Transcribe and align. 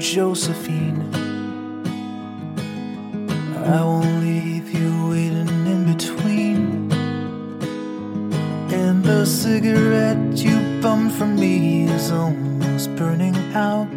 Josephine. 0.00 1.04
I 3.66 3.84
won't 3.84 4.22
leave 4.22 4.72
you 4.72 5.10
waiting 5.10 5.66
in 5.66 5.84
between. 5.92 6.90
And 8.72 9.04
the 9.04 9.26
cigarette 9.26 10.38
you 10.38 10.56
bummed 10.80 11.12
from 11.12 11.36
me 11.36 11.84
is 11.84 12.10
almost 12.10 12.96
burning 12.96 13.36
out. 13.54 13.92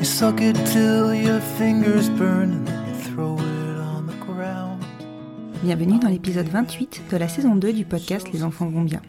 You 0.00 0.04
suck 0.04 0.40
it 0.40 0.56
till 0.66 1.14
your 1.14 1.40
fingers 1.56 2.10
burn 2.10 2.50
and 2.50 2.66
then 2.66 2.88
you 2.88 2.94
throw 2.94 3.36
it 3.36 3.78
on 3.78 4.08
the 4.08 4.16
ground. 4.26 4.82
Bienvenue 5.62 6.00
dans 6.00 6.08
l'épisode 6.08 6.48
28 6.48 7.02
de 7.12 7.16
la 7.16 7.28
saison 7.28 7.54
2 7.54 7.72
du 7.72 7.84
podcast 7.84 8.26
Les 8.32 8.42
enfants 8.42 8.68
vont 8.68 8.82
bien. 8.82 9.02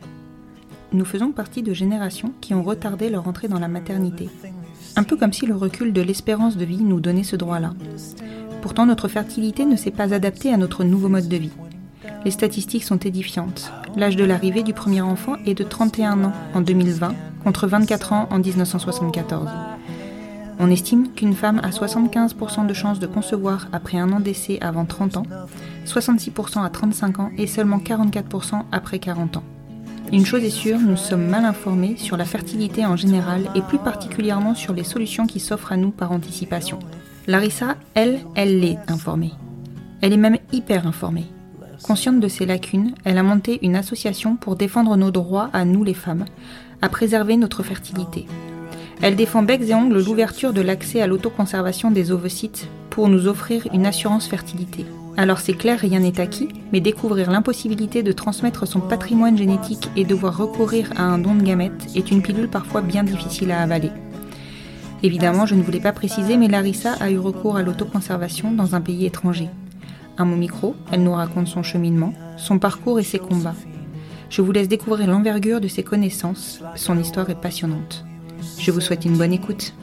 Nous 0.94 1.06
faisons 1.06 1.32
partie 1.32 1.64
de 1.64 1.74
générations 1.74 2.34
qui 2.40 2.54
ont 2.54 2.62
retardé 2.62 3.10
leur 3.10 3.28
entrée 3.28 3.48
dans 3.48 3.60
la 3.60 3.68
maternité. 3.68 4.30
Un 4.98 5.04
peu 5.04 5.16
comme 5.16 5.32
si 5.32 5.46
le 5.46 5.56
recul 5.56 5.94
de 5.94 6.02
l'espérance 6.02 6.58
de 6.58 6.66
vie 6.66 6.82
nous 6.82 7.00
donnait 7.00 7.24
ce 7.24 7.36
droit-là. 7.36 7.76
Pourtant, 8.64 8.88
notre 8.88 9.08
fertilité 9.08 9.64
ne 9.64 9.76
s'est 9.76 9.92
pas 9.92 10.12
adaptée 10.12 10.52
à 10.52 10.58
notre 10.58 10.84
nouveau 10.84 11.08
mode 11.08 11.28
de 11.28 11.38
vie. 11.38 11.52
Les 12.26 12.32
statistiques 12.32 12.84
sont 12.84 12.98
édifiantes. 12.98 13.72
L'âge 13.96 14.16
de 14.16 14.26
l'arrivée 14.26 14.64
du 14.64 14.74
premier 14.74 15.02
enfant 15.02 15.36
est 15.46 15.54
de 15.54 15.64
31 15.64 16.24
ans 16.24 16.34
en 16.56 16.62
2020 16.62 17.14
contre 17.44 17.68
24 17.68 18.14
ans 18.14 18.28
en 18.32 18.40
1974. 18.40 19.48
On 20.60 20.72
estime 20.72 21.10
qu'une 21.14 21.36
femme 21.36 21.62
a 21.64 21.70
75% 21.70 22.66
de 22.66 22.74
chances 22.74 23.00
de 23.00 23.06
concevoir 23.06 23.68
après 23.72 24.00
un 24.00 24.12
an 24.12 24.20
d'essai 24.20 24.58
avant 24.62 24.86
30 24.86 25.18
ans, 25.18 25.28
66% 25.86 26.66
à 26.66 26.70
35 26.72 27.20
ans 27.20 27.32
et 27.38 27.46
seulement 27.46 27.78
44% 27.78 28.64
après 28.72 28.98
40 28.98 29.38
ans. 29.38 29.44
Une 30.14 30.26
chose 30.26 30.44
est 30.46 30.50
sûre, 30.50 30.80
nous 30.80 30.96
sommes 30.96 31.28
mal 31.28 31.44
informés 31.44 31.98
sur 31.98 32.16
la 32.16 32.24
fertilité 32.24 32.86
en 32.86 32.96
général 32.96 33.50
et 33.56 33.62
plus 33.62 33.78
particulièrement 33.78 34.56
sur 34.56 34.74
les 34.74 34.86
solutions 34.86 35.28
qui 35.28 35.42
s'offrent 35.42 35.74
à 35.74 35.78
nous 35.78 35.92
par 35.92 36.14
anticipation. 36.14 36.80
Larissa, 37.28 37.76
elle, 37.94 38.22
elle 38.36 38.62
l'est 38.62 38.80
informée. 38.88 39.34
Elle 40.00 40.14
est 40.14 40.18
même 40.18 40.38
hyper 40.54 40.88
informée. 40.88 41.26
Consciente 41.84 42.22
de 42.22 42.28
ses 42.30 42.46
lacunes, 42.46 42.94
elle 43.04 43.18
a 43.18 43.24
monté 43.24 43.60
une 43.62 43.76
association 43.76 44.38
pour 44.38 44.56
défendre 44.56 44.96
nos 44.96 45.12
droits 45.12 45.50
à 45.52 45.66
nous 45.66 45.84
les 45.84 45.94
femmes, 45.94 46.26
à 46.82 46.88
préserver 46.88 47.36
notre 47.36 47.62
fertilité. 47.62 48.28
Elle 49.02 49.18
défend 49.18 49.44
becs 49.44 49.70
et 49.70 49.76
ongles 49.76 50.02
l'ouverture 50.02 50.54
de 50.54 50.62
l'accès 50.62 51.02
à 51.02 51.08
l'autoconservation 51.08 51.92
des 51.92 52.12
ovocytes 52.12 52.70
pour 52.90 53.10
nous 53.10 53.28
offrir 53.28 53.68
une 53.74 53.86
assurance 53.86 54.28
fertilité. 54.28 54.86
Alors 55.20 55.40
c'est 55.40 55.54
clair, 55.54 55.80
rien 55.80 56.00
n'est 56.00 56.20
acquis, 56.20 56.50
mais 56.72 56.80
découvrir 56.80 57.32
l'impossibilité 57.32 58.04
de 58.04 58.12
transmettre 58.12 58.68
son 58.68 58.80
patrimoine 58.80 59.36
génétique 59.36 59.90
et 59.96 60.06
devoir 60.06 60.38
recourir 60.38 60.94
à 60.96 61.02
un 61.02 61.18
don 61.18 61.34
de 61.34 61.42
gamètes 61.42 61.88
est 61.96 62.12
une 62.12 62.22
pilule 62.22 62.48
parfois 62.48 62.82
bien 62.82 63.04
difficile 63.04 63.52
à 63.52 63.64
avaler. 63.64 63.90
Évidemment, 65.02 65.48
je 65.48 65.56
ne 65.56 65.64
voulais 65.64 65.80
pas 65.80 65.92
préciser, 65.92 66.38
mais 66.38 66.48
Larissa 66.48 66.94
a 67.00 67.10
eu 67.10 67.18
recours 67.18 67.58
à 67.58 67.64
l'autoconservation 67.64 68.52
dans 68.52 68.76
un 68.76 68.82
pays 68.82 69.08
étranger. 69.08 69.50
À 70.18 70.24
mon 70.24 70.36
micro, 70.36 70.76
elle 70.92 71.04
nous 71.04 71.14
raconte 71.14 71.48
son 71.48 71.64
cheminement, 71.64 72.14
son 72.38 72.60
parcours 72.60 73.00
et 73.00 73.04
ses 73.04 73.20
combats. 73.20 73.56
Je 74.30 74.44
vous 74.44 74.52
laisse 74.52 74.68
découvrir 74.68 75.08
l'envergure 75.08 75.62
de 75.62 75.68
ses 75.68 75.84
connaissances, 75.84 76.62
son 76.76 76.98
histoire 77.00 77.30
est 77.32 77.42
passionnante. 77.42 78.06
Je 78.60 78.70
vous 78.70 78.82
souhaite 78.82 79.06
une 79.06 79.18
bonne 79.18 79.34
écoute. 79.34 79.74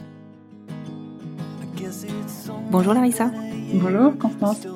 Bonjour 2.71 2.95
Larissa. 2.95 3.33
Bonjour 3.75 4.17
Constance. 4.17 4.67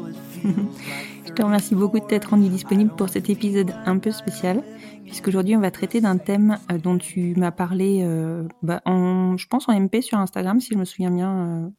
Je 1.26 1.32
te 1.32 1.42
remercie 1.42 1.74
beaucoup 1.74 2.00
de 2.00 2.04
t'être 2.04 2.30
rendu 2.30 2.48
disponible 2.48 2.90
pour 2.96 3.08
cet 3.08 3.30
épisode 3.30 3.72
un 3.84 3.98
peu 3.98 4.10
spécial, 4.10 4.62
puisqu'aujourd'hui 5.04 5.56
on 5.56 5.60
va 5.60 5.70
traiter 5.70 6.00
d'un 6.00 6.16
thème 6.16 6.58
euh, 6.72 6.78
dont 6.78 6.98
tu 6.98 7.34
m'as 7.36 7.50
parlé, 7.52 8.00
euh, 8.02 8.48
bah, 8.62 8.80
en, 8.86 9.36
je 9.36 9.46
pense 9.46 9.68
en 9.68 9.78
MP 9.78 10.00
sur 10.00 10.18
Instagram, 10.18 10.60
si 10.60 10.72
je 10.72 10.78
me 10.78 10.84
souviens 10.84 11.10
bien, 11.10 11.72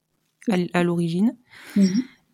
euh, 0.49 0.67
à, 0.73 0.83
l'origine. 0.83 1.35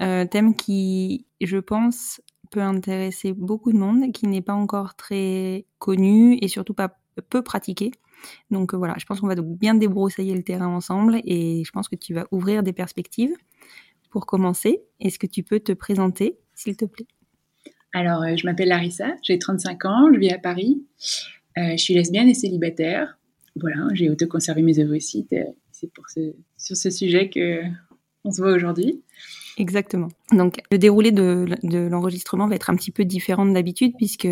Euh, 0.01 0.25
thème 0.25 0.55
qui, 0.55 1.25
je 1.39 1.57
pense, 1.57 2.21
peut 2.51 2.61
intéresser 2.61 3.33
beaucoup 3.33 3.71
de 3.71 3.77
monde, 3.77 4.11
qui 4.11 4.27
n'est 4.27 4.41
pas 4.41 4.53
encore 4.53 4.95
très 4.95 5.65
connu 5.79 6.37
et 6.41 6.47
surtout 6.47 6.73
pas 6.73 6.97
peu 7.29 7.41
pratiqué. 7.41 7.91
Donc 8.51 8.73
voilà, 8.73 8.95
je 8.97 9.05
pense 9.05 9.21
qu'on 9.21 9.27
va 9.27 9.35
donc 9.35 9.57
bien 9.57 9.73
débroussailler 9.73 10.35
le 10.35 10.43
terrain 10.43 10.67
ensemble 10.67 11.21
et 11.23 11.63
je 11.65 11.71
pense 11.71 11.87
que 11.87 11.95
tu 11.95 12.13
vas 12.13 12.25
ouvrir 12.31 12.61
des 12.61 12.73
perspectives. 12.73 13.35
Pour 14.15 14.25
commencer, 14.25 14.81
est-ce 15.01 15.19
que 15.19 15.27
tu 15.27 15.43
peux 15.43 15.59
te 15.59 15.73
présenter, 15.73 16.37
s'il 16.53 16.77
te 16.77 16.85
plaît? 16.85 17.05
Alors, 17.91 18.21
euh, 18.23 18.37
je 18.37 18.45
m'appelle 18.45 18.69
Larissa, 18.69 19.13
j'ai 19.21 19.37
35 19.37 19.83
ans, 19.83 20.07
je 20.13 20.17
vis 20.17 20.29
à 20.31 20.37
Paris. 20.37 20.85
Euh, 21.57 21.71
je 21.71 21.83
suis 21.83 21.93
lesbienne 21.93 22.29
et 22.29 22.33
célibataire. 22.33 23.19
Voilà, 23.59 23.89
j'ai 23.91 24.09
autoconservé 24.09 24.61
mes 24.61 24.79
ovocytes. 24.79 25.33
euh, 25.33 25.43
C'est 25.73 25.91
pour 25.91 26.07
ce, 26.07 26.33
sur 26.55 26.77
ce 26.77 26.89
sujet 26.91 27.29
que 27.29 27.59
on 28.23 28.31
se 28.31 28.41
voit 28.41 28.53
aujourd'hui. 28.53 29.03
Exactement. 29.57 30.09
Donc, 30.31 30.61
le 30.71 30.77
déroulé 30.77 31.11
de, 31.11 31.45
de 31.63 31.77
l'enregistrement 31.79 32.47
va 32.47 32.55
être 32.55 32.69
un 32.69 32.75
petit 32.75 32.91
peu 32.91 33.05
différent 33.05 33.45
de 33.45 33.53
d'habitude 33.53 33.93
puisque 33.97 34.27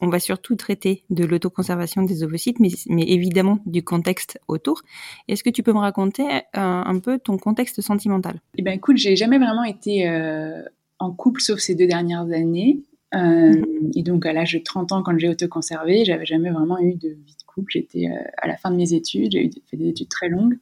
on 0.00 0.08
va 0.08 0.18
surtout 0.20 0.54
traiter 0.54 1.04
de 1.08 1.24
l'autoconservation 1.24 2.02
des 2.02 2.22
ovocytes, 2.24 2.60
mais, 2.60 2.68
mais 2.88 3.04
évidemment 3.08 3.60
du 3.64 3.82
contexte 3.82 4.38
autour. 4.48 4.82
Est-ce 5.28 5.42
que 5.42 5.50
tu 5.50 5.62
peux 5.62 5.72
me 5.72 5.78
raconter 5.78 6.24
un, 6.52 6.84
un 6.86 6.98
peu 6.98 7.18
ton 7.18 7.38
contexte 7.38 7.80
sentimental? 7.80 8.40
Eh 8.58 8.62
ben, 8.62 8.72
écoute, 8.72 8.98
j'ai 8.98 9.16
jamais 9.16 9.38
vraiment 9.38 9.64
été 9.64 10.06
euh, 10.08 10.62
en 10.98 11.10
couple 11.12 11.40
sauf 11.40 11.58
ces 11.58 11.74
deux 11.74 11.86
dernières 11.86 12.30
années. 12.32 12.80
Euh, 13.14 13.62
Et 13.96 14.02
donc, 14.02 14.26
à 14.26 14.32
l'âge 14.32 14.52
de 14.52 14.58
30 14.58 14.92
ans, 14.92 15.02
quand 15.02 15.18
j'ai 15.18 15.28
autoconservé, 15.28 16.04
j'avais 16.04 16.26
jamais 16.26 16.50
vraiment 16.50 16.78
eu 16.78 16.94
de 16.94 17.08
vie 17.08 17.36
de 17.38 17.44
couple. 17.46 17.72
J'étais 17.72 18.06
euh, 18.08 18.22
à 18.36 18.46
la 18.46 18.56
fin 18.56 18.70
de 18.70 18.76
mes 18.76 18.92
études, 18.92 19.32
j'ai 19.32 19.46
eu- 19.46 19.50
fait 19.70 19.76
des 19.76 19.88
études 19.88 20.08
très 20.08 20.28
longues, 20.28 20.58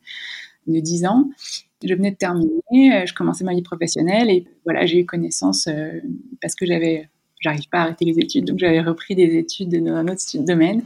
de 0.67 0.81
10 0.81 1.05
ans. 1.05 1.29
Je 1.85 1.95
venais 1.95 2.11
de 2.11 2.17
terminer, 2.17 2.53
euh, 2.93 3.07
je 3.07 3.15
commençais 3.15 3.45
ma 3.45 3.55
vie 3.55 3.63
professionnelle 3.63 4.31
et 4.31 4.47
voilà, 4.65 4.85
j'ai 4.87 4.99
eu 4.99 5.07
connaissance 5.07 5.69
euh, 5.69 6.01
parce 6.43 6.55
que 6.55 6.67
j'avais, 6.67 7.09
j'arrive 7.41 7.69
pas 7.69 7.79
à 7.79 7.83
arrêter 7.83 8.05
les 8.05 8.19
études, 8.19 8.47
donc 8.47 8.59
j'avais 8.59 8.81
repris 8.81 9.15
des 9.15 9.37
études 9.37 9.71
dans 9.85 9.95
un 9.95 10.09
autre 10.09 10.23
domaine, 10.39 10.83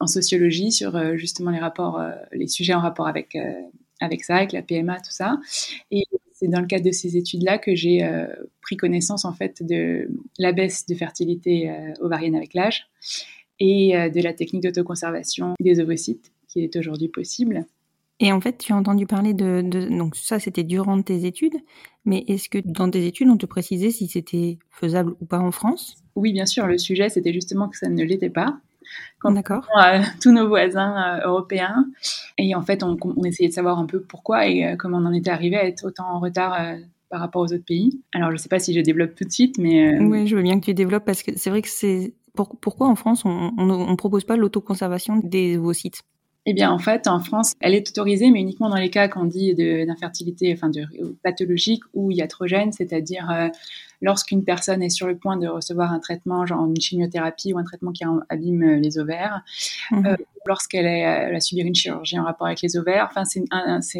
en 0.00 0.06
sociologie, 0.06 0.72
sur 0.72 0.96
euh, 0.96 1.16
justement 1.16 1.50
les 1.50 1.60
rapports, 1.60 2.02
les 2.32 2.48
sujets 2.48 2.74
en 2.74 2.80
rapport 2.80 3.06
avec, 3.06 3.36
avec 4.00 4.24
ça, 4.24 4.36
avec 4.36 4.52
la 4.52 4.62
PMA, 4.62 4.96
tout 4.96 5.10
ça. 5.10 5.38
Et 5.92 6.02
c'est 6.32 6.48
dans 6.48 6.60
le 6.60 6.66
cadre 6.66 6.84
de 6.84 6.92
ces 6.92 7.16
études-là 7.16 7.58
que 7.58 7.74
j'ai 7.74 8.08
pris 8.60 8.76
connaissance 8.76 9.24
en 9.24 9.32
fait 9.32 9.62
de 9.62 10.08
la 10.38 10.52
baisse 10.52 10.86
de 10.86 10.94
fertilité 10.94 11.72
ovarienne 12.00 12.36
avec 12.36 12.54
l'âge 12.54 12.86
et 13.58 13.92
de 13.92 14.20
la 14.20 14.32
technique 14.32 14.62
d'autoconservation 14.62 15.54
des 15.58 15.80
ovocytes 15.80 16.30
qui 16.46 16.62
est 16.62 16.76
aujourd'hui 16.76 17.08
possible. 17.08 17.66
Et 18.20 18.32
en 18.32 18.40
fait, 18.40 18.58
tu 18.58 18.72
as 18.72 18.76
entendu 18.76 19.06
parler 19.06 19.34
de, 19.34 19.62
de 19.62 19.88
donc 19.96 20.16
ça, 20.16 20.38
c'était 20.40 20.64
durant 20.64 21.00
tes 21.02 21.24
études, 21.24 21.56
mais 22.04 22.24
est-ce 22.28 22.48
que 22.48 22.58
dans 22.64 22.90
tes 22.90 23.06
études, 23.06 23.28
on 23.28 23.36
te 23.36 23.46
précisait 23.46 23.90
si 23.90 24.08
c'était 24.08 24.58
faisable 24.70 25.14
ou 25.20 25.26
pas 25.26 25.38
en 25.38 25.52
France? 25.52 25.96
Oui, 26.16 26.32
bien 26.32 26.46
sûr, 26.46 26.66
le 26.66 26.78
sujet 26.78 27.08
c'était 27.08 27.32
justement 27.32 27.68
que 27.68 27.76
ça 27.78 27.88
ne 27.88 28.02
l'était 28.04 28.30
pas. 28.30 28.58
D'accord. 29.26 29.72
euh, 29.78 30.00
tous 30.22 30.32
nos 30.32 30.48
voisins 30.48 31.18
euh, 31.20 31.26
européens. 31.28 31.86
Et 32.38 32.54
en 32.54 32.62
fait, 32.62 32.82
on, 32.82 32.96
on 33.02 33.24
essayait 33.24 33.48
de 33.48 33.54
savoir 33.54 33.78
un 33.78 33.86
peu 33.86 34.00
pourquoi 34.02 34.46
et 34.48 34.64
euh, 34.66 34.76
comment 34.76 34.98
on 34.98 35.06
en 35.06 35.12
était 35.12 35.30
arrivé 35.30 35.56
à 35.56 35.66
être 35.66 35.84
autant 35.86 36.06
en 36.10 36.20
retard 36.20 36.54
euh, 36.60 36.76
par 37.10 37.20
rapport 37.20 37.42
aux 37.42 37.52
autres 37.52 37.64
pays. 37.64 38.02
Alors, 38.14 38.30
je 38.30 38.34
ne 38.34 38.38
sais 38.38 38.48
pas 38.48 38.58
si 38.58 38.74
je 38.74 38.80
développe 38.80 39.14
tout 39.14 39.24
de 39.24 39.32
suite, 39.32 39.58
mais 39.58 39.98
Oui, 40.00 40.26
je 40.26 40.36
veux 40.36 40.42
bien 40.42 40.60
que 40.60 40.64
tu 40.66 40.74
développes 40.74 41.04
parce 41.04 41.22
que 41.22 41.36
c'est 41.36 41.50
vrai 41.50 41.62
que 41.62 41.68
c'est 41.68 42.14
pour- 42.34 42.58
pourquoi 42.60 42.88
en 42.88 42.94
France 42.94 43.24
on, 43.24 43.52
on 43.58 43.96
propose 43.96 44.24
pas 44.24 44.36
l'autoconservation 44.36 45.16
des 45.16 45.56
ovocytes? 45.58 46.02
Eh 46.50 46.54
bien, 46.54 46.70
en 46.70 46.78
fait, 46.78 47.08
en 47.08 47.20
France, 47.20 47.52
elle 47.60 47.74
est 47.74 47.90
autorisée, 47.90 48.30
mais 48.30 48.40
uniquement 48.40 48.70
dans 48.70 48.76
les 48.76 48.88
cas 48.88 49.06
qu'on 49.06 49.26
dit 49.26 49.54
d'infertilité, 49.54 50.50
enfin 50.54 50.70
de 50.70 50.86
pathologique 51.22 51.82
ou 51.92 52.10
iatrogène, 52.10 52.72
c'est-à-dire 52.72 53.30
euh, 53.30 53.48
lorsqu'une 54.00 54.42
personne 54.44 54.82
est 54.82 54.88
sur 54.88 55.06
le 55.06 55.18
point 55.18 55.36
de 55.36 55.46
recevoir 55.46 55.92
un 55.92 55.98
traitement, 55.98 56.46
genre 56.46 56.64
une 56.64 56.80
chimiothérapie 56.80 57.52
ou 57.52 57.58
un 57.58 57.64
traitement 57.64 57.92
qui 57.92 58.02
abîme 58.30 58.62
euh, 58.62 58.76
les 58.76 58.98
ovaires, 58.98 59.42
euh, 59.92 60.16
lorsqu'elle 60.46 60.86
a 60.86 61.38
subir 61.38 61.66
une 61.66 61.74
chirurgie 61.74 62.18
en 62.18 62.24
rapport 62.24 62.46
avec 62.46 62.62
les 62.62 62.78
ovaires. 62.78 63.06
Enfin, 63.10 63.26
c'est, 63.26 63.44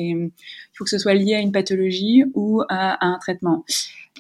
il 0.01 0.31
faut 0.73 0.85
que 0.85 0.91
ce 0.91 0.99
soit 0.99 1.13
lié 1.13 1.35
à 1.35 1.41
une 1.41 1.53
pathologie 1.53 2.25
ou 2.33 2.63
à, 2.71 3.07
un 3.07 3.19
traitement. 3.19 3.67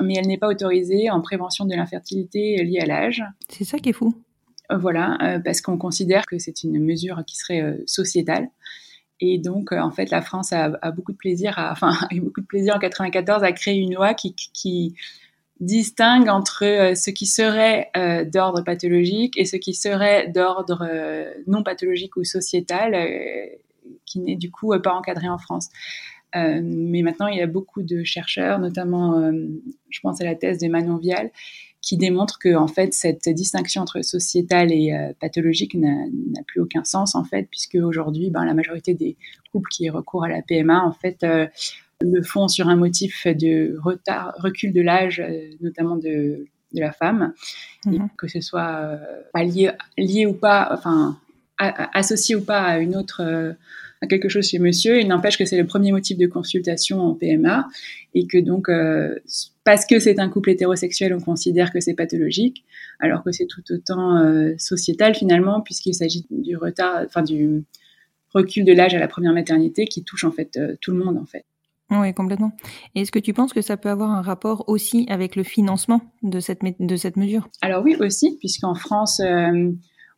Mais 0.02 0.16
elle 0.18 0.26
n'est 0.26 0.36
pas 0.36 0.48
autorisée 0.48 1.08
en 1.08 1.22
prévention 1.22 1.64
de 1.64 1.74
l'infertilité 1.74 2.62
liée 2.62 2.80
à 2.80 2.84
l'âge. 2.84 3.24
C'est 3.48 3.64
ça 3.64 3.78
qui 3.78 3.88
est 3.88 3.94
fou. 3.94 4.14
Voilà, 4.70 5.16
euh, 5.22 5.38
parce 5.38 5.62
qu'on 5.62 5.78
considère 5.78 6.26
que 6.26 6.38
c'est 6.38 6.62
une 6.62 6.78
mesure 6.84 7.22
qui 7.26 7.36
serait 7.36 7.62
euh, 7.62 7.82
sociétale. 7.86 8.50
Et 9.20 9.38
donc, 9.38 9.72
euh, 9.72 9.80
en 9.80 9.90
fait, 9.90 10.10
la 10.10 10.20
France 10.20 10.52
a, 10.52 10.68
beaucoup 10.92 11.12
de 11.12 11.16
plaisir, 11.16 11.54
enfin, 11.72 11.92
a 12.10 12.14
eu 12.14 12.20
beaucoup 12.20 12.42
de 12.42 12.46
plaisir 12.46 12.76
en 12.76 12.78
94 12.78 13.42
à 13.42 13.52
créer 13.52 13.78
une 13.78 13.94
loi 13.94 14.14
qui 14.14 14.94
distingue 15.60 16.28
entre 16.28 16.92
ce 16.94 17.10
qui 17.10 17.26
serait 17.26 17.90
d'ordre 18.32 18.62
pathologique 18.62 19.36
et 19.36 19.44
ce 19.44 19.56
qui 19.56 19.74
serait 19.74 20.28
d'ordre 20.28 20.88
non 21.48 21.64
pathologique 21.64 22.16
ou 22.16 22.22
sociétal, 22.22 22.94
qui 24.06 24.20
n'est 24.20 24.36
du 24.36 24.52
coup 24.52 24.72
pas 24.78 24.94
encadré 24.94 25.28
en 25.28 25.38
France. 25.38 25.68
mais 26.32 27.02
maintenant, 27.02 27.26
il 27.26 27.38
y 27.38 27.42
a 27.42 27.48
beaucoup 27.48 27.82
de 27.82 28.04
chercheurs, 28.04 28.60
notamment, 28.60 29.32
je 29.90 30.00
pense 30.00 30.20
à 30.20 30.24
la 30.24 30.36
thèse 30.36 30.58
de 30.58 30.68
Manon 30.68 30.98
Vial, 30.98 31.32
qui 31.80 31.96
démontre 31.96 32.38
que 32.38 32.54
en 32.54 32.66
fait 32.66 32.92
cette 32.92 33.28
distinction 33.28 33.82
entre 33.82 34.02
sociétal 34.02 34.72
et 34.72 34.92
euh, 34.92 35.12
pathologique 35.20 35.74
n'a 35.74 36.42
plus 36.46 36.60
aucun 36.60 36.84
sens 36.84 37.14
en 37.14 37.24
fait 37.24 37.48
puisque 37.50 37.76
aujourd'hui 37.76 38.30
ben, 38.30 38.44
la 38.44 38.54
majorité 38.54 38.94
des 38.94 39.16
couples 39.52 39.70
qui 39.70 39.88
recourent 39.88 40.24
à 40.24 40.28
la 40.28 40.42
PMA 40.42 40.82
en 40.82 40.92
fait 40.92 41.22
euh, 41.22 41.46
le 42.00 42.22
font 42.22 42.48
sur 42.48 42.68
un 42.68 42.76
motif 42.76 43.26
de 43.26 43.76
retard 43.82 44.34
recul 44.38 44.72
de 44.72 44.80
l'âge 44.80 45.20
euh, 45.20 45.50
notamment 45.60 45.96
de, 45.96 46.46
de, 46.72 46.80
la 46.80 46.92
femme 46.92 47.32
mhm. 47.86 48.08
que 48.18 48.26
ce 48.26 48.40
soit 48.40 48.98
pas 49.32 49.44
lié, 49.44 49.70
lié 49.96 50.26
ou 50.26 50.34
pas 50.34 50.68
enfin 50.72 51.18
associé 51.58 52.36
ou 52.36 52.44
pas 52.44 52.60
à 52.60 52.78
une 52.78 52.96
autre 52.96 53.56
à 54.00 54.06
quelque 54.06 54.28
chose 54.28 54.46
chez 54.46 54.58
monsieur. 54.58 55.00
Il 55.00 55.08
n'empêche 55.08 55.36
que 55.36 55.44
c'est 55.44 55.56
le 55.56 55.66
premier 55.66 55.92
motif 55.92 56.16
de 56.18 56.26
consultation 56.26 57.00
en 57.00 57.14
PMA 57.14 57.66
et 58.14 58.26
que 58.26 58.38
donc, 58.38 58.68
euh, 58.68 59.18
parce 59.64 59.86
que 59.86 59.98
c'est 59.98 60.18
un 60.18 60.28
couple 60.28 60.50
hétérosexuel, 60.50 61.14
on 61.14 61.20
considère 61.20 61.72
que 61.72 61.80
c'est 61.80 61.94
pathologique, 61.94 62.64
alors 63.00 63.22
que 63.22 63.32
c'est 63.32 63.46
tout 63.46 63.62
autant 63.70 64.18
euh, 64.18 64.54
sociétal 64.58 65.14
finalement, 65.14 65.60
puisqu'il 65.60 65.94
s'agit 65.94 66.26
du 66.30 66.56
retard, 66.56 67.02
enfin 67.04 67.22
du 67.22 67.64
recul 68.32 68.64
de 68.64 68.72
l'âge 68.72 68.94
à 68.94 68.98
la 68.98 69.08
première 69.08 69.32
maternité 69.32 69.86
qui 69.86 70.04
touche 70.04 70.24
en 70.24 70.30
fait 70.30 70.56
euh, 70.56 70.76
tout 70.80 70.92
le 70.92 70.98
monde 71.04 71.16
en 71.16 71.26
fait. 71.26 71.44
Oui, 71.90 72.12
complètement. 72.12 72.52
Est-ce 72.94 73.10
que 73.10 73.18
tu 73.18 73.32
penses 73.32 73.54
que 73.54 73.62
ça 73.62 73.78
peut 73.78 73.88
avoir 73.88 74.10
un 74.10 74.20
rapport 74.20 74.68
aussi 74.68 75.06
avec 75.08 75.36
le 75.36 75.42
financement 75.42 76.02
de 76.22 76.38
cette, 76.38 76.60
de 76.78 76.96
cette 76.96 77.16
mesure? 77.16 77.48
Alors 77.62 77.82
oui, 77.82 77.96
aussi, 77.98 78.36
puisqu'en 78.38 78.74
France, 78.74 79.22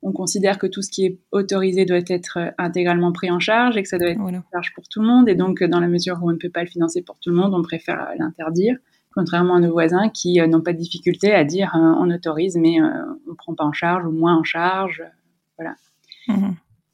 on 0.03 0.13
considère 0.13 0.59
que 0.59 0.67
tout 0.67 0.83
ce 0.83 0.91
qui 0.91 1.05
est 1.05 1.19
autorisé 1.31 1.85
doit 1.85 1.99
être 2.07 2.39
euh, 2.39 2.51
intégralement 2.59 3.13
pris 3.13 3.31
en 3.31 3.39
charge 3.39 3.77
et 3.77 3.83
que 3.83 3.89
ça 3.89 3.99
doit 3.99 4.11
être 4.11 4.21
en 4.21 4.43
charge 4.53 4.73
pour 4.75 4.89
tout 4.89 5.01
le 5.01 5.07
monde. 5.07 5.29
Et 5.29 5.35
donc, 5.35 5.63
euh, 5.63 5.69
dans 5.69 5.81
la 5.81 5.89
mesure 5.89 6.19
où 6.23 6.29
on 6.29 6.33
ne 6.33 6.39
peut 6.39 6.51
pas 6.51 6.63
le 6.63 6.69
financer 6.69 7.03
pour 7.03 7.19
tout 7.19 7.31
le 7.31 7.37
monde, 7.37 7.53
on 7.55 7.63
préfère 7.63 8.01
euh, 8.01 8.15
l'interdire, 8.19 8.77
contrairement 9.15 9.57
à 9.57 9.61
nos 9.61 9.73
voisins 9.73 10.09
qui 10.09 10.41
n'ont 10.41 10.63
pas 10.63 10.73
de 10.73 10.79
difficulté 10.79 11.33
à 11.33 11.45
dire 11.45 11.73
on 11.75 12.11
autorise, 12.11 12.57
mais 12.57 12.81
on 12.81 13.31
ne 13.31 13.35
prend 13.37 13.55
pas 13.55 13.65
en 13.65 13.73
charge 13.73 14.07
ou 14.07 14.13
moins 14.13 14.37
en 14.37 14.45
charge. 14.45 15.03
voilà. 15.59 15.75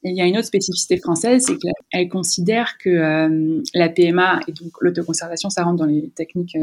Et 0.03 0.11
il 0.11 0.17
y 0.17 0.23
a 0.23 0.27
une 0.27 0.39
autre 0.39 0.47
spécificité 0.47 0.97
française, 0.99 1.45
c'est 1.47 1.59
qu'elle 1.59 2.09
considère 2.09 2.79
que 2.79 3.61
la 3.75 3.89
PMA 3.91 4.41
et 4.49 4.53
donc 4.53 4.71
l'autoconservation, 4.81 5.51
ça 5.51 5.65
rentre 5.65 5.77
dans 5.77 5.85
les 5.85 6.09
techniques 6.11 6.57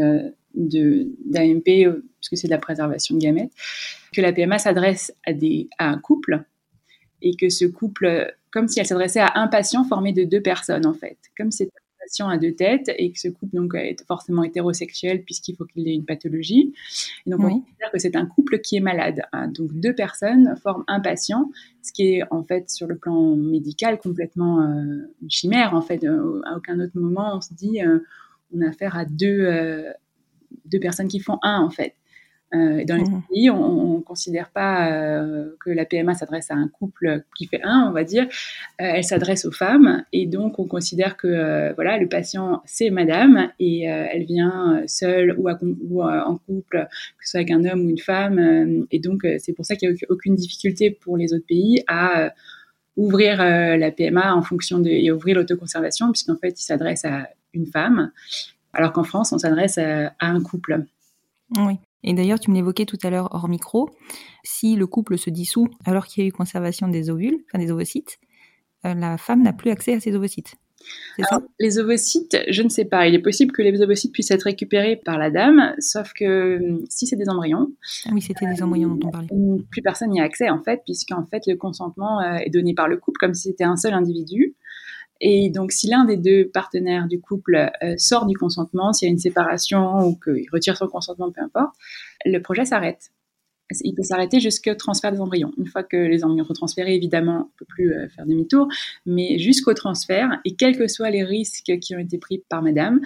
de 0.56 1.07
d'AMP, 1.25 2.01
puisque 2.19 2.38
c'est 2.38 2.48
de 2.48 2.54
la 2.54 2.57
préservation 2.57 3.16
de 3.16 3.22
gamètes 3.22 3.51
que 4.13 4.21
la 4.21 4.31
PMA 4.31 4.60
s'adresse 4.60 5.13
à, 5.25 5.33
des, 5.33 5.69
à 5.77 5.89
un 5.89 5.98
couple 5.98 6.44
et 7.21 7.36
que 7.36 7.50
ce 7.50 7.65
couple, 7.65 8.36
comme 8.51 8.68
si 8.68 8.80
elle 8.80 8.86
s'adressait 8.86 9.21
à 9.21 9.33
un 9.36 9.48
patient 9.48 9.83
formé 9.83 10.13
de 10.13 10.24
deux 10.24 10.42
personnes 10.42 10.86
en 10.86 10.94
fait, 10.94 11.18
comme 11.38 11.51
c'est 11.51 11.65
un 11.65 12.04
patient 12.06 12.30
à 12.30 12.38
deux 12.38 12.54
têtes 12.54 12.92
et 12.98 13.12
que 13.12 13.19
ce 13.19 13.30
couple 13.30 13.56
donc 13.56 13.74
est 13.75 14.06
forcément 14.06 14.44
hétérosexuel 14.44 15.24
puisqu'il 15.24 15.56
faut 15.56 15.65
qu'il 15.65 15.88
ait 15.88 15.94
une 15.94 16.06
pathologie. 16.06 16.74
Et 17.25 17.30
donc 17.30 17.39
on 17.39 17.60
considère 17.60 17.92
que 17.92 18.00
c'est 18.00 18.15
un 18.15 18.25
couple 18.25 18.60
qui 18.60 18.75
est 18.75 18.81
malade. 18.81 19.24
Hein. 19.31 19.48
Donc 19.48 19.74
deux 19.74 19.95
personnes 19.95 20.56
forment 20.62 20.83
un 20.88 21.00
patient, 21.00 21.50
ce 21.81 21.94
qui 21.94 22.15
est 22.15 22.24
en 22.30 22.44
fait 22.44 22.69
sur 22.69 22.88
le 22.88 22.98
plan 22.98 23.36
médical 23.36 24.00
complètement 24.00 24.62
euh, 24.62 25.10
une 25.21 25.31
chimère 25.31 25.74
en 25.74 25.81
fait. 25.81 26.04
Euh, 26.04 26.42
à 26.45 26.57
aucun 26.57 26.80
autre 26.80 26.98
moment 26.98 27.38
on 27.38 27.42
se 27.42 27.54
dit 27.54 27.81
euh, 27.81 28.00
on 28.54 28.62
a 28.62 28.69
affaire 28.69 28.98
à 28.98 29.06
deux 29.06 29.86
deux 30.65 30.80
personnes 30.80 31.07
qui 31.07 31.19
font 31.19 31.39
un 31.42 31.62
en 31.62 31.69
fait. 31.69 31.95
Euh, 32.54 32.84
dans 32.86 32.98
les 32.98 33.04
mmh. 33.04 33.24
pays, 33.30 33.50
on 33.50 33.98
ne 33.98 34.02
considère 34.02 34.52
pas 34.52 34.92
euh, 34.92 35.56
que 35.60 35.72
la 35.72 35.86
PMA 35.86 36.14
s'adresse 36.14 36.52
à 36.52 36.56
un 36.56 36.68
couple 36.68 37.24
qui 37.36 37.48
fait 37.48 37.62
un, 37.64 37.88
on 37.90 37.92
va 37.92 38.04
dire. 38.04 38.24
Euh, 38.24 38.28
elle 38.96 39.04
s'adresse 39.04 39.46
aux 39.46 39.52
femmes 39.52 40.04
et 40.14 40.28
donc 40.28 40.60
on 40.60 40.66
considère 40.66 41.18
que 41.18 41.74
voilà, 41.76 41.98
le 41.98 42.08
patient 42.08 42.62
c'est 42.66 42.90
madame 42.90 43.50
et 43.60 43.84
elle 43.84 44.26
vient 44.26 44.84
seule 44.88 45.36
ou, 45.38 45.50
en 45.50 46.38
couple, 46.38 46.88
que 47.18 47.26
ce 47.26 47.32
soit 47.32 47.40
avec 47.40 47.52
un 47.52 47.66
homme 47.66 47.86
ou 47.86 47.90
une 47.90 48.00
femme. 48.00 48.86
et 48.92 49.00
donc 49.00 49.26
c'est 49.40 49.54
pour 49.54 49.66
ça 49.66 49.76
qu'il 49.76 49.90
n'y 49.90 49.96
a 49.96 49.98
aucune 50.10 50.36
difficulté 50.36 50.92
pour 50.92 51.18
les 51.18 51.34
autres 51.34 51.46
pays 51.48 51.84
à 51.88 52.32
ouvrir 52.96 53.38
la 53.38 53.92
PMA 53.92 54.36
en 54.36 54.42
fonction 54.42 54.80
de 54.80 54.90
et 54.90 55.12
ouvrir 55.12 55.36
l'autoconservation 55.38 56.12
puisqu'en 56.12 56.38
fait 56.38 56.60
il 56.60 56.64
s'adresse 56.64 57.06
à 57.06 57.30
une 57.54 57.66
femme 57.66 58.12
alors 58.74 58.94
qu'en 58.94 59.04
France 59.04 59.32
on 59.34 59.38
s'adresse 59.38 59.78
à, 59.78 60.14
à 60.20 60.28
un 60.28 60.42
couple. 60.42 60.86
Oui. 61.58 61.78
Et 62.04 62.14
d'ailleurs, 62.14 62.40
tu 62.40 62.52
me 62.52 62.56
l'évoquais 62.56 62.86
tout 62.86 62.98
à 63.04 63.10
l'heure 63.10 63.30
hors 63.32 63.48
micro, 63.48 63.90
si 64.44 64.76
le 64.76 64.88
couple 64.88 65.18
se 65.18 65.30
dissout 65.30 65.68
alors 65.86 66.06
qu'il 66.06 66.24
y 66.24 66.26
a 66.26 66.30
eu 66.30 66.32
conservation 66.32 66.88
des 66.88 67.10
ovules, 67.10 67.44
enfin 67.48 67.64
des 67.64 67.72
ovocytes, 67.72 68.20
euh, 68.86 68.94
la 68.94 69.18
femme 69.18 69.44
n'a 69.44 69.54
plus 69.54 69.72
accès 69.72 69.94
à 69.94 70.00
ces 70.00 70.16
ovocytes. 70.16 70.56
Ça? 71.30 71.42
Les 71.60 71.80
ovocytes, 71.80 72.38
je 72.50 72.62
ne 72.62 72.70
sais 72.70 72.86
pas. 72.86 73.08
Il 73.08 73.16
est 73.16 73.22
possible 73.22 73.52
que 73.52 73.62
les 73.62 73.82
ovocytes 73.82 74.12
puissent 74.12 74.32
être 74.32 74.44
récupérés 74.44 74.98
par 74.98 75.18
la 75.18 75.30
dame, 75.30 75.74
sauf 75.80 76.12
que 76.14 76.58
hum, 76.58 76.86
si 76.90 77.08
c'est 77.08 77.16
des 77.16 77.30
embryons. 77.30 77.72
Ah 78.06 78.10
oui, 78.14 78.22
c'était 78.22 78.46
des 78.48 78.62
embryons 78.62 78.96
dont 78.96 79.08
on 79.08 79.12
parlait. 79.12 79.32
Hum, 79.32 79.64
plus 79.70 79.82
personne 79.82 80.10
n'y 80.10 80.20
a 80.20 80.24
accès 80.24 80.50
en 80.50 80.62
fait, 80.62 80.82
puisqu'en 80.86 81.26
fait 81.26 81.44
le 81.48 81.56
consentement 81.56 82.20
euh, 82.22 82.36
est 82.38 82.50
donné 82.50 82.74
par 82.74 82.88
le 82.88 82.98
couple 82.98 83.18
comme 83.20 83.34
si 83.34 83.50
c'était 83.50 83.64
un 83.64 83.78
seul 83.78 83.94
individu. 83.94 84.56
Et 85.21 85.50
donc, 85.50 85.71
si 85.71 85.88
l'un 85.88 86.06
des 86.06 86.18
deux 86.18 86.50
partenaires 86.50 87.07
du 87.07 87.19
couple 87.19 87.71
euh, 87.83 87.95
sort 87.98 88.25
du 88.25 88.36
consentement, 88.36 88.93
s'il 88.93 89.08
y 89.08 89.10
a 89.10 89.12
une 89.12 89.20
séparation 89.20 90.08
ou 90.08 90.15
qu'il 90.15 90.50
retire 90.51 90.77
son 90.77 90.88
consentement, 90.88 91.32
peu 91.32 91.41
importe, 91.41 91.75
le 92.25 92.39
projet 92.39 92.65
s'arrête. 92.65 93.12
Il 93.82 93.96
peut 93.96 94.03
s'arrêter 94.03 94.39
jusqu'au 94.39 94.75
transfert 94.75 95.12
des 95.12 95.22
embryons. 95.22 95.51
Une 95.58 95.65
fois 95.65 95.84
que 95.84 95.98
les 95.98 96.24
embryons 96.24 96.46
sont 96.46 96.53
transférés, 96.53 96.96
évidemment, 96.96 97.36
on 97.36 97.46
ne 97.46 97.58
peut 97.58 97.65
plus 97.65 97.93
euh, 97.93 98.08
faire 98.10 98.25
demi-tour, 98.25 98.67
mais 99.05 99.39
jusqu'au 99.39 99.74
transfert, 99.74 100.39
et 100.46 100.55
quels 100.55 100.77
que 100.77 100.88
soient 100.88 101.10
les 101.10 101.24
risques 101.24 101.72
qui 101.79 101.96
ont 101.96 102.00
été 102.00 102.17
pris 102.17 102.43
par 102.50 102.62
madame, 102.62 103.01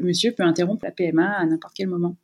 monsieur 0.00 0.32
peut 0.32 0.44
interrompre 0.44 0.84
la 0.84 0.92
PMA 0.92 1.38
à 1.38 1.46
n'importe 1.46 1.74
quel 1.74 1.88
moment. 1.88 2.16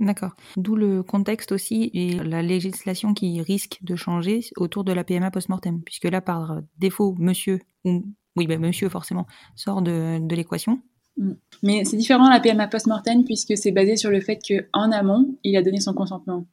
D'accord. 0.00 0.32
D'où 0.56 0.74
le 0.74 1.02
contexte 1.02 1.52
aussi 1.52 1.90
et 1.94 2.18
la 2.18 2.42
législation 2.42 3.14
qui 3.14 3.40
risque 3.40 3.78
de 3.82 3.94
changer 3.94 4.40
autour 4.56 4.82
de 4.84 4.92
la 4.92 5.04
PMA 5.04 5.30
post-mortem, 5.30 5.82
puisque 5.82 6.04
là, 6.04 6.20
par 6.20 6.60
défaut, 6.78 7.14
monsieur 7.18 7.60
ou 7.84 8.04
oui, 8.36 8.46
ben, 8.46 8.60
monsieur, 8.60 8.88
forcément, 8.88 9.26
sort 9.54 9.82
de, 9.82 10.20
l'équation. 10.34 10.80
Mm. 11.16 11.32
Mais 11.62 11.84
c'est 11.84 11.96
différent 11.96 12.28
la 12.28 12.40
PMA 12.40 12.66
post-mortem 12.68 13.24
puisque 13.24 13.56
c'est 13.56 13.72
basé 13.72 13.96
sur 13.96 14.10
le 14.10 14.20
fait 14.20 14.38
qu'en 14.38 14.90
amont, 14.90 15.36
il 15.44 15.56
a 15.56 15.62
donné 15.62 15.80
son 15.80 15.94
consentement. 15.94 16.46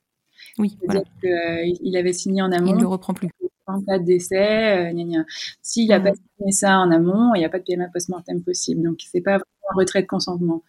Oui, 0.57 0.77
voilà. 0.85 1.03
il 1.23 1.95
avait 1.97 2.13
signé 2.13 2.41
en 2.41 2.51
amont. 2.51 2.67
Il 2.67 2.75
ne 2.75 2.81
le 2.81 2.87
reprend 2.87 3.13
plus. 3.13 3.29
En 3.67 3.81
cas 3.81 3.99
de 3.99 4.03
décès, 4.03 4.91
euh, 4.91 5.23
s'il 5.61 5.89
n'a 5.89 5.99
pas 5.99 6.11
mm. 6.11 6.15
signé 6.37 6.51
ça 6.51 6.79
en 6.79 6.91
amont, 6.91 7.33
il 7.35 7.39
n'y 7.39 7.45
a 7.45 7.49
pas 7.49 7.59
de 7.59 7.63
PMA 7.63 7.87
post-mortem 7.87 8.43
possible. 8.43 8.83
Donc, 8.83 8.99
c'est 9.09 9.21
pas 9.21 9.35
un 9.35 9.75
retrait 9.75 10.01
de 10.01 10.07
consentement. 10.07 10.63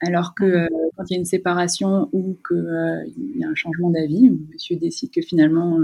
Alors 0.00 0.34
que 0.34 0.44
mm. 0.44 0.64
euh, 0.64 0.88
quand 0.96 1.04
il 1.08 1.14
y 1.14 1.16
a 1.16 1.18
une 1.18 1.24
séparation 1.24 2.08
ou 2.12 2.38
qu'il 2.46 2.56
euh, 2.56 3.04
y 3.36 3.44
a 3.44 3.48
un 3.48 3.54
changement 3.54 3.90
d'avis, 3.90 4.30
monsieur 4.50 4.76
décide 4.76 5.12
que 5.12 5.22
finalement 5.22 5.78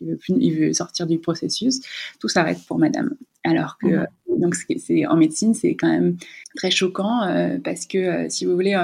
il 0.00 0.58
veut, 0.58 0.72
sortir 0.72 1.06
du 1.06 1.18
processus, 1.18 1.80
tout 2.20 2.28
s'arrête 2.28 2.58
pour 2.66 2.78
madame. 2.78 3.14
Alors 3.44 3.78
que, 3.78 3.88
euh, 3.88 4.04
donc, 4.38 4.54
c'est, 4.54 5.06
en 5.06 5.16
médecine, 5.16 5.54
c'est 5.54 5.74
quand 5.74 5.88
même 5.88 6.16
très 6.56 6.70
choquant 6.70 7.22
euh, 7.22 7.58
parce 7.62 7.86
que, 7.86 7.98
euh, 7.98 8.26
si 8.28 8.44
vous 8.44 8.54
voulez, 8.54 8.74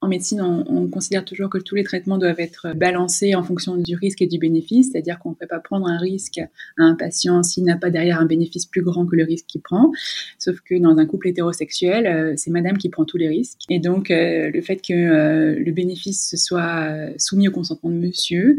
en 0.00 0.08
médecine, 0.08 0.40
on, 0.40 0.88
considère 0.88 1.24
toujours 1.24 1.50
que 1.50 1.58
tous 1.58 1.74
les 1.74 1.82
traitements 1.82 2.18
doivent 2.18 2.38
être 2.38 2.72
balancés 2.76 3.34
en 3.34 3.42
fonction 3.42 3.76
du 3.76 3.96
risque 3.96 4.22
et 4.22 4.26
du 4.26 4.38
bénéfice, 4.38 4.90
c'est-à-dire 4.90 5.18
qu'on 5.18 5.30
ne 5.30 5.34
peut 5.34 5.46
pas 5.48 5.58
prendre 5.58 5.88
un 5.88 5.98
risque 5.98 6.38
à 6.38 6.82
un 6.82 6.94
patient 6.94 7.42
s'il 7.42 7.64
n'a 7.64 7.76
pas 7.76 7.90
derrière 7.90 8.20
un 8.20 8.24
bénéfice 8.24 8.64
plus 8.64 8.82
grand 8.82 9.06
que 9.06 9.16
le 9.16 9.24
risque 9.24 9.46
qu'il 9.46 9.60
prend. 9.60 9.90
Sauf 10.38 10.60
que 10.60 10.76
dans 10.78 10.96
un 10.98 11.06
couple 11.06 11.28
hétérosexuel, 11.28 12.34
c'est 12.36 12.50
madame 12.50 12.78
qui 12.78 12.88
prend 12.90 13.04
tous 13.04 13.16
les 13.16 13.28
risques. 13.28 13.62
Et 13.68 13.80
donc, 13.80 14.08
le 14.10 14.60
fait 14.60 14.76
que 14.76 15.56
le 15.58 15.72
bénéfice 15.72 16.36
soit 16.36 17.10
soumis 17.18 17.48
au 17.48 17.52
consentement 17.52 17.90
de 17.90 17.96
monsieur 17.96 18.56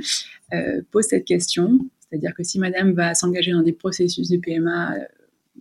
pose 0.92 1.06
cette 1.06 1.26
question. 1.26 1.80
C'est-à-dire 2.10 2.34
que 2.36 2.44
si 2.44 2.60
madame 2.60 2.92
va 2.92 3.16
s'engager 3.16 3.52
dans 3.52 3.64
des 3.64 3.74
processus 3.74 4.30
de 4.30 4.38
PMA 4.38 4.96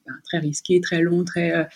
ben, 0.06 0.14
très 0.24 0.38
risqué, 0.38 0.80
très 0.80 1.02
long, 1.02 1.24
très 1.24 1.68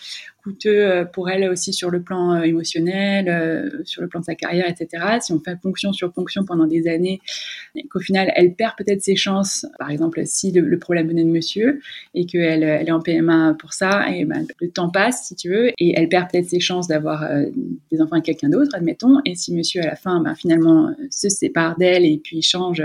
coûteux 0.43 1.05
pour 1.13 1.29
elle 1.29 1.49
aussi 1.49 1.73
sur 1.73 1.89
le 1.89 2.01
plan 2.01 2.41
émotionnel, 2.41 3.81
sur 3.85 4.01
le 4.01 4.07
plan 4.07 4.19
de 4.19 4.25
sa 4.25 4.35
carrière, 4.35 4.65
etc. 4.67 5.19
Si 5.21 5.31
on 5.31 5.39
fait 5.39 5.59
ponction 5.59 5.93
sur 5.93 6.11
ponction 6.11 6.45
pendant 6.45 6.67
des 6.67 6.87
années, 6.87 7.21
qu'au 7.89 7.99
final, 7.99 8.31
elle 8.35 8.53
perd 8.53 8.73
peut-être 8.77 9.01
ses 9.01 9.15
chances, 9.15 9.65
par 9.79 9.89
exemple, 9.89 10.21
si 10.25 10.51
le, 10.51 10.77
problème 10.77 11.07
venait 11.07 11.23
de 11.23 11.29
monsieur 11.29 11.79
et 12.13 12.25
qu'elle 12.25 12.63
elle 12.63 12.87
est 12.87 12.91
en 12.91 12.99
PMA 12.99 13.55
pour 13.59 13.73
ça, 13.73 14.09
et 14.11 14.25
ben, 14.25 14.45
le 14.59 14.69
temps 14.69 14.89
passe, 14.89 15.27
si 15.27 15.35
tu 15.35 15.49
veux, 15.49 15.69
et 15.79 15.93
elle 15.97 16.09
perd 16.09 16.29
peut-être 16.29 16.49
ses 16.49 16.59
chances 16.59 16.87
d'avoir 16.87 17.27
des 17.91 18.01
enfants 18.01 18.13
avec 18.13 18.25
quelqu'un 18.25 18.49
d'autre, 18.49 18.71
admettons, 18.73 19.19
et 19.25 19.35
si 19.35 19.53
monsieur, 19.53 19.81
à 19.81 19.85
la 19.85 19.95
fin, 19.95 20.21
ben, 20.21 20.35
finalement, 20.35 20.93
se 21.09 21.29
sépare 21.29 21.77
d'elle 21.77 22.05
et 22.05 22.19
puis 22.23 22.41
change, 22.41 22.83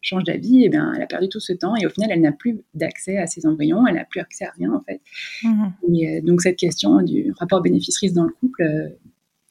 change 0.00 0.24
d'avis, 0.24 0.64
et 0.64 0.68
bien, 0.68 0.92
elle 0.94 1.02
a 1.02 1.06
perdu 1.06 1.28
tout 1.28 1.40
ce 1.40 1.52
temps, 1.52 1.74
et 1.76 1.86
au 1.86 1.90
final, 1.90 2.10
elle 2.12 2.20
n'a 2.20 2.32
plus 2.32 2.58
d'accès 2.74 3.18
à 3.18 3.26
ses 3.26 3.46
embryons, 3.46 3.86
elle 3.86 3.94
n'a 3.94 4.04
plus 4.04 4.20
accès 4.20 4.44
à 4.44 4.50
rien, 4.56 4.72
en 4.72 4.80
fait. 4.80 5.00
Mmh. 5.42 5.94
Et 5.94 6.20
donc, 6.20 6.42
cette 6.42 6.56
question 6.56 6.91
du 7.00 7.32
rapport 7.38 7.62
bénéfice-risque 7.62 8.14
dans 8.14 8.24
le 8.24 8.32
couple, 8.32 8.62
euh, 8.62 8.88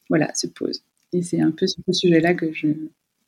voilà, 0.08 0.32
se 0.34 0.46
pose. 0.46 0.82
Et 1.12 1.22
c'est 1.22 1.40
un 1.40 1.50
peu 1.50 1.66
sur 1.66 1.82
ce 1.86 1.92
sujet-là 1.92 2.34
que 2.34 2.52
je 2.52 2.68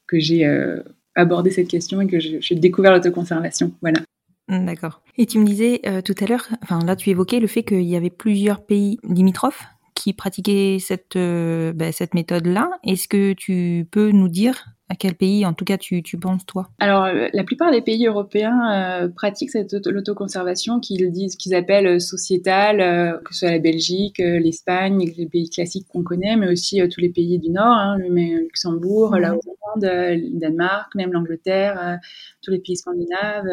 que 0.06 0.20
j'ai 0.20 0.46
euh, 0.46 0.82
abordé 1.14 1.50
cette 1.50 1.68
question 1.68 2.00
et 2.00 2.06
que 2.06 2.20
j'ai 2.20 2.54
découvert 2.54 2.92
l'autoconservation. 2.92 3.72
Voilà. 3.80 4.00
D'accord. 4.48 5.02
Et 5.16 5.24
tu 5.24 5.38
me 5.38 5.46
disais 5.46 5.80
euh, 5.86 6.02
tout 6.02 6.14
à 6.20 6.26
l'heure, 6.26 6.46
enfin 6.62 6.84
là 6.84 6.94
tu 6.94 7.08
évoquais 7.08 7.40
le 7.40 7.46
fait 7.46 7.62
qu'il 7.62 7.82
y 7.82 7.96
avait 7.96 8.10
plusieurs 8.10 8.64
pays 8.64 8.98
limitrophes 9.02 9.64
qui 9.94 10.12
pratiquaient 10.12 10.78
cette, 10.80 11.16
bah, 11.16 11.92
cette 11.92 12.14
méthode-là. 12.14 12.70
Est-ce 12.84 13.08
que 13.08 13.32
tu 13.32 13.86
peux 13.90 14.10
nous 14.10 14.28
dire 14.28 14.73
à 14.90 14.96
quel 14.96 15.14
pays, 15.14 15.46
en 15.46 15.54
tout 15.54 15.64
cas, 15.64 15.78
tu, 15.78 16.02
tu 16.02 16.18
penses, 16.18 16.44
toi? 16.44 16.68
Alors, 16.78 17.04
euh, 17.04 17.28
la 17.32 17.42
plupart 17.42 17.72
des 17.72 17.80
pays 17.80 18.06
européens 18.06 19.04
euh, 19.04 19.08
pratiquent 19.08 19.50
cette 19.50 19.86
l'autoconservation 19.86 20.78
qu'ils 20.78 21.10
disent, 21.10 21.36
qu'ils 21.36 21.54
appellent 21.54 21.86
euh, 21.86 21.98
sociétale, 21.98 23.20
que 23.24 23.32
ce 23.32 23.40
soit 23.40 23.50
la 23.50 23.58
Belgique, 23.58 24.18
l'Espagne, 24.18 25.10
les 25.16 25.26
pays 25.26 25.48
classiques 25.48 25.86
qu'on 25.88 26.02
connaît, 26.02 26.36
mais 26.36 26.48
aussi 26.48 26.86
tous 26.88 27.00
les 27.00 27.08
pays 27.08 27.38
du 27.38 27.50
Nord, 27.50 27.64
hein, 27.64 27.96
le 27.98 28.08
Luxembourg, 28.40 29.16
la. 29.16 29.34
Hollande, 29.34 29.82
le 29.82 30.38
Danemark, 30.38 30.94
même 30.94 31.12
l'Angleterre, 31.12 31.98
tous 32.42 32.50
les 32.50 32.58
pays 32.58 32.76
scandinaves. 32.76 33.48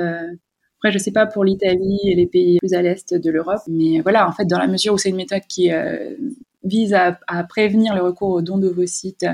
Après, 0.78 0.92
je 0.92 0.98
sais 0.98 1.12
pas 1.12 1.26
pour 1.26 1.44
l'Italie 1.44 2.00
et 2.06 2.16
les 2.16 2.28
pays 2.28 2.58
plus 2.60 2.74
à 2.74 2.82
l'est 2.82 3.14
de 3.14 3.32
l'Europe, 3.32 3.62
mais 3.68 4.02
voilà, 4.02 4.28
en 4.28 4.32
fait, 4.32 4.46
dans 4.46 4.60
la 4.60 4.68
mesure 4.68 4.94
où 4.94 4.98
c'est 4.98 5.10
une 5.10 5.16
méthode 5.16 5.44
qui 5.48 5.70
vise 6.64 6.94
à, 6.94 7.20
à, 7.28 7.44
prévenir 7.44 7.96
le 7.96 8.02
recours 8.02 8.30
aux 8.30 8.42
dons 8.42 8.58
d'ovocytes 8.58 9.26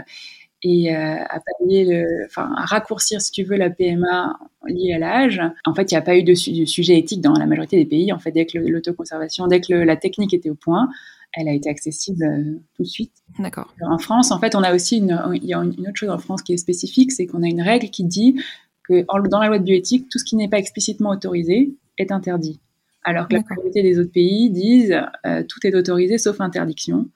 et 0.64 0.96
euh, 0.96 1.16
à 1.30 1.40
pallier 1.40 1.86
le, 1.86 2.26
enfin 2.26 2.52
à 2.58 2.66
raccourcir 2.66 3.22
si 3.22 3.32
tu 3.32 3.44
veux 3.44 3.58
la 3.58 3.70
PMA 3.70 4.38
liée 4.66 4.94
à 4.94 5.00
l'âge. 5.00 5.42
En 5.66 5.74
fait, 5.74 5.92
il 5.92 5.94
n'y 5.94 6.00
a 6.00 6.02
pas 6.02 6.18
eu 6.18 6.24
de, 6.24 6.34
sujet 6.34 6.98
éthique 6.98 7.22
dans 7.22 7.34
la 7.34 7.46
majorité 7.46 7.78
des 7.78 7.86
pays. 7.86 8.12
En 8.12 8.20
fait, 8.20 8.32
dès 8.32 8.46
que 8.46 8.58
l'autoconservation, 8.58 9.48
dès 9.48 9.62
que 9.62 9.74
la 9.74 9.96
technique 9.96 10.34
était 10.34 10.50
au 10.50 10.56
point, 10.56 10.90
elle 11.34 11.48
a 11.48 11.54
été 11.54 11.70
accessible 11.70 12.24
euh, 12.24 12.60
tout 12.76 12.84
de 12.84 12.88
suite. 12.88 13.14
D'accord. 13.40 13.74
En 13.82 14.00
France, 14.00 14.32
en 14.32 14.40
fait, 14.40 14.56
on 14.56 14.64
a 14.64 14.74
aussi 14.74 14.98
une, 14.98 15.22
il 15.36 15.46
y 15.46 15.54
a 15.54 15.60
une 15.60 15.88
autre 15.88 15.96
chose 15.96 16.10
en 16.10 16.18
France 16.18 16.42
qui 16.42 16.54
est 16.54 16.58
spécifique, 16.58 17.12
c'est 17.12 17.28
qu'on 17.28 17.44
a 17.44 17.48
une 17.48 17.62
règle 17.62 17.90
qui 17.90 18.04
dit 18.04 18.42
que 18.88 19.06
dans 19.30 19.40
la 19.40 19.48
loi 19.48 19.60
de 19.60 19.64
bioéthique, 19.64 20.10
tout 20.10 20.18
ce 20.18 20.24
qui 20.24 20.36
n'est 20.36 20.48
pas 20.48 20.58
explicitement 20.58 21.12
autorisé 21.12 21.76
est 21.98 22.12
interdit. 22.12 22.60
Alors 23.04 23.28
que 23.28 23.36
la 23.36 23.44
majorité 23.48 23.84
des 23.84 24.00
autres 24.00 24.12
pays 24.12 24.50
disent 24.50 25.00
euh, 25.26 25.44
tout 25.48 25.66
est 25.66 25.76
autorisé 25.76 26.18
sauf 26.18 26.42
interdiction. 26.42 27.08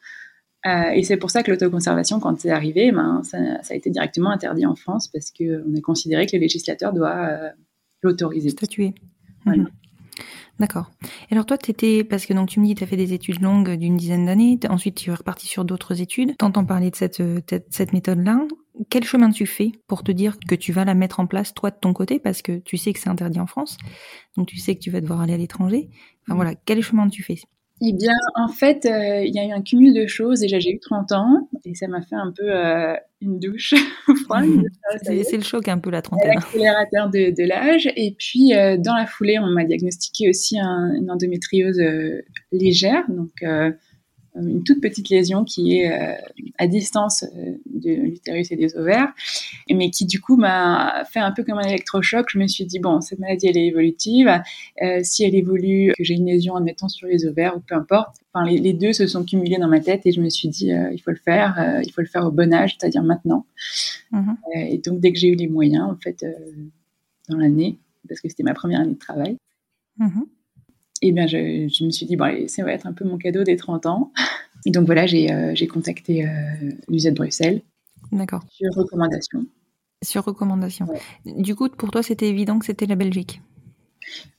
Euh, 0.68 0.92
et 0.92 1.04
c'est 1.04 1.18
pour 1.18 1.32
ça 1.32 1.44
que 1.44 1.52
l'autoconservation, 1.52 2.20
quand 2.20 2.40
c'est 2.40 2.52
arrivé, 2.52 2.92
ben, 2.92 3.22
ça, 3.24 3.38
a 3.70 3.74
été 3.74 3.90
directement 3.90 4.30
interdit 4.30 4.66
en 4.66 4.76
France 4.76 5.08
parce 5.08 5.32
qu'on 5.32 5.76
a 5.76 5.82
considéré 5.82 6.28
que 6.28 6.36
le 6.36 6.42
législateur 6.42 6.94
doit 6.94 7.16
euh, 7.16 7.50
l'autoriser. 8.04 8.50
Statuer. 8.50 8.94
Mhm. 9.46 9.68
D'accord. 10.60 10.92
Et 11.30 11.34
alors 11.34 11.48
toi, 11.48 11.58
tu 11.58 11.72
étais, 11.72 12.04
parce 12.04 12.28
que 12.28 12.34
donc 12.34 12.50
tu 12.50 12.60
me 12.60 12.68
dis, 12.68 12.76
tu 12.76 12.84
as 12.84 12.88
fait 12.88 12.98
des 12.98 13.14
études 13.14 13.42
longues 13.42 13.72
d'une 13.72 13.98
dizaine 13.98 14.28
d'années, 14.28 14.60
ensuite 14.70 14.96
tu 14.96 15.10
es 15.10 15.14
reparti 15.14 15.48
sur 15.48 15.66
d'autres 15.66 16.02
études, 16.02 16.38
t'entends 16.38 16.66
parler 16.66 16.92
de 16.92 16.96
cette, 16.96 17.20
euh, 17.20 17.42
cette 17.72 17.94
méthode-là. 17.94 18.46
Quel 18.90 19.04
chemin 19.04 19.32
tu 19.32 19.48
fais 19.48 19.72
pour 19.88 20.04
te 20.04 20.12
dire 20.12 20.38
que 20.48 20.54
tu 20.54 20.72
vas 20.72 20.86
la 20.86 20.94
mettre 20.94 21.20
en 21.20 21.26
place 21.26 21.56
toi 21.56 21.72
de 21.72 21.78
ton 21.82 21.94
côté, 21.94 22.20
parce 22.20 22.44
que 22.44 22.60
tu 22.60 22.78
sais 22.78 22.94
que 22.94 23.00
c'est 23.00 23.10
interdit 23.10 23.40
en 23.40 23.48
France, 23.48 23.78
donc 24.38 24.48
tu 24.48 24.58
sais 24.58 24.76
que 24.76 24.82
tu 24.82 24.92
vas 24.92 25.02
devoir 25.02 25.22
aller 25.22 25.34
à 25.34 25.38
l'étranger. 25.38 25.90
Enfin 26.28 26.36
voilà, 26.36 26.54
quel 26.54 26.84
chemin 26.84 27.10
tu 27.10 27.24
fais? 27.24 27.40
Eh 27.84 27.94
bien, 27.94 28.14
en 28.36 28.48
fait, 28.48 28.86
euh, 28.86 29.24
il 29.24 29.34
y 29.34 29.40
a 29.40 29.46
eu 29.46 29.52
un 29.52 29.62
cumul 29.62 29.94
de 29.94 30.06
choses. 30.06 30.42
Déjà, 30.42 30.60
j'ai 30.60 30.72
eu 30.72 30.80
30 30.80 31.12
ans 31.14 31.50
et 31.66 31.74
ça 31.74 31.88
m'a 31.88 32.02
fait 32.02 32.16
un 32.16 32.32
peu 32.32 32.46
euh, 32.48 32.96
une 33.22 33.40
douche 33.40 33.74
froide. 34.26 34.46
c'est 35.02 35.38
le 35.38 35.44
choc 35.44 35.68
un 35.68 35.80
peu 35.80 35.90
la 35.90 36.04
trentaine. 36.04 36.36
L'accélérateur 36.36 37.10
de, 37.10 37.36
de 37.36 37.48
l'âge. 37.48 37.92
Et 37.96 38.16
puis, 38.18 38.54
euh, 38.54 38.78
dans 38.78 38.96
la 38.96 39.08
foulée, 39.08 39.40
on 39.40 39.50
m'a 39.50 39.64
diagnostiqué 39.64 40.30
aussi 40.30 40.60
un, 40.60 40.94
une 40.94 41.10
endométriose 41.10 41.82
légère. 42.52 43.04
Donc, 43.10 43.32
une 44.36 44.64
toute 44.64 44.82
petite 44.82 45.10
lésion 45.10 45.44
qui 45.44 45.78
est 45.78 45.92
euh, 45.92 46.16
à 46.58 46.68
distance 46.68 47.24
euh, 47.24 47.54
de 47.66 47.90
l'utérus 47.90 48.52
et 48.52 48.56
des 48.56 48.76
ovaires, 48.78 49.14
mais 49.70 49.90
qui 49.90 50.06
du 50.06 50.22
coup 50.22 50.38
m'a 50.38 51.04
fait 51.06 51.20
un 51.20 51.32
peu 51.32 51.44
comme 51.44 51.58
un 51.58 51.68
électrochoc. 51.68 52.28
Je 52.30 52.40
me 52.40 52.48
suis 52.48 52.66
dit, 52.66 52.80
bon, 52.80 53.02
cette 53.02 53.20
maladie, 53.20 53.48
elle 53.48 53.58
est 53.58 53.68
évolutive. 53.68 54.30
Euh, 54.82 55.00
si 55.04 55.24
elle 55.24 55.36
évolue, 55.36 55.94
que 55.98 56.04
j'ai 56.04 56.14
une 56.14 56.28
lésion, 56.28 56.56
admettons, 56.56 56.88
sur 56.88 57.08
les 57.08 57.26
ovaires 57.26 57.58
ou 57.58 57.60
peu 57.60 57.76
importe, 57.76 58.18
enfin, 58.34 58.46
les, 58.46 58.74
deux 58.74 58.94
se 58.94 59.08
sont 59.08 59.26
cumulés 59.26 59.58
dans 59.58 59.68
ma 59.68 59.82
tête 59.82 60.06
et 60.06 60.12
je 60.12 60.22
me 60.22 60.30
suis 60.30 60.48
dit, 60.48 60.70
il 60.70 61.00
faut 61.00 61.12
le 61.12 61.18
faire, 61.18 61.82
il 61.84 61.92
faut 61.92 62.02
le 62.02 62.08
faire 62.08 62.26
au 62.26 62.32
bon 62.32 62.54
âge, 62.54 62.78
c'est-à-dire 62.80 63.04
maintenant. 63.04 63.46
Mhm. 64.12 64.38
et 64.56 64.78
donc, 64.78 65.00
dès 65.00 65.12
que 65.12 65.20
j'ai 65.20 65.30
eu 65.30 65.36
les 65.36 65.48
moyens, 65.48 65.90
en 65.90 65.96
fait, 65.96 66.26
dans 67.30 67.38
l'année, 67.38 67.78
parce 68.08 68.22
que 68.22 68.30
c'était 68.30 68.44
ma 68.44 68.54
première 68.54 68.82
année 68.82 68.94
de 68.94 69.00
travail, 69.00 69.38
mhm 69.98 70.26
et 71.02 71.12
bien, 71.12 71.26
je, 71.28 71.68
je, 71.68 71.84
me 71.84 71.90
suis 71.90 72.06
dit, 72.06 72.16
bon, 72.16 72.48
ça 72.48 72.64
va 72.64 72.74
être 72.74 72.86
un 72.86 72.94
peu 72.94 73.06
mon 73.06 73.18
cadeau 73.18 73.44
des 73.44 73.56
30 73.56 73.86
ans. 73.88 74.12
Et 74.66 74.72
donc 74.72 74.86
voilà, 74.86 75.06
j'ai 75.08 75.32
euh, 75.32 75.68
contacté 75.72 76.26
euh, 76.26 76.30
l'UZ 76.88 77.12
Bruxelles. 77.12 77.62
D'accord. 78.12 78.44
Sur 78.50 78.70
recommandation. 78.76 79.46
Sur 80.04 80.26
recommandation. 80.26 80.88
Du 81.26 81.56
coup, 81.56 81.70
pour 81.70 81.92
toi, 81.92 82.04
c'était 82.04 82.28
évident 82.28 82.60
que 82.60 82.66
c'était 82.66 82.86
la 82.86 82.96
Belgique? 82.96 83.42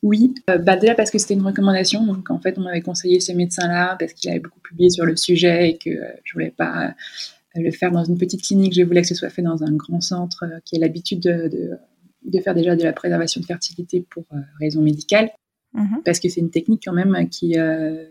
Oui, 0.03 0.35
euh, 0.51 0.59
bah 0.59 0.77
déjà 0.77 0.95
parce 0.95 1.11
que 1.11 1.19
c'était 1.19 1.35
une 1.35 1.47
recommandation. 1.47 2.05
Donc 2.05 2.31
en 2.31 2.39
fait, 2.41 2.59
on 2.59 2.63
m'avait 2.63 2.83
conseillé 2.83 3.21
ce 3.21 3.33
médecin-là 3.33 3.97
parce 3.99 4.13
qu'il 4.13 4.31
avait 4.31 4.41
beaucoup 4.41 4.61
publié 4.61 4.91
sur 4.91 5.05
le 5.05 5.17
sujet 5.17 5.71
et 5.71 5.79
que 5.79 5.91
je 6.25 6.33
voulais 6.33 6.51
pas 6.51 6.95
le 7.55 7.71
faire 7.71 7.91
dans 7.91 8.05
une 8.05 8.19
petite 8.19 8.43
clinique. 8.43 8.75
Je 8.75 8.83
voulais 8.83 9.03
que 9.03 9.09
ce 9.09 9.15
soit 9.15 9.31
fait 9.31 9.43
dans 9.43 9.63
un 9.63 9.73
grand 9.73 10.01
centre 10.01 10.45
qui 10.65 10.77
a 10.77 10.81
l'habitude 10.81 11.21
de, 11.21 11.49
de, 11.49 11.71
de, 12.25 12.41
faire 12.41 12.55
déjà 12.55 12.75
de 12.75 12.83
la 12.83 12.93
préservation 12.93 13.41
de 13.41 13.47
fertilité 13.47 14.05
pour 14.11 14.25
raisons 14.59 14.83
médicales. 14.83 15.31
Mhm. 15.75 16.03
parce 16.05 16.21
que 16.21 16.29
c'est 16.29 16.41
une 16.41 16.51
technique 16.51 16.83
quand 16.85 16.93
même 16.93 17.29
qui 17.31 17.59
euh, 17.59 18.05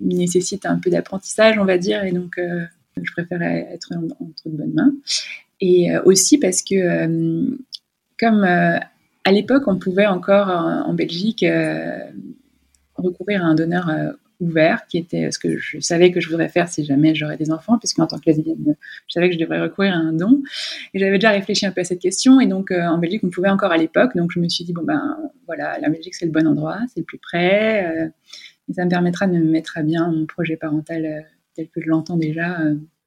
nécessite 0.00 0.66
un 0.66 0.78
peu 0.78 0.90
d'apprentissage, 0.90 1.58
on 1.58 1.64
va 1.64 1.78
dire, 1.78 2.04
et 2.04 2.12
donc 2.12 2.38
euh, 2.38 2.64
je 3.00 3.10
préfère 3.12 3.42
être 3.42 3.92
entre 4.20 4.48
de 4.48 4.56
bonnes 4.56 4.74
mains. 4.74 4.92
Et 5.60 5.92
euh, 5.92 6.00
aussi 6.04 6.38
parce 6.38 6.62
que, 6.62 7.58
comme 8.18 8.44
à 8.44 9.32
l'époque, 9.32 9.64
on 9.66 9.78
pouvait 9.78 10.06
encore 10.06 10.48
en, 10.48 10.94
Belgique 10.94 11.44
recourir 12.94 13.44
à 13.44 13.48
un 13.48 13.54
donneur 13.54 13.90
ouvert, 14.40 14.86
qui 14.86 14.98
était 14.98 15.30
ce 15.30 15.38
que 15.38 15.58
je 15.58 15.80
savais 15.80 16.12
que 16.12 16.20
je 16.20 16.28
voudrais 16.28 16.48
faire 16.48 16.68
si 16.68 16.84
jamais 16.84 17.14
j'aurais 17.14 17.36
des 17.36 17.50
enfants, 17.50 17.78
puisque 17.78 17.98
en 17.98 18.06
tant 18.06 18.18
que 18.18 18.24
lesbienne, 18.26 18.76
je 19.06 19.12
savais 19.12 19.28
que 19.28 19.34
je 19.34 19.40
devrais 19.40 19.60
recourir 19.60 19.94
à 19.94 19.96
un 19.96 20.12
don. 20.12 20.42
Et 20.94 20.98
j'avais 20.98 21.18
déjà 21.18 21.30
réfléchi 21.30 21.66
un 21.66 21.72
peu 21.72 21.80
à 21.80 21.84
cette 21.84 22.00
question. 22.00 22.40
Et 22.40 22.46
donc, 22.46 22.70
euh, 22.70 22.86
en 22.86 22.98
Belgique, 22.98 23.22
on 23.24 23.30
pouvait 23.30 23.48
encore 23.48 23.72
à 23.72 23.76
l'époque. 23.76 24.16
Donc, 24.16 24.30
je 24.32 24.40
me 24.40 24.48
suis 24.48 24.64
dit, 24.64 24.72
bon, 24.72 24.82
ben 24.84 25.18
voilà, 25.46 25.78
la 25.80 25.88
Belgique, 25.88 26.14
c'est 26.14 26.26
le 26.26 26.32
bon 26.32 26.46
endroit, 26.46 26.78
c'est 26.88 27.00
le 27.00 27.04
plus 27.04 27.18
près. 27.18 27.86
Euh, 27.86 28.08
et 28.68 28.74
ça 28.74 28.84
me 28.84 28.90
permettra 28.90 29.26
de 29.26 29.32
me 29.32 29.44
mettre 29.44 29.78
à 29.78 29.82
bien 29.82 30.10
mon 30.10 30.26
projet 30.26 30.56
parental 30.56 31.04
euh, 31.04 31.20
tel 31.54 31.68
que 31.68 31.80
je 31.80 31.88
l'entends 31.88 32.16
déjà. 32.16 32.58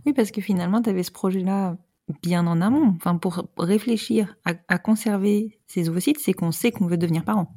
Oui, 0.06 0.14
parce 0.14 0.32
que 0.32 0.42
finalement, 0.42 0.82
tu 0.82 0.90
avais 0.90 1.04
ce 1.04 1.12
projet-là 1.12 1.78
bien 2.22 2.46
en 2.48 2.60
amont. 2.62 2.94
Enfin, 2.98 3.16
pour 3.16 3.48
réfléchir 3.58 4.36
à, 4.44 4.54
à 4.68 4.78
conserver 4.80 5.60
ces 5.68 5.88
ovocytes, 5.88 6.20
c'est 6.20 6.34
qu'on 6.34 6.52
sait 6.52 6.72
qu'on 6.72 6.88
veut 6.88 6.98
devenir 6.98 7.24
parent. 7.24 7.54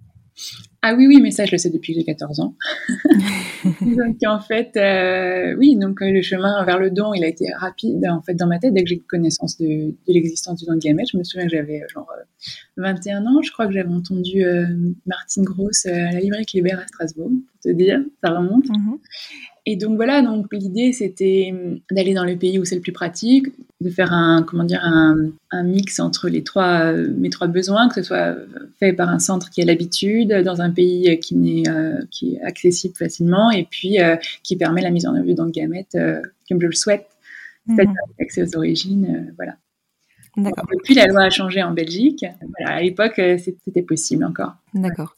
Ah 0.86 0.94
oui, 0.94 1.06
oui, 1.06 1.20
mais 1.22 1.30
ça, 1.30 1.46
je 1.46 1.52
le 1.52 1.58
sais 1.58 1.70
depuis 1.70 1.94
que 1.94 2.00
j'ai 2.00 2.04
14 2.04 2.40
ans. 2.40 2.54
donc, 3.80 4.16
en 4.26 4.40
fait, 4.40 4.76
euh, 4.76 5.54
oui, 5.58 5.76
donc 5.76 6.02
euh, 6.02 6.10
le 6.10 6.20
chemin 6.20 6.62
vers 6.64 6.78
le 6.78 6.90
don, 6.90 7.14
il 7.14 7.24
a 7.24 7.28
été 7.28 7.46
rapide, 7.56 8.04
en 8.06 8.20
fait, 8.20 8.34
dans 8.34 8.46
ma 8.46 8.58
tête, 8.58 8.74
dès 8.74 8.82
que 8.82 8.88
j'ai 8.90 8.96
eu 8.96 9.02
connaissance 9.02 9.56
de, 9.56 9.66
de 9.66 9.94
l'existence 10.08 10.60
du 10.60 10.66
don 10.66 10.74
de 10.74 10.80
gamètes. 10.80 11.06
Je 11.12 11.16
me 11.16 11.24
souviens 11.24 11.46
que 11.46 11.56
j'avais 11.56 11.82
euh, 11.82 11.86
genre 11.88 12.10
21 12.76 13.24
ans, 13.24 13.40
je 13.42 13.50
crois 13.50 13.66
que 13.66 13.72
j'avais 13.72 13.88
entendu 13.88 14.44
Martine 15.06 15.44
Gross 15.44 15.86
à 15.86 16.12
la 16.12 16.20
librairie 16.20 16.44
Kléber 16.44 16.72
à 16.72 16.86
Strasbourg, 16.86 17.30
pour 17.30 17.60
te 17.62 17.70
dire, 17.70 18.00
ça 18.22 18.30
remonte. 18.32 18.68
Mhm. 18.68 18.98
Et 19.66 19.76
donc 19.76 19.96
voilà, 19.96 20.20
donc 20.20 20.46
l'idée 20.52 20.92
c'était 20.92 21.50
hum, 21.52 21.80
d'aller 21.90 22.12
dans 22.12 22.24
le 22.24 22.36
pays 22.36 22.58
où 22.58 22.64
c'est 22.66 22.74
le 22.74 22.82
plus 22.82 22.92
pratique, 22.92 23.46
de 23.80 23.88
faire 23.88 24.12
un 24.12 24.42
comment 24.42 24.64
dire 24.64 24.84
un, 24.84 25.30
un 25.50 25.62
mix 25.62 26.00
entre 26.00 26.28
les 26.28 26.44
trois 26.44 26.92
euh, 26.92 27.08
mes 27.16 27.30
trois 27.30 27.46
besoins, 27.46 27.88
que 27.88 27.94
ce 27.94 28.02
soit 28.02 28.36
fait 28.78 28.92
par 28.92 29.08
un 29.08 29.18
centre 29.18 29.48
qui 29.48 29.62
a 29.62 29.64
l'habitude, 29.64 30.32
dans 30.32 30.60
un 30.60 30.70
pays 30.70 31.18
qui 31.18 31.34
n'est 31.36 31.68
euh, 31.68 31.98
qui 32.10 32.34
est 32.34 32.42
accessible 32.42 32.94
facilement 32.94 33.50
et 33.50 33.64
puis 33.64 34.00
euh, 34.00 34.16
qui 34.42 34.56
permet 34.56 34.82
la 34.82 34.90
mise 34.90 35.06
en 35.06 35.14
œuvre 35.16 35.32
d'un 35.32 35.48
gamète 35.48 35.96
comme 36.48 36.60
je 36.60 36.66
le 36.66 36.72
souhaite, 36.72 37.06
c'est-à-dire 37.66 37.92
mhm. 37.92 38.20
accès 38.24 38.42
aux 38.42 38.56
origines, 38.58 39.32
voilà. 39.36 39.54
Depuis, 40.36 40.94
la 40.94 41.06
loi 41.06 41.22
a 41.22 41.30
changé 41.30 41.62
en 41.62 41.70
Belgique. 41.70 42.26
Voilà, 42.58 42.78
à 42.78 42.82
l'époque, 42.82 43.20
c'était 43.38 43.82
possible 43.82 44.24
encore. 44.24 44.56
D'accord. 44.74 45.14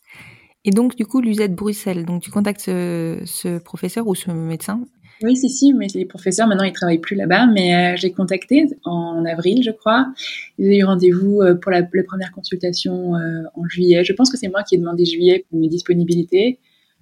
Et 0.66 0.70
donc, 0.70 0.96
du 0.96 1.06
coup, 1.06 1.20
l'UZ 1.20 1.48
Bruxelles, 1.48 2.04
donc 2.04 2.22
tu 2.22 2.30
contactes 2.30 2.60
ce, 2.60 3.22
ce 3.24 3.58
professeur 3.58 4.06
ou 4.08 4.14
ce 4.14 4.30
médecin? 4.32 4.80
Oui, 5.22 5.36
si, 5.36 5.48
si, 5.48 5.72
mais 5.72 5.86
les 5.94 6.04
professeurs, 6.04 6.46
maintenant, 6.46 6.64
ils 6.64 6.72
travaillent 6.72 6.98
plus 6.98 7.16
là-bas, 7.16 7.46
mais 7.46 7.74
euh, 7.74 7.96
j'ai 7.96 8.10
contacté 8.10 8.66
en 8.84 9.24
avril, 9.24 9.62
je 9.62 9.70
crois. 9.70 10.12
Ils 10.58 10.68
ont 10.68 10.72
eu 10.72 10.84
rendez-vous 10.84 11.40
euh, 11.40 11.54
pour 11.54 11.70
la, 11.70 11.82
première 11.82 12.32
consultation 12.32 13.16
euh, 13.16 13.44
en 13.54 13.66
juillet. 13.66 14.04
Je 14.04 14.12
pense 14.12 14.30
que 14.30 14.36
c'est 14.36 14.48
moi 14.48 14.62
qui 14.62 14.74
ai 14.74 14.78
demandé 14.78 15.06
juillet 15.06 15.46
pour 15.48 15.58
mes 15.58 15.68
disponibilités. 15.68 16.58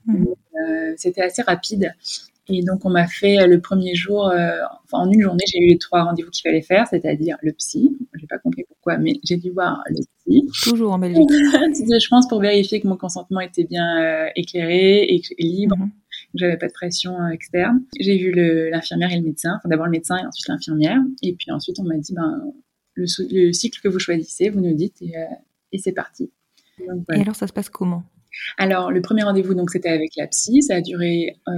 Mhm. 0.07 0.27
C'était 0.97 1.23
assez 1.23 1.43
rapide. 1.43 1.93
Et 2.49 2.63
donc, 2.63 2.85
on 2.85 2.91
m'a 2.91 3.07
fait 3.07 3.47
le 3.47 3.61
premier 3.61 3.95
jour, 3.95 4.25
enfin, 4.85 4.99
en 4.99 5.11
une 5.11 5.23
journée, 5.23 5.45
j'ai 5.51 5.61
eu 5.61 5.69
les 5.69 5.79
trois 5.79 6.03
rendez-vous 6.03 6.31
qu'il 6.31 6.43
fallait 6.43 6.63
faire, 6.63 6.87
c'est-à-dire 6.87 7.39
le 7.43 7.53
psy. 7.53 7.97
J'ai 8.15 8.27
pas 8.27 8.39
compris 8.39 8.65
pourquoi, 8.69 8.99
mais 8.99 9.15
j'ai 9.25 9.37
dû 9.37 9.51
voir 9.51 9.83
le 9.89 9.97
psy. 10.19 10.47
Toujours 10.63 10.93
en 10.93 10.99
Belgique. 10.99 11.29
je 11.31 12.09
pense 12.09 12.29
pour 12.29 12.41
vérifier 12.41 12.81
que 12.81 12.87
mon 12.87 12.97
consentement 12.97 13.41
était 13.41 13.65
bien 13.65 14.29
éclairé 14.37 15.05
et, 15.05 15.23
libre. 15.39 15.77
Mhm 15.79 15.91
j'avais 16.35 16.57
pas 16.57 16.67
de 16.67 16.73
pression 16.73 17.21
euh, 17.21 17.29
externe. 17.29 17.83
J'ai 17.99 18.17
vu 18.19 18.33
l'infirmière 18.71 19.13
et 19.13 19.17
le 19.17 19.23
médecin, 19.23 19.55
enfin 19.57 19.69
d'abord 19.69 19.87
le 19.87 19.93
médecin 19.93 20.17
et 20.17 20.27
ensuite 20.27 20.49
l'infirmière, 20.49 21.01
et 21.23 21.35
puis 21.35 21.51
ensuite 21.51 21.79
on 21.79 21.85
m'a 21.85 21.97
dit 21.97 22.15
ben 22.15 22.53
le, 22.95 23.53
cycle 23.53 23.81
que 23.81 23.89
vous 23.89 23.99
choisissez, 23.99 24.51
vous 24.51 24.61
nous 24.61 24.75
dites 24.75 25.01
et, 25.03 25.17
euh, 25.17 25.79
c'est 25.79 25.93
parti. 25.93 26.31
Et 26.79 27.21
alors 27.21 27.35
ça 27.35 27.47
se 27.47 27.53
passe 27.53 27.69
comment? 27.69 28.05
Alors, 28.59 28.91
le 28.91 29.01
premier 29.01 29.23
rendez-vous, 29.23 29.55
donc, 29.55 29.71
c'était 29.71 29.89
avec 29.89 30.13
la 30.17 30.27
psy. 30.27 30.63
Ça 30.63 30.77
a 30.77 30.81
duré, 30.81 31.37
euh, 31.49 31.53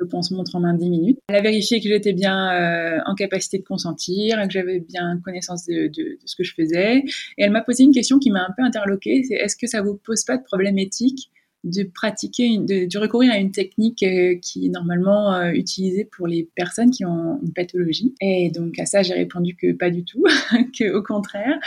je 0.00 0.04
pense, 0.06 0.30
montre 0.30 0.54
en 0.56 0.60
main 0.60 0.74
10 0.74 0.90
minutes. 0.90 1.18
Elle 1.28 1.36
a 1.36 1.42
vérifié 1.42 1.80
que 1.80 1.88
j'étais 1.88 2.12
bien 2.12 3.02
en 3.06 3.14
capacité 3.14 3.58
de 3.58 3.64
consentir, 3.64 4.40
que 4.42 4.50
j'avais 4.50 4.80
bien 4.80 5.20
connaissance 5.24 5.66
de, 5.66 5.88
de, 5.88 6.18
ce 6.24 6.36
que 6.36 6.44
je 6.44 6.54
faisais. 6.54 6.98
Et 7.38 7.44
elle 7.44 7.50
m'a 7.50 7.62
posé 7.62 7.84
une 7.84 7.92
question 7.92 8.18
qui 8.18 8.30
m'a 8.30 8.44
un 8.44 8.52
peu 8.56 8.62
interloquée. 8.62 9.24
C'est 9.24 9.34
est-ce 9.34 9.56
que 9.56 9.66
ça 9.66 9.82
vous 9.82 9.96
pose 9.96 10.24
pas 10.24 10.36
de 10.36 10.42
problème 10.42 10.78
éthique 10.78 11.30
de 11.64 11.82
pratiquer, 11.82 12.58
de, 12.58 12.98
recourir 12.98 13.32
à 13.32 13.38
une 13.38 13.50
technique 13.50 14.02
euh, 14.04 14.36
qui 14.40 14.66
est 14.66 14.68
normalement 14.68 15.34
euh, 15.34 15.50
utilisée 15.50 16.04
pour 16.04 16.28
les 16.28 16.48
personnes 16.54 16.90
qui 16.90 17.04
ont 17.04 17.40
une 17.42 17.52
pathologie. 17.52 18.14
Et 18.20 18.50
donc 18.50 18.78
à 18.78 18.86
ça, 18.86 19.02
j'ai 19.02 19.14
répondu 19.14 19.56
que 19.56 19.72
pas 19.72 19.90
du 19.90 20.04
tout, 20.04 20.22
que 20.78 20.94
au 20.94 21.02
contraire. 21.02 21.58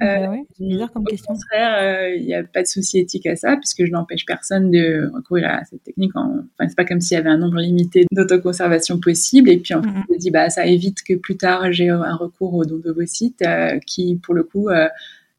Bah 0.00 0.32
euh, 0.32 0.36
bizarre 0.58 0.92
comme 0.92 1.04
au 1.04 1.26
contraire, 1.26 2.14
il 2.16 2.24
n'y 2.24 2.34
a 2.34 2.42
pas 2.42 2.62
de 2.62 2.66
souci 2.66 2.98
éthique 2.98 3.26
à 3.26 3.36
ça, 3.36 3.56
puisque 3.56 3.84
je 3.84 3.92
n'empêche 3.92 4.26
personne 4.26 4.70
de 4.70 5.10
recourir 5.14 5.48
à 5.48 5.64
cette 5.64 5.84
technique. 5.84 6.16
En... 6.16 6.38
Enfin, 6.58 6.68
c'est 6.68 6.76
pas 6.76 6.84
comme 6.84 7.00
s'il 7.00 7.16
y 7.16 7.20
avait 7.20 7.30
un 7.30 7.38
nombre 7.38 7.60
limité 7.60 8.04
d'autoconservation 8.10 8.98
possible. 8.98 9.48
Et 9.48 9.58
puis 9.58 9.74
en 9.74 9.82
fait, 9.82 9.90
je 10.12 10.18
dit, 10.18 10.30
bah 10.30 10.50
ça 10.50 10.66
évite 10.66 11.02
que 11.04 11.14
plus 11.14 11.36
tard 11.36 11.72
j'ai 11.72 11.88
un 11.88 12.16
recours 12.16 12.54
au 12.54 12.64
don 12.64 12.78
d'ovocytes, 12.78 13.44
qui 13.86 14.16
pour 14.16 14.34
le 14.34 14.42
coup, 14.42 14.68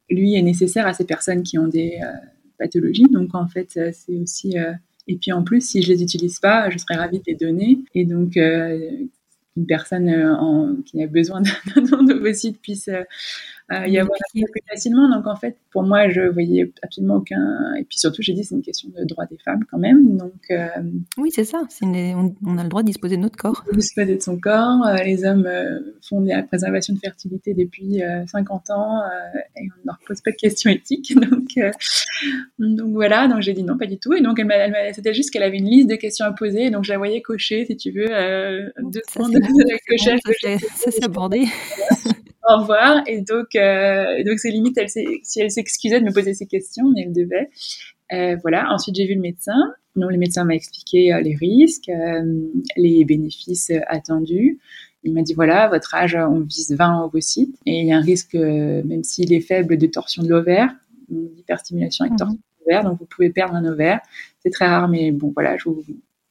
lui 0.09 0.35
est 0.35 0.41
nécessaire 0.41 0.87
à 0.87 0.93
ces 0.93 1.05
personnes 1.05 1.43
qui 1.43 1.59
ont 1.59 1.67
des 1.67 1.99
pathologie. 2.57 3.07
Donc 3.11 3.35
en 3.35 3.47
fait, 3.47 3.69
euh, 3.77 3.91
c'est 3.93 4.17
aussi 4.17 4.57
euh, 4.57 4.73
et 5.07 5.15
puis 5.15 5.31
en 5.31 5.43
plus, 5.43 5.61
si 5.61 5.81
je 5.81 5.91
les 5.91 6.03
utilise 6.03 6.39
pas, 6.39 6.69
je 6.69 6.77
serais 6.77 6.95
ravie 6.95 7.19
de 7.19 7.23
les 7.27 7.35
donner. 7.35 7.79
Et 7.95 8.05
donc, 8.05 8.35
euh, 8.37 8.89
une 9.57 9.65
personne 9.65 10.09
en, 10.09 10.75
qui 10.85 11.03
a 11.03 11.07
besoin 11.07 11.41
d'un 11.75 11.81
don 11.81 12.03
d'ovocyte 12.03 12.61
puisse 12.61 12.89
euh, 13.73 13.85
y 13.85 13.99
avoir 13.99 14.17
plus 14.31 14.45
facilement. 14.69 15.09
Donc 15.13 15.27
en 15.27 15.35
fait, 15.35 15.57
pour 15.71 15.83
moi, 15.83 16.07
je 16.07 16.21
voyais 16.21 16.71
absolument 16.83 17.15
aucun. 17.15 17.75
Et 17.77 17.83
puis 17.83 17.99
surtout, 17.99 18.21
j'ai 18.21 18.31
dit 18.31 18.45
c'est 18.45 18.55
une 18.55 18.61
question 18.61 18.87
de 18.97 19.03
droit 19.03 19.25
des 19.25 19.37
femmes 19.37 19.65
quand 19.69 19.77
même. 19.77 20.15
Donc 20.15 20.31
euh, 20.51 20.67
oui, 21.17 21.31
c'est 21.33 21.43
ça. 21.43 21.63
On, 21.81 22.57
a 22.57 22.63
le 22.63 22.69
droit 22.69 22.81
de 22.81 22.87
disposer 22.87 23.17
de 23.17 23.21
notre 23.23 23.35
corps. 23.35 23.65
De 23.69 23.75
disposer 23.77 24.15
de 24.15 24.21
son 24.21 24.39
corps. 24.39 24.85
Euh, 24.85 25.03
les 25.03 25.25
hommes 25.25 25.49
font 26.01 26.21
de 26.21 26.29
la 26.29 26.43
préservation 26.43 26.93
de 26.93 26.99
fertilité 26.99 27.53
depuis 27.53 27.99
50 28.27 28.69
ans 28.69 29.01
et 29.57 29.63
on 29.63 29.81
ne 29.81 29.85
leur 29.87 29.99
pose 30.07 30.21
pas 30.21 30.31
de 30.31 30.37
questions 30.37 30.71
éthiques. 30.71 31.13
Donc 31.29 31.59
donc 32.59 32.93
voilà. 32.93 33.27
Donc 33.27 33.41
j'ai 33.41 33.53
dit 33.53 33.63
non, 33.63 33.77
pas 33.77 33.85
du 33.85 33.97
tout. 33.97 34.13
Et 34.13 34.21
donc 34.21 34.39
elle, 34.39 34.93
c'était 34.93 35.13
juste 35.13 35.31
qu'elle 35.31 35.43
avait 35.43 35.57
une 35.57 35.69
liste 35.69 35.89
de 35.89 35.95
questions 35.95 36.25
à 36.25 36.31
poser. 36.31 36.69
Donc 36.69 36.85
je 36.85 36.91
la 36.91 36.97
voyais 36.97 37.21
cocher, 37.21 37.65
si 37.65 37.75
tu 37.75 37.91
veux, 37.91 38.07
deux 38.81 39.01
ça, 39.47 39.77
cocher. 39.87 40.57
Ça 40.75 40.91
s'est 40.91 41.03
abordé. 41.03 41.45
au 42.49 42.61
revoir. 42.61 43.03
Et 43.07 43.21
donc, 43.21 43.55
euh, 43.55 44.23
donc 44.23 44.39
c'est 44.39 44.51
limite, 44.51 44.77
elle 44.77 44.89
si 44.89 45.41
elle 45.41 45.51
s'excusait 45.51 45.99
de 45.99 46.05
me 46.05 46.13
poser 46.13 46.33
ces 46.33 46.45
questions, 46.45 46.91
mais 46.93 47.03
elle 47.03 47.13
devait. 47.13 47.49
Euh, 48.13 48.37
voilà. 48.41 48.71
Ensuite, 48.71 48.95
j'ai 48.95 49.05
vu 49.05 49.15
le 49.15 49.21
médecin. 49.21 49.57
Donc, 49.95 50.11
le 50.11 50.17
médecin 50.17 50.43
m'a 50.43 50.55
expliqué 50.55 51.13
euh, 51.13 51.21
les 51.21 51.35
risques, 51.35 51.89
euh, 51.89 52.23
les 52.75 53.03
bénéfices 53.05 53.71
attendus. 53.87 54.59
Il 55.03 55.13
m'a 55.13 55.21
dit 55.21 55.33
voilà, 55.33 55.67
votre 55.67 55.93
âge, 55.95 56.15
on 56.15 56.41
vise 56.41 56.71
20 56.71 57.03
ovocytes 57.03 57.55
et 57.65 57.81
il 57.81 57.87
y 57.87 57.91
a 57.91 57.97
un 57.97 58.01
risque, 58.01 58.33
même 58.33 59.03
s'il 59.03 59.31
est 59.31 59.41
faible, 59.41 59.77
de 59.77 59.87
torsion 59.87 60.23
de 60.23 60.27
l'ovaire, 60.27 60.73
d'hyperstimulation 61.07 62.03
avec 62.03 62.13
mhm. 62.13 62.17
torsion 62.17 62.35
de 62.35 62.41
l'ovaire. 62.59 62.83
Donc, 62.83 62.99
vous 62.99 63.05
pouvez 63.05 63.29
perdre 63.29 63.55
un 63.55 63.63
ovaire. 63.65 64.01
C'est 64.39 64.49
très 64.49 64.67
rare, 64.67 64.89
mais 64.89 65.11
bon, 65.11 65.31
voilà, 65.33 65.55
je 65.57 65.69
vous, 65.69 65.83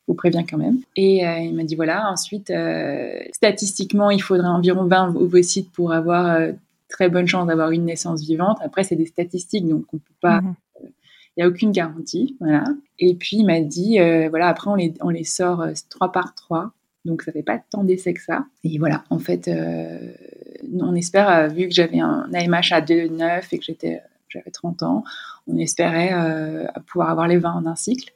vous 0.07 0.14
préviens 0.14 0.45
quand 0.45 0.59
même. 0.59 0.79
Et 0.95 1.27
euh, 1.27 1.38
il 1.38 1.55
m'a 1.55 1.64
dit 1.64 1.75
voilà, 1.75 2.11
ensuite, 2.11 2.51
euh, 2.51 3.19
statistiquement, 3.33 4.11
il 4.11 4.23
faudrait 4.23 4.49
environ 4.49 4.85
20 4.85 5.16
ovocytes 5.16 5.71
pour 5.73 5.92
avoir 5.92 6.27
euh, 6.27 6.53
très 6.88 7.09
bonne 7.09 7.27
chance 7.27 7.47
d'avoir 7.47 7.71
une 7.71 7.85
naissance 7.85 8.23
vivante. 8.23 8.59
Après, 8.62 8.85
c'est 8.85 8.97
des 8.97 9.07
statistiques, 9.07 9.66
donc 9.66 9.85
on 9.92 9.99
peut 9.99 10.14
pas. 10.21 10.40
Mhm. 10.40 10.55
Il 11.37 11.40
n'y 11.40 11.45
a 11.45 11.49
aucune 11.49 11.71
garantie, 11.71 12.35
voilà. 12.40 12.64
Et 12.99 13.14
puis 13.14 13.37
il 13.37 13.45
m'a 13.45 13.61
dit, 13.61 13.99
voilà, 14.31 14.49
après 14.49 14.71
on 14.71 14.75
les, 14.75 14.95
on 15.03 15.11
les 15.11 15.25
sort 15.25 15.66
trois 15.90 16.11
par 16.11 16.35
trois, 16.35 16.73
donc 17.05 17.21
ça 17.21 17.31
fait 17.31 17.42
pas 17.42 17.59
tant 17.59 17.85
d'essais 17.85 18.14
que 18.14 18.23
ça. 18.23 18.47
Et 18.64 18.79
voilà, 18.79 19.05
en 19.11 19.19
fait, 19.19 19.51
on 20.81 20.95
espère, 20.95 21.51
vu 21.51 21.69
que 21.69 21.75
j'avais 21.75 22.01
un 22.01 22.31
AMH 22.33 22.73
à 22.73 22.81
2,9 22.81 23.49
et 23.53 23.59
que 23.59 23.64
j'étais, 23.66 24.01
j'avais 24.31 24.51
30 24.51 24.83
ans, 24.83 25.05
on 25.47 25.59
espérait 25.59 26.14
pouvoir 26.87 27.11
avoir 27.11 27.29
les 27.29 27.37
20 27.37 27.53
en 27.53 27.66
un 27.66 27.77
cycle. 27.77 28.14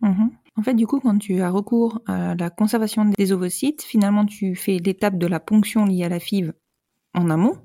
Mhm. 0.00 0.30
En 0.56 0.62
fait, 0.62 0.74
du 0.74 0.86
coup, 0.86 1.00
quand 1.00 1.18
tu 1.18 1.40
as 1.40 1.50
recours 1.50 2.00
à 2.06 2.34
la 2.36 2.50
conservation 2.50 3.06
des 3.06 3.32
ovocytes, 3.32 3.82
finalement, 3.82 4.24
tu 4.24 4.54
fais 4.54 4.78
l'étape 4.78 5.18
de 5.18 5.26
la 5.26 5.40
ponction 5.40 5.84
liée 5.84 6.04
à 6.04 6.08
la 6.08 6.20
FIV 6.20 6.52
en 7.12 7.28
amont. 7.28 7.58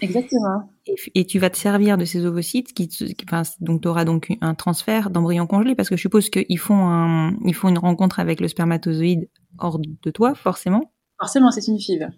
Exactement. 0.00 0.70
Et, 1.14 1.24
tu 1.26 1.40
vas 1.40 1.50
te 1.50 1.58
servir 1.58 1.98
de 1.98 2.04
ces 2.04 2.24
ovocytes, 2.24 2.72
qui, 2.72 2.88
donc 3.60 3.82
tu 3.82 3.88
auras 3.88 4.04
donc 4.04 4.36
un 4.40 4.54
transfert 4.54 5.10
d'embryon 5.10 5.46
congelé, 5.46 5.74
parce 5.74 5.88
que 5.88 5.96
je 5.96 6.00
suppose 6.00 6.30
qu'ils 6.30 6.58
font, 6.58 7.36
ils 7.44 7.54
font 7.54 7.68
une 7.68 7.78
rencontre 7.78 8.20
avec 8.20 8.40
le 8.40 8.46
spermatozoïde 8.46 9.28
hors 9.58 9.78
de 9.78 10.10
toi, 10.10 10.34
forcément. 10.34 10.92
Forcément, 11.18 11.50
c'est 11.50 11.66
une 11.66 11.80
FIV. 11.80 12.08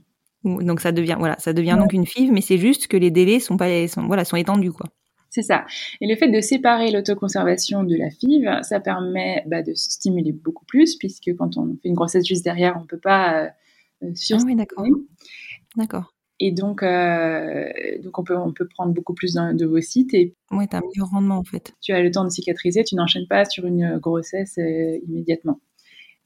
Donc 0.44 0.80
ça 0.80 0.92
devient, 0.92 1.16
voilà, 1.18 1.38
ça 1.38 1.52
devient 1.52 1.76
donc 1.78 1.92
une 1.92 2.06
FIV, 2.06 2.32
mais 2.32 2.42
c'est 2.42 2.58
juste 2.58 2.86
que 2.86 2.96
les 2.96 3.10
délais 3.10 3.40
sont 3.40 3.56
pas, 3.56 3.88
sont, 3.88 4.06
voilà, 4.06 4.24
sont 4.24 4.36
étendus, 4.36 4.72
quoi. 4.72 4.86
C'est 5.30 5.42
ça. 5.42 5.64
Et 6.00 6.08
le 6.08 6.16
fait 6.16 6.28
de 6.28 6.40
séparer 6.40 6.90
l'autoconservation 6.90 7.84
de 7.84 7.94
la 7.94 8.10
FIV, 8.10 8.62
ça 8.62 8.80
permet 8.80 9.44
bah, 9.46 9.62
de 9.62 9.74
stimuler 9.74 10.32
beaucoup 10.32 10.64
plus, 10.64 10.96
puisque 10.96 11.34
quand 11.36 11.56
on 11.56 11.76
fait 11.80 11.88
une 11.88 11.94
grossesse 11.94 12.26
juste 12.26 12.44
derrière, 12.44 12.76
on 12.76 12.80
ne 12.80 12.86
peut 12.86 12.98
pas 12.98 13.44
euh, 14.02 14.12
Ah 14.32 14.36
oui, 14.44 14.56
d'accord. 14.56 14.84
D'accord. 15.76 16.14
Et 16.40 16.52
donc, 16.52 16.82
euh, 16.82 17.68
donc 18.02 18.18
on, 18.18 18.24
peut, 18.24 18.36
on 18.36 18.52
peut 18.52 18.66
prendre 18.66 18.92
beaucoup 18.92 19.14
plus 19.14 19.34
de 19.34 19.66
vos 19.66 19.80
sites. 19.80 20.14
Et 20.14 20.34
oui, 20.50 20.66
tu 20.66 20.74
as 20.74 20.78
un 20.78 20.82
meilleur 20.82 21.10
rendement 21.10 21.36
en 21.36 21.44
fait. 21.44 21.74
Tu 21.82 21.92
as 21.92 22.02
le 22.02 22.10
temps 22.10 22.24
de 22.24 22.30
cicatriser, 22.30 22.82
tu 22.82 22.94
n'enchaînes 22.94 23.28
pas 23.28 23.44
sur 23.44 23.66
une 23.66 23.98
grossesse 23.98 24.56
euh, 24.58 24.98
immédiatement. 25.06 25.60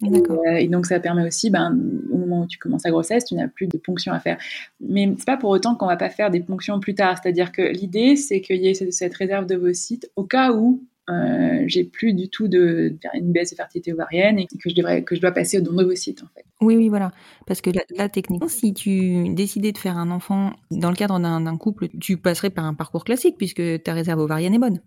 Euh, 0.03 0.57
et, 0.57 0.69
donc 0.69 0.87
ça 0.87 1.01
permet 1.01 1.27
aussi, 1.27 1.51
ben, 1.51 1.79
au 2.11 2.19
moment 2.19 2.43
où 2.43 2.47
tu 2.47 2.59
commences 2.59 2.85
la 2.85 2.91
grossesse, 2.91 3.25
tu 3.25 3.35
n'as 3.35 3.49
plus 3.49 3.67
de 3.69 3.79
ponction 3.79 4.13
à 4.13 4.21
faire. 4.21 4.39
Mais 4.81 5.15
c'est 5.19 5.27
pas 5.27 5.37
pour 5.37 5.51
autant 5.51 5.77
qu'on 5.77 5.87
va 5.87 5.97
pas 5.97 6.11
faire 6.11 6.31
des 6.31 6.41
ponctions 6.41 6.81
plus 6.81 6.95
tard. 6.95 7.19
C'est-à-dire 7.23 7.53
que 7.53 7.63
l'idée, 7.63 8.17
c'est 8.17 8.41
qu'il 8.41 8.57
y 8.57 8.69
ait 8.69 8.75
cette 8.75 9.15
réserve 9.15 9.47
de 9.47 9.57
vos 9.57 9.73
sites 9.73 10.11
au 10.17 10.25
cas 10.25 10.53
où 10.53 10.83
euh, 11.11 11.65
j'ai 11.67 11.85
plus 11.85 12.15
du 12.15 12.31
tout 12.31 12.49
de, 12.49 12.97
une 13.13 13.31
baisse 13.31 13.51
de 13.51 13.57
fertilité 13.57 13.93
ovarienne 13.93 14.39
et 14.39 14.47
que 14.47 14.71
je 14.71 14.75
devrais 14.75 15.03
que 15.03 15.15
je 15.15 15.21
dois 15.21 15.33
passer 15.33 15.59
au 15.59 15.61
don 15.61 15.75
d'ovocytes 15.75 16.23
en 16.23 16.29
fait. 16.35 16.47
Oui 16.63 16.77
oui 16.77 16.89
voilà 16.89 17.13
parce 17.47 17.61
que 17.61 17.69
là, 17.95 18.09
techniquement 18.09 18.49
si 18.49 18.73
tu 18.73 19.29
décidais 19.35 19.73
de 19.73 19.77
faire 19.77 19.99
un 19.99 20.11
enfant 20.11 20.55
dans 20.71 20.89
le 20.89 20.97
cadre 20.97 21.21
d'un 21.21 21.57
couple 21.59 21.89
tu 22.01 22.17
passerais 22.17 22.49
par 22.49 22.65
un 22.65 22.73
parcours 22.73 23.05
classique 23.05 23.37
puisque 23.37 23.83
ta 23.83 23.93
réserve 23.93 24.21
ovarienne 24.21 24.55
est 24.55 24.59
bonne. 24.59 24.81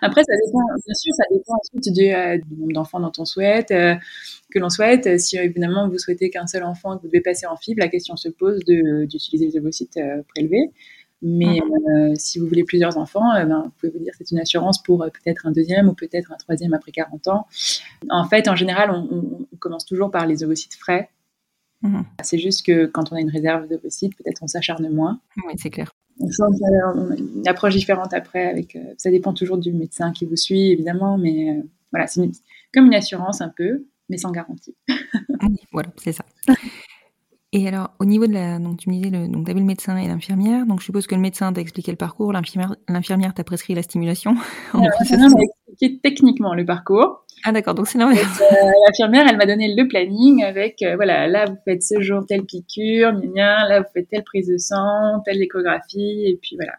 Après, 0.00 0.22
ça 0.22 0.32
dépend, 0.46 0.60
bien 0.84 0.94
sûr, 0.94 1.12
ça 1.14 1.24
dépend 1.30 1.54
ensuite 1.54 1.92
du, 1.92 2.12
euh, 2.12 2.38
nombre 2.56 2.72
d'enfants 2.72 3.00
dont 3.00 3.12
on 3.18 3.24
souhaite, 3.24 3.70
euh, 3.70 3.94
que 4.50 4.58
l'on 4.58 4.70
souhaite. 4.70 5.18
Si 5.20 5.36
évidemment 5.36 5.88
vous 5.88 5.98
souhaitez 5.98 6.30
qu'un 6.30 6.46
seul 6.46 6.64
enfant 6.64 6.94
et 6.94 6.96
que 6.96 7.02
vous 7.02 7.08
devez 7.08 7.20
passer 7.20 7.46
en 7.46 7.56
fibre, 7.56 7.80
la 7.80 7.88
question 7.88 8.16
se 8.16 8.28
pose 8.28 8.60
d'utiliser 8.64 9.46
les 9.46 9.58
ovocytes 9.58 9.96
euh, 9.96 10.22
prélevés. 10.34 10.70
Mais 11.22 11.60
mhm. 11.60 12.14
si 12.14 12.38
vous 12.38 12.46
voulez 12.46 12.64
plusieurs 12.64 12.98
enfants, 12.98 13.32
ben, 13.34 13.62
vous 13.64 13.70
pouvez 13.70 13.90
vous 13.90 14.04
dire 14.04 14.12
c'est 14.18 14.30
une 14.30 14.38
assurance 14.38 14.82
pour 14.82 14.98
peut-être 14.98 15.46
un 15.46 15.50
deuxième 15.50 15.88
ou 15.88 15.94
peut-être 15.94 16.30
un 16.30 16.36
troisième 16.36 16.74
après 16.74 16.92
40 16.92 17.28
ans. 17.28 17.46
En 18.10 18.28
fait, 18.28 18.48
en 18.48 18.54
général, 18.54 18.90
on, 18.90 19.46
commence 19.58 19.86
toujours 19.86 20.10
par 20.10 20.26
les 20.26 20.44
ovocytes 20.44 20.74
frais. 20.74 21.08
Mhm. 21.80 22.04
C'est 22.22 22.38
juste 22.38 22.66
que 22.66 22.84
quand 22.84 23.12
on 23.12 23.16
a 23.16 23.20
une 23.20 23.30
réserve 23.30 23.66
d'ovocytes, 23.66 24.14
peut-être 24.14 24.42
on 24.42 24.46
s'acharne 24.46 24.88
moins. 24.90 25.18
Oui, 25.46 25.54
c'est 25.56 25.70
clair 25.70 25.90
on 26.20 27.14
une 27.14 27.48
approche 27.48 27.74
différente 27.74 28.12
après. 28.14 28.46
Avec, 28.46 28.76
euh, 28.76 28.94
ça 28.96 29.10
dépend 29.10 29.32
toujours 29.32 29.58
du 29.58 29.72
médecin 29.72 30.12
qui 30.12 30.24
vous 30.26 30.36
suit, 30.36 30.72
évidemment, 30.72 31.18
mais 31.18 31.50
euh, 31.50 31.62
voilà, 31.92 32.06
c'est 32.06 32.30
comme 32.72 32.86
une 32.86 32.94
assurance 32.94 33.40
un 33.40 33.52
peu, 33.54 33.86
mais 34.08 34.18
sans 34.18 34.30
garantie. 34.30 34.74
voilà, 35.72 35.88
c'est 35.96 36.12
ça. 36.12 36.24
Et 37.52 37.68
alors, 37.68 37.90
au 38.00 38.04
niveau 38.04 38.26
de 38.26 38.32
la, 38.32 38.58
donc 38.58 38.78
tu 38.78 38.90
me 38.90 38.94
disais, 38.96 39.10
le, 39.10 39.28
donc 39.28 39.48
avais 39.48 39.60
le 39.60 39.66
médecin 39.66 39.96
et 39.96 40.08
l'infirmière. 40.08 40.66
Donc 40.66 40.80
je 40.80 40.86
suppose 40.86 41.06
que 41.06 41.14
le 41.14 41.20
médecin 41.20 41.52
t'a 41.52 41.60
expliqué 41.60 41.90
le 41.90 41.96
parcours, 41.96 42.32
l'infirmière, 42.32 43.34
t'a 43.34 43.44
prescrit 43.44 43.74
la 43.74 43.82
stimulation. 43.82 44.34
L'infirmière 44.74 45.30
m'a 45.30 45.42
expliqué 45.42 46.00
techniquement 46.02 46.54
le 46.54 46.64
parcours. 46.64 47.24
Ah 47.44 47.52
d'accord, 47.52 47.74
donc 47.74 47.86
c'est 47.86 47.98
normal. 47.98 48.18
L'infirmière, 48.88 49.26
elle 49.28 49.36
m'a 49.36 49.46
donné 49.46 49.74
le 49.74 49.86
planning 49.86 50.42
avec, 50.42 50.84
voilà, 50.96 51.28
là 51.28 51.44
vous 51.46 51.56
faites 51.64 51.82
ce 51.82 52.00
jour 52.00 52.24
telle 52.26 52.44
piqûre, 52.44 53.12
là 53.12 53.80
vous 53.80 53.86
faites 53.94 54.08
telle 54.08 54.24
prise 54.24 54.48
de 54.48 54.56
sang, 54.58 55.20
telle 55.24 55.40
échographie, 55.40 56.24
et 56.26 56.38
puis 56.42 56.56
voilà. 56.56 56.72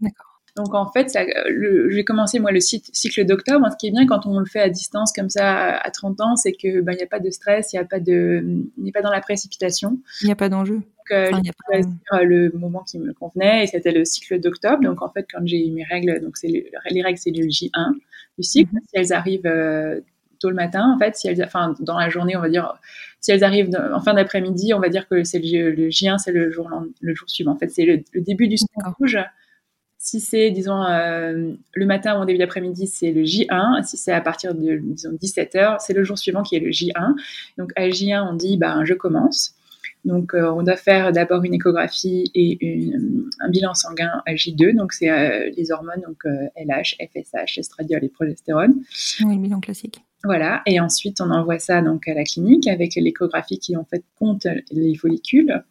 D'accord. 0.00 0.33
Donc 0.56 0.72
en 0.72 0.90
fait, 0.90 1.12
j'ai 1.90 2.04
commencé 2.04 2.38
moi 2.38 2.52
le 2.52 2.60
cycle 2.60 3.24
d'octobre. 3.24 3.66
Ce 3.72 3.76
qui 3.76 3.88
est 3.88 3.90
bien 3.90 4.06
quand 4.06 4.26
on 4.26 4.38
le 4.38 4.46
fait 4.46 4.60
à 4.60 4.68
distance 4.68 5.12
comme 5.12 5.28
ça 5.28 5.76
à 5.76 5.90
30 5.90 6.20
ans, 6.20 6.36
c'est 6.36 6.52
que 6.52 6.80
ben, 6.80 6.92
il 6.92 6.96
n'y 6.96 7.02
a 7.02 7.08
pas 7.08 7.18
de 7.18 7.30
stress, 7.30 7.72
il 7.72 7.76
n'y 7.76 7.80
a 7.80 7.84
pas 7.84 7.98
de, 7.98 8.44
n'est 8.78 8.92
pas 8.92 9.02
dans 9.02 9.10
la 9.10 9.20
précipitation. 9.20 9.98
Il 10.22 10.26
n'y 10.26 10.32
a 10.32 10.36
pas 10.36 10.48
d'enjeu. 10.48 10.76
Donc 10.76 11.10
euh, 11.10 11.30
j'ai 11.44 11.50
pas... 12.10 12.22
le 12.22 12.50
moment 12.52 12.84
qui 12.84 12.98
me 12.98 13.12
convenait 13.12 13.64
et 13.64 13.66
c'était 13.66 13.90
le 13.90 14.04
cycle 14.04 14.38
d'octobre. 14.38 14.82
Donc 14.82 15.02
en 15.02 15.10
fait, 15.10 15.26
quand 15.32 15.44
j'ai 15.44 15.66
eu 15.66 15.72
mes 15.72 15.84
règles, 15.84 16.20
donc 16.20 16.36
c'est 16.36 16.48
les 16.48 17.02
règles 17.02 17.18
c'est 17.18 17.32
le 17.32 17.44
J1 17.46 17.94
du 18.38 18.44
cycle. 18.44 18.72
Mhm. 18.72 18.80
Si 18.80 18.90
elles 18.94 19.12
arrivent 19.12 19.46
euh, 19.46 20.00
tôt 20.38 20.50
le 20.50 20.56
matin, 20.56 20.92
en 20.94 20.98
fait, 21.00 21.16
si 21.16 21.26
elles, 21.26 21.42
enfin 21.42 21.74
dans 21.80 21.98
la 21.98 22.08
journée, 22.10 22.36
on 22.36 22.40
va 22.40 22.48
dire, 22.48 22.78
si 23.20 23.32
elles 23.32 23.42
arrivent 23.42 23.70
en 23.92 24.00
fin 24.00 24.14
d'après-midi, 24.14 24.72
on 24.72 24.78
va 24.78 24.88
dire 24.88 25.08
que 25.08 25.24
c'est 25.24 25.40
le, 25.40 25.88
J1, 25.88 26.18
c'est 26.18 26.32
le 26.32 26.50
jour 26.50 26.70
le 27.00 27.14
jour 27.14 27.28
suivant. 27.28 27.52
En 27.52 27.58
fait, 27.58 27.68
c'est 27.68 27.84
le, 27.84 28.04
début 28.20 28.46
du 28.46 28.56
cycle 28.56 28.72
rouge 28.98 29.18
si 30.04 30.20
c'est, 30.20 30.50
disons, 30.50 30.82
euh, 30.84 31.54
le 31.72 31.86
matin 31.86 32.18
ou 32.18 32.22
en 32.22 32.24
début 32.26 32.38
d'après-midi, 32.38 32.86
c'est 32.86 33.10
le 33.10 33.22
J1. 33.22 33.82
Si 33.84 33.96
c'est 33.96 34.12
à 34.12 34.20
partir 34.20 34.54
de, 34.54 34.76
disons, 34.82 35.12
17h, 35.12 35.76
c'est 35.80 35.94
le 35.94 36.04
jour 36.04 36.18
suivant 36.18 36.42
qui 36.42 36.56
est 36.56 36.60
le 36.60 36.68
J1. 36.68 37.14
Donc, 37.56 37.72
à 37.74 37.88
J1, 37.88 38.28
on 38.30 38.34
dit, 38.34 38.58
ben, 38.58 38.84
je 38.84 38.92
commence. 38.92 39.54
Donc, 40.04 40.34
euh, 40.34 40.52
on 40.52 40.62
doit 40.62 40.76
faire 40.76 41.10
d'abord 41.10 41.42
une 41.44 41.54
échographie 41.54 42.30
et 42.34 42.92
un 43.40 43.48
bilan 43.48 43.72
sanguin 43.72 44.20
à 44.26 44.34
J2. 44.34 44.76
Donc, 44.76 44.92
c'est 44.92 45.08
euh, 45.08 45.50
les 45.56 45.72
hormones, 45.72 46.02
donc 46.06 46.22
LH, 46.54 46.96
FSH, 47.00 47.56
estradiol 47.56 48.04
et 48.04 48.10
progestérone. 48.10 48.82
Oui, 49.24 49.36
le 49.36 49.40
bilan 49.40 49.60
classique. 49.60 50.02
Voilà. 50.22 50.60
Et 50.66 50.80
ensuite, 50.80 51.22
on 51.22 51.30
envoie 51.30 51.58
ça 51.58 51.80
donc 51.80 52.06
à 52.08 52.12
la 52.12 52.24
clinique 52.24 52.68
avec 52.68 52.94
l'échographie 52.94 53.58
qui, 53.58 53.74
en 53.74 53.86
fait, 53.86 54.04
compte 54.18 54.46
les 54.70 54.96
follicules. 54.96 55.64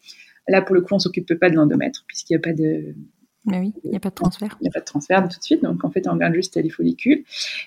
Là, 0.48 0.63
pour 0.63 0.74
le 0.74 0.82
coup, 0.82 0.96
on 0.96 1.00
s'occupe 1.00 1.36
pas 1.36 1.52
de 1.52 1.56
l'endomètre 1.56 2.04
puisqu'il 2.08 2.34
n'y 2.34 2.38
a 2.38 2.41
pas 2.41 2.54
de, 2.54 2.96
mais 3.45 3.60
oui, 3.60 3.73
il 3.84 3.89
n'y 3.89 3.97
a 3.97 3.99
pas 3.99 4.10
de 4.10 4.15
transfert. 4.15 4.58
Il 4.62 4.63
n'y 4.63 4.69
a 4.69 4.71
pas 4.71 4.79
de 4.79 4.86
transfert 4.86 5.21
tout 5.27 5.38
de 5.38 5.43
suite. 5.43 5.63
Donc, 5.63 5.84
en 5.84 5.91
fait, 5.91 6.08
on 6.08 6.13
regarde 6.13 6.34
juste 6.34 6.56
les 6.56 6.69
follicules. 6.69 7.25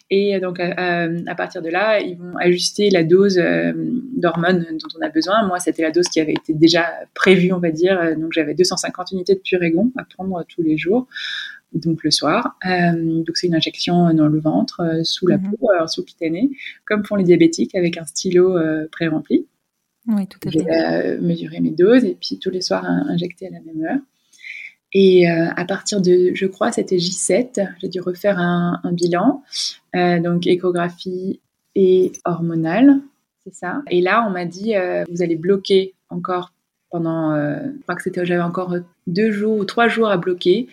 Et 0.08 0.40
donc, 0.40 0.58
à, 0.58 1.34
partir 1.36 1.60
de 1.60 1.68
là, 1.68 2.00
ils 2.00 2.16
vont 2.16 2.34
ajuster 2.38 2.88
la 2.88 3.04
dose 3.04 3.38
euh, 3.38 3.72
d'hormones 4.16 4.66
dont 4.70 4.88
on 4.98 5.02
a 5.04 5.10
besoin. 5.10 5.46
Moi, 5.46 5.58
c'était 5.58 5.82
la 5.82 5.90
dose 5.90 6.08
qui 6.08 6.18
avait 6.18 6.32
été 6.32 6.54
déjà 6.54 6.86
prévue, 7.14 7.52
on 7.52 7.58
va 7.58 7.70
dire. 7.70 8.16
Donc, 8.16 8.32
j'avais 8.32 8.54
250 8.54 9.12
unités 9.12 9.34
de 9.34 9.40
purégon 9.40 9.92
à 9.98 10.04
prendre 10.04 10.42
tous 10.48 10.62
les 10.62 10.78
jours, 10.78 11.08
donc 11.74 12.02
le 12.04 12.10
soir. 12.10 12.56
Euh, 12.64 12.92
donc, 13.22 13.36
c'est 13.36 13.46
une 13.46 13.54
injection 13.54 14.14
dans 14.14 14.28
le 14.28 14.40
ventre, 14.40 14.80
euh, 14.80 15.04
sous 15.04 15.26
la 15.26 15.36
mhm. 15.36 15.56
peau, 15.60 15.68
sous 15.88 16.04
cutanée, 16.04 16.50
comme 16.86 17.04
font 17.04 17.16
les 17.16 17.24
diabétiques 17.24 17.74
avec 17.74 17.98
un 17.98 18.06
stylo 18.06 18.58
pré-rempli. 18.90 19.46
Oui, 20.08 20.26
tout 20.26 20.38
à 20.46 20.50
fait. 20.50 20.58
J'ai 20.58 21.18
mesuré 21.18 21.60
mes 21.60 21.72
doses 21.72 22.04
et 22.04 22.16
puis 22.18 22.38
tous 22.38 22.50
les 22.50 22.62
soirs 22.62 22.84
injecté 22.84 23.48
à 23.48 23.50
la 23.50 23.60
même 23.60 23.84
heure. 23.84 23.98
Et 24.92 25.28
euh, 25.28 25.48
à 25.56 25.64
partir 25.64 26.00
de, 26.00 26.30
je 26.34 26.46
crois, 26.46 26.72
c'était 26.72 26.96
J7, 26.96 27.74
j'ai 27.80 27.88
dû 27.88 28.00
refaire 28.00 28.38
un, 28.38 28.80
bilan, 28.92 29.42
euh, 29.94 30.20
donc 30.20 30.46
échographie 30.46 31.40
et 31.74 32.12
hormonale, 32.24 33.00
c'est 33.44 33.54
ça. 33.54 33.82
Et 33.90 34.00
là, 34.00 34.24
on 34.26 34.30
m'a 34.30 34.44
dit, 34.44 34.76
euh, 34.76 35.04
vous 35.10 35.22
allez 35.22 35.36
bloquer 35.36 35.94
encore 36.08 36.52
pendant, 36.90 37.34
je 37.36 37.82
crois 37.82 37.96
que 37.96 38.02
c'était, 38.02 38.24
j'avais 38.24 38.42
encore 38.42 38.74
deux 39.06 39.32
jours 39.32 39.58
ou 39.58 39.64
trois 39.64 39.88
jours 39.88 40.08
à 40.08 40.16
bloquer. 40.16 40.68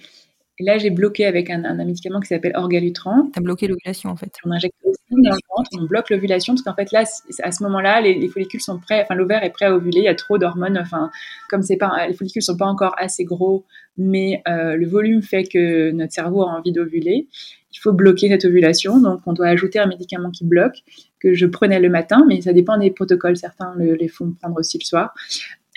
Et 0.59 0.63
là, 0.63 0.77
j'ai 0.77 0.91
bloqué 0.91 1.25
avec 1.25 1.49
un, 1.49 1.63
un, 1.65 1.73
médicament 1.83 2.19
qui 2.19 2.27
s'appelle 2.27 2.51
Orgalutran. 2.55 3.29
Tu 3.33 3.39
as 3.39 3.41
bloqué 3.41 3.67
l'ovulation, 3.67 4.11
en 4.11 4.15
fait. 4.15 4.31
On 4.45 4.51
injecte 4.51 4.75
aussi 4.83 4.99
dans 5.09 5.31
le 5.31 5.55
ventre, 5.57 5.69
on 5.79 5.85
bloque 5.85 6.11
l'ovulation, 6.11 6.53
parce 6.53 6.61
qu'en 6.61 6.75
fait, 6.75 6.91
là, 6.91 7.03
à 7.41 7.51
ce 7.51 7.63
moment-là, 7.63 8.01
les, 8.01 8.27
follicules 8.27 8.61
sont 8.61 8.79
prêts, 8.79 9.01
enfin, 9.01 9.15
l'ovaire 9.15 9.43
est 9.43 9.49
prêt 9.49 9.65
à 9.65 9.75
ovuler, 9.75 9.99
il 9.99 10.03
y 10.03 10.07
a 10.07 10.15
trop 10.15 10.37
d'hormones, 10.37 10.77
enfin, 10.77 11.09
comme 11.49 11.63
c'est 11.63 11.77
pas, 11.77 12.07
les 12.07 12.13
follicules 12.13 12.43
sont 12.43 12.57
pas 12.57 12.67
encore 12.67 12.93
assez 12.97 13.23
gros, 13.23 13.65
mais 13.97 14.43
euh, 14.47 14.75
le 14.75 14.87
volume 14.87 15.23
fait 15.23 15.43
que 15.43 15.91
notre 15.91 16.13
cerveau 16.13 16.43
a 16.43 16.47
envie 16.47 16.71
d'ovuler. 16.71 17.27
Il 17.73 17.79
faut 17.79 17.93
bloquer 17.93 18.29
cette 18.29 18.45
ovulation, 18.45 18.99
donc 19.01 19.21
on 19.25 19.33
doit 19.33 19.47
ajouter 19.47 19.79
un 19.79 19.87
médicament 19.87 20.29
qui 20.29 20.45
bloque, 20.45 20.83
que 21.19 21.33
je 21.33 21.47
prenais 21.47 21.79
le 21.79 21.89
matin, 21.89 22.23
mais 22.27 22.41
ça 22.41 22.53
dépend 22.53 22.77
des 22.77 22.91
protocoles. 22.91 23.37
Certains 23.37 23.73
les 23.77 24.07
font 24.07 24.33
prendre 24.39 24.59
aussi 24.59 24.77
le 24.77 24.85
soir. 24.85 25.13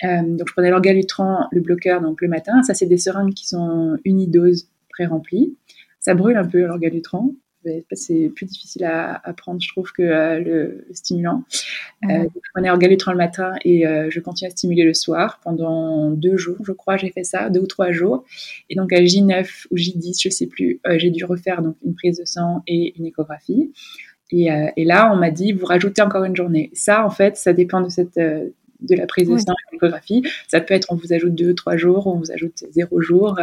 Euh, 0.03 0.21
donc 0.21 0.47
je 0.47 0.53
prenais 0.53 0.69
l'orgalutran, 0.69 1.47
le 1.51 1.61
bloqueur, 1.61 2.01
donc 2.01 2.21
le 2.21 2.27
matin. 2.27 2.61
Ça, 2.63 2.73
c'est 2.73 2.85
des 2.85 2.97
seringues 2.97 3.33
qui 3.33 3.47
sont 3.47 3.97
unidoses 4.05 4.69
pré-remplies. 4.89 5.55
Ça 5.99 6.13
brûle 6.13 6.37
un 6.37 6.45
peu 6.45 6.65
l'orgalutran. 6.65 7.31
C'est 7.91 8.31
plus 8.33 8.45
difficile 8.45 8.85
à, 8.85 9.21
prendre, 9.35 9.59
je 9.59 9.67
trouve, 9.67 9.91
que 9.91 10.01
euh, 10.01 10.39
le, 10.39 10.87
stimulant. 10.93 11.43
Euh, 12.05 12.23
je 12.33 12.49
prenais 12.53 12.69
orgalutran 12.69 13.11
le 13.11 13.17
matin 13.17 13.51
et 13.65 13.83
je 14.09 14.19
continue 14.21 14.47
à 14.47 14.51
stimuler 14.51 14.85
le 14.85 14.93
soir 14.93 15.41
pendant 15.43 16.11
deux 16.11 16.37
jours, 16.37 16.55
je 16.63 16.71
crois, 16.71 16.95
j'ai 16.95 17.09
fait 17.09 17.25
ça, 17.25 17.49
deux 17.49 17.59
ou 17.59 17.67
trois 17.67 17.91
jours. 17.91 18.23
Et 18.69 18.75
donc 18.75 18.93
à 18.93 19.01
J9 19.01 19.65
ou 19.71 19.75
J10, 19.75 20.21
je 20.21 20.29
sais 20.29 20.47
plus, 20.47 20.79
j'ai 20.95 21.09
dû 21.09 21.25
refaire 21.25 21.61
donc 21.61 21.75
une 21.83 21.93
prise 21.93 22.19
de 22.19 22.25
sang 22.25 22.63
et 22.67 22.97
une 22.97 23.05
échographie. 23.05 23.73
Et, 24.31 24.47
et, 24.77 24.85
là, 24.85 25.11
on 25.13 25.17
m'a 25.17 25.31
dit, 25.31 25.51
vous 25.51 25.65
rajoutez 25.65 26.01
encore 26.01 26.23
une 26.23 26.35
journée. 26.35 26.69
Ça, 26.73 27.05
en 27.05 27.09
fait, 27.09 27.35
ça 27.35 27.51
dépend 27.51 27.81
de 27.81 27.89
cette, 27.89 28.19
de 28.81 28.95
la 28.95 29.07
prise 29.07 29.29
de 29.29 29.37
sang 29.37 29.53
et 29.53 29.75
l'échographie. 29.75 30.23
Ça 30.47 30.61
peut 30.61 30.73
être 30.73 30.87
on 30.89 30.95
vous 30.95 31.13
ajoute 31.13 31.35
deux, 31.35 31.53
trois 31.53 31.77
jours, 31.77 32.07
on 32.07 32.19
vous 32.19 32.31
ajoute 32.31 32.63
zéro 32.71 33.01
jour. 33.01 33.39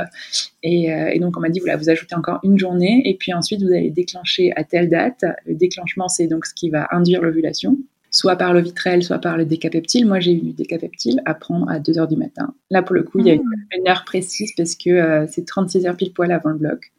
Et, 0.62 0.92
euh, 0.92 1.10
et 1.12 1.18
donc 1.18 1.36
on 1.36 1.40
m'a 1.40 1.48
dit 1.48 1.60
voilà, 1.60 1.76
vous 1.76 1.90
ajoutez 1.90 2.14
encore 2.14 2.40
une 2.42 2.58
journée 2.58 3.02
et 3.04 3.14
puis 3.14 3.32
ensuite 3.32 3.62
vous 3.62 3.72
allez 3.72 3.90
déclencher 3.90 4.52
à 4.56 4.64
telle 4.64 4.88
date. 4.88 5.24
Le 5.46 5.54
déclenchement 5.54 6.08
c'est 6.08 6.26
donc 6.26 6.46
ce 6.46 6.54
qui 6.54 6.70
va 6.70 6.88
induire 6.90 7.22
l'ovulation 7.22 7.76
soit 8.14 8.36
par 8.36 8.54
le 8.54 8.60
vitrel, 8.60 9.02
soit 9.02 9.18
par 9.18 9.36
le 9.36 9.44
décapeptile. 9.44 10.06
Moi, 10.06 10.20
j'ai 10.20 10.32
eu 10.32 10.40
du 10.40 10.52
décapeptile 10.52 11.20
à 11.24 11.34
prendre 11.34 11.68
à 11.68 11.80
2 11.80 11.98
heures 11.98 12.06
du 12.06 12.16
matin. 12.16 12.54
Là, 12.70 12.80
pour 12.80 12.94
le 12.94 13.02
coup, 13.02 13.18
il 13.18 13.26
y 13.26 13.32
a 13.32 13.34
ah. 13.34 13.76
une, 13.76 13.88
heure 13.88 14.04
précise 14.04 14.52
parce 14.56 14.76
que 14.76 14.90
euh, 14.90 15.26
c'est 15.28 15.44
36 15.44 15.84
heures 15.84 15.96
pile 15.96 16.12
poil 16.12 16.30
avant 16.30 16.50
le 16.50 16.58
bloc. 16.58 16.92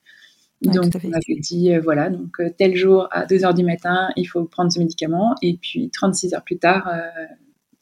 donc, 0.62 0.92
on 1.02 1.08
m'avait 1.08 1.40
dit, 1.40 1.74
euh, 1.74 1.80
voilà, 1.80 2.10
donc 2.10 2.36
tel 2.58 2.76
jour 2.76 3.08
à 3.12 3.26
2 3.26 3.46
heures 3.46 3.54
du 3.54 3.64
matin, 3.64 4.10
il 4.18 4.26
faut 4.26 4.44
prendre 4.44 4.74
ce 4.74 4.78
médicament. 4.78 5.36
Et 5.42 5.54
puis, 5.54 5.90
36 5.90 6.34
heures 6.34 6.44
plus 6.44 6.58
tard, 6.58 6.92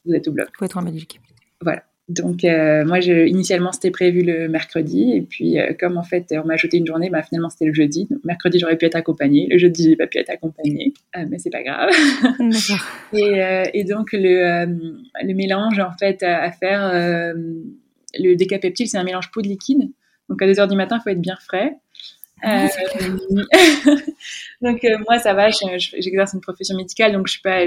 vous 0.04 0.14
êtes 0.14 0.28
au 0.28 0.32
bloc. 0.32 0.48
Il 0.54 0.58
faut 0.58 0.64
être 0.64 0.78
en 0.78 0.82
Belgique. 0.82 1.20
Voilà. 1.60 1.82
Donc, 2.08 2.44
euh, 2.44 2.84
moi, 2.84 3.00
je, 3.00 3.26
initialement, 3.26 3.72
c'était 3.72 3.90
prévu 3.90 4.22
le 4.22 4.46
mercredi. 4.48 5.12
Et 5.14 5.22
puis, 5.22 5.58
euh, 5.58 5.72
comme 5.78 5.96
en 5.96 6.02
fait, 6.02 6.26
on 6.32 6.46
m'a 6.46 6.54
ajouté 6.54 6.76
une 6.76 6.86
journée, 6.86 7.08
bah, 7.08 7.22
finalement, 7.22 7.48
c'était 7.48 7.64
le 7.64 7.72
jeudi. 7.72 8.06
Donc, 8.10 8.22
mercredi, 8.24 8.58
j'aurais 8.58 8.76
pu 8.76 8.84
être 8.84 8.94
accompagnée. 8.94 9.46
Le 9.50 9.56
jeudi, 9.56 9.84
j'ai 9.84 9.96
pas 9.96 10.06
pu 10.06 10.18
être 10.18 10.28
accompagnée. 10.28 10.92
Euh, 11.16 11.24
mais 11.30 11.38
c'est 11.38 11.50
pas 11.50 11.62
grave. 11.62 11.90
et, 13.14 13.70
et, 13.72 13.84
donc, 13.84 14.12
le, 14.12 14.66
le, 15.22 15.34
mélange, 15.34 15.78
en 15.78 15.92
fait, 15.98 16.22
à, 16.22 16.52
faire, 16.52 16.92
le 17.34 18.34
décapeptile, 18.34 18.86
c'est 18.86 18.98
un 18.98 19.04
mélange 19.04 19.30
peau 19.30 19.40
de 19.40 19.48
liquide. 19.48 19.90
Donc, 20.28 20.42
à 20.42 20.46
2 20.46 20.52
h 20.52 20.68
du 20.68 20.76
matin, 20.76 20.98
il 21.00 21.02
faut 21.02 21.10
être 21.10 21.20
bien 21.20 21.36
frais. 21.40 21.78
Euh, 22.44 22.68
donc 24.60 24.84
euh, 24.84 24.96
moi 25.08 25.18
ça 25.18 25.34
va, 25.34 25.48
j'exerce 25.48 26.34
une 26.34 26.40
profession 26.40 26.76
médicale, 26.76 27.12
donc 27.12 27.26
je 27.26 27.32
suis 27.32 27.42
pas 27.42 27.64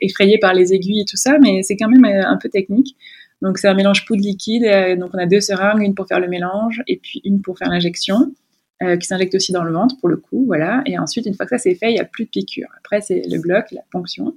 effrayée 0.00 0.38
par 0.38 0.54
les 0.54 0.72
aiguilles 0.72 1.00
et 1.00 1.04
tout 1.04 1.16
ça, 1.16 1.38
mais 1.38 1.62
c'est 1.62 1.76
quand 1.76 1.88
même 1.88 2.04
euh, 2.04 2.26
un 2.26 2.36
peu 2.36 2.48
technique. 2.48 2.96
Donc 3.42 3.58
c'est 3.58 3.68
un 3.68 3.74
mélange 3.74 4.04
poudre 4.04 4.22
liquide, 4.22 4.64
donc 4.98 5.10
on 5.14 5.18
a 5.18 5.26
deux 5.26 5.40
seringues, 5.40 5.82
une 5.82 5.94
pour 5.94 6.08
faire 6.08 6.18
le 6.18 6.28
mélange 6.28 6.82
et 6.88 6.96
puis 6.96 7.20
une 7.24 7.40
pour 7.40 7.56
faire 7.56 7.68
l'injection. 7.68 8.32
qui 8.80 9.06
s'injecte 9.06 9.34
aussi 9.36 9.52
dans 9.52 9.62
le 9.62 9.72
ventre 9.72 9.96
pour 10.00 10.08
le 10.08 10.16
coup, 10.16 10.44
voilà. 10.46 10.82
Et 10.86 10.98
ensuite, 10.98 11.24
une 11.26 11.34
fois 11.34 11.46
que 11.46 11.50
ça 11.50 11.58
c'est 11.58 11.76
fait, 11.76 11.90
il 11.90 11.94
n'y 11.94 12.00
a 12.00 12.04
plus 12.04 12.24
de 12.24 12.30
piqûre. 12.30 12.68
Après, 12.78 13.00
c'est 13.00 13.22
le 13.30 13.40
bloc, 13.40 13.66
la 13.70 13.82
ponction. 13.92 14.36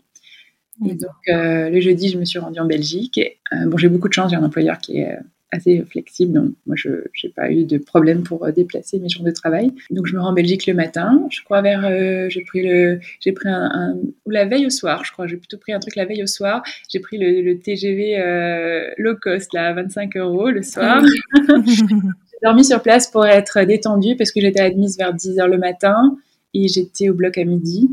Et 0.88 0.94
donc, 0.94 1.16
le 1.28 1.80
jeudi, 1.82 2.10
je 2.10 2.20
me 2.20 2.26
suis 2.26 2.38
rendue 2.38 2.60
en 2.60 2.66
Belgique. 2.66 3.18
Et, 3.18 3.40
bon, 3.66 3.78
j'ai 3.78 3.90
beaucoup 3.90 4.08
de 4.08 4.14
chance, 4.14 4.30
j'ai 4.30 4.38
un 4.38 4.44
employeur 4.44 4.78
qui 4.78 5.00
est 5.00 5.18
assez 5.52 5.84
flexible. 5.90 6.34
Donc, 6.34 6.54
moi, 6.66 6.76
je 6.78 6.90
n'ai 6.90 7.30
pas 7.36 7.52
eu 7.52 7.66
de 7.66 7.78
problème 7.78 8.24
pour 8.24 8.46
euh, 8.46 8.52
déplacer 8.52 9.00
mes 9.00 9.10
jours 9.10 9.24
de 9.24 9.32
travail. 9.32 9.72
Donc, 9.90 10.08
je 10.08 10.16
me 10.16 10.22
rends 10.22 10.30
en 10.30 10.34
Belgique 10.34 10.66
le 10.66 10.74
matin. 10.74 11.28
Je 11.30 11.44
crois 11.44 11.62
vers, 11.62 11.86
euh, 11.86 12.30
j'ai 12.30 12.42
pris 12.42 12.64
le, 12.64 13.00
j'ai 13.20 13.34
pris 13.34 13.50
un, 13.50 13.98
ou 14.26 14.30
la 14.30 14.46
veille 14.46 14.66
au 14.66 14.70
soir, 14.70 15.04
je 15.04 15.12
crois. 15.12 15.28
J'ai 15.28 15.38
plutôt 15.38 15.58
pris 15.58 15.74
un 15.74 15.80
truc 15.80 15.96
la 15.96 16.06
veille 16.06 16.24
au 16.24 16.28
soir. 16.28 16.64
J'ai 16.90 17.00
pris 17.00 17.18
le, 17.18 17.54
TGV 17.60 18.18
euh, 18.18 18.90
low 18.98 19.16
cost, 19.16 19.54
là, 19.54 19.68
à 19.68 19.74
25 19.74 20.16
euros 20.18 20.50
le 20.50 20.64
soir. 20.64 21.04
j'ai 21.68 22.38
dormi 22.42 22.64
sur 22.64 22.82
place 22.82 23.08
pour 23.12 23.26
être 23.26 23.64
détendue 23.66 24.16
parce 24.16 24.32
que 24.32 24.40
j'étais 24.40 24.62
admise 24.62 24.98
vers 24.98 25.14
10 25.14 25.40
heures 25.40 25.48
le 25.48 25.58
matin 25.58 26.18
et 26.54 26.68
j'étais 26.68 27.10
au 27.10 27.14
bloc 27.14 27.38
à 27.38 27.44
midi. 27.44 27.90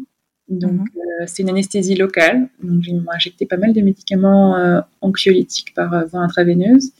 Donc, 0.49 0.73
mhm. 0.73 1.27
c'est 1.27 1.42
une 1.42 1.51
anesthésie 1.51 1.97
locale. 1.97 2.49
Donc, 2.62 2.85
m'ont 2.88 3.12
injecté 3.12 3.44
pas 3.47 3.57
mal 3.59 3.73
de 3.73 3.81
médicaments 3.83 4.83
anxiolytiques 5.03 5.75
par 5.75 6.07
voie 6.07 6.21
intraveineuse. 6.21 6.92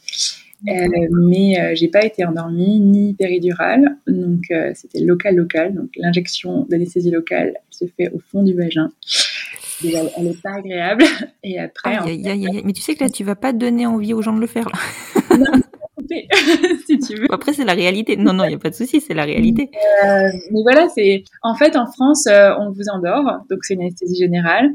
Euh, 0.67 0.89
mais 1.13 1.61
euh, 1.61 1.75
j'ai 1.75 1.89
pas 1.89 2.05
été 2.05 2.25
endormie 2.25 2.81
ni 2.81 3.15
péridurale, 3.15 3.97
donc 4.09 4.43
euh, 4.51 4.73
c'était 4.75 5.01
local 5.01 5.37
local. 5.37 5.75
Donc 5.75 5.91
l'injection 5.97 6.67
d'anesthésie 6.69 7.13
locale 7.13 7.55
se 7.71 7.85
fait 7.97 8.11
au 8.13 8.19
fond 8.19 8.43
du 8.43 8.55
vagin. 8.55 8.91
elle, 9.85 10.25
n'est 10.25 10.35
pas 10.43 10.55
agréable. 10.57 11.05
Et 11.45 11.61
après, 11.61 12.01
mais 12.65 12.73
tu 12.73 12.83
sais 12.83 12.97
que 12.97 13.05
là, 13.05 13.11
tu 13.11 13.23
vas 13.23 13.37
pas 13.37 13.53
donner 13.53 13.87
envie 13.87 14.13
aux 14.15 14.23
gens 14.23 14.35
de 14.35 14.41
le 14.41 14.49
faire. 14.49 14.69
trompée, 15.97 16.27
si 16.87 16.99
tu 16.99 17.15
veux. 17.17 17.27
Après, 17.31 17.53
c'est 17.53 17.65
la 17.65 17.75
réalité. 17.75 18.17
Non, 18.17 18.33
non, 18.33 18.45
il 18.45 18.49
n'y 18.49 18.55
a 18.55 18.59
pas 18.59 18.71
de 18.71 18.75
souci, 18.75 19.01
c'est 19.01 19.15
la 19.15 19.25
réalité. 19.25 19.71
Euh, 20.05 20.29
mais 20.51 20.63
voilà, 20.63 20.89
c'est 20.89 21.25
en 21.43 21.55
fait 21.55 21.77
en 21.77 21.87
France, 21.87 22.27
euh, 22.27 22.55
on 22.59 22.71
vous 22.71 22.89
endort, 22.93 23.45
donc 23.51 23.61
c'est 23.63 23.75
une 23.75 23.83
anesthésie 23.83 24.19
générale. 24.19 24.71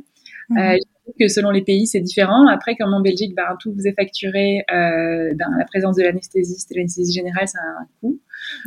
Mhm. 0.49 0.57
Euh, 0.57 0.77
que 1.19 1.27
selon 1.27 1.51
les 1.51 1.61
pays, 1.61 1.87
c'est 1.87 1.99
différent. 1.99 2.47
Après, 2.47 2.75
comme 2.75 2.93
en 2.93 3.01
Belgique, 3.01 3.35
ben, 3.35 3.55
tout 3.59 3.73
vous 3.73 3.87
est 3.87 3.93
facturé, 3.93 4.63
euh, 4.71 5.33
ben, 5.35 5.47
la 5.57 5.65
présence 5.65 5.95
de 5.97 6.03
l'anesthésiste 6.03 6.71
et 6.71 6.75
l'anesthésie 6.75 7.13
générale, 7.13 7.47
ça 7.47 7.59
a 7.59 7.81
un 7.81 7.87
coût. 7.99 8.19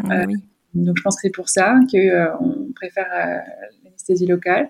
Ah 0.08 0.24
oui. 0.26 0.34
Donc, 0.74 0.96
je 0.98 1.02
pense 1.02 1.16
que 1.16 1.22
c'est 1.22 1.34
pour 1.34 1.48
ça 1.48 1.78
que 1.90 1.96
euh, 1.96 2.36
on 2.40 2.72
préfère 2.74 3.06
euh, 3.14 3.38
l'anesthésie 3.84 4.26
locale. 4.26 4.68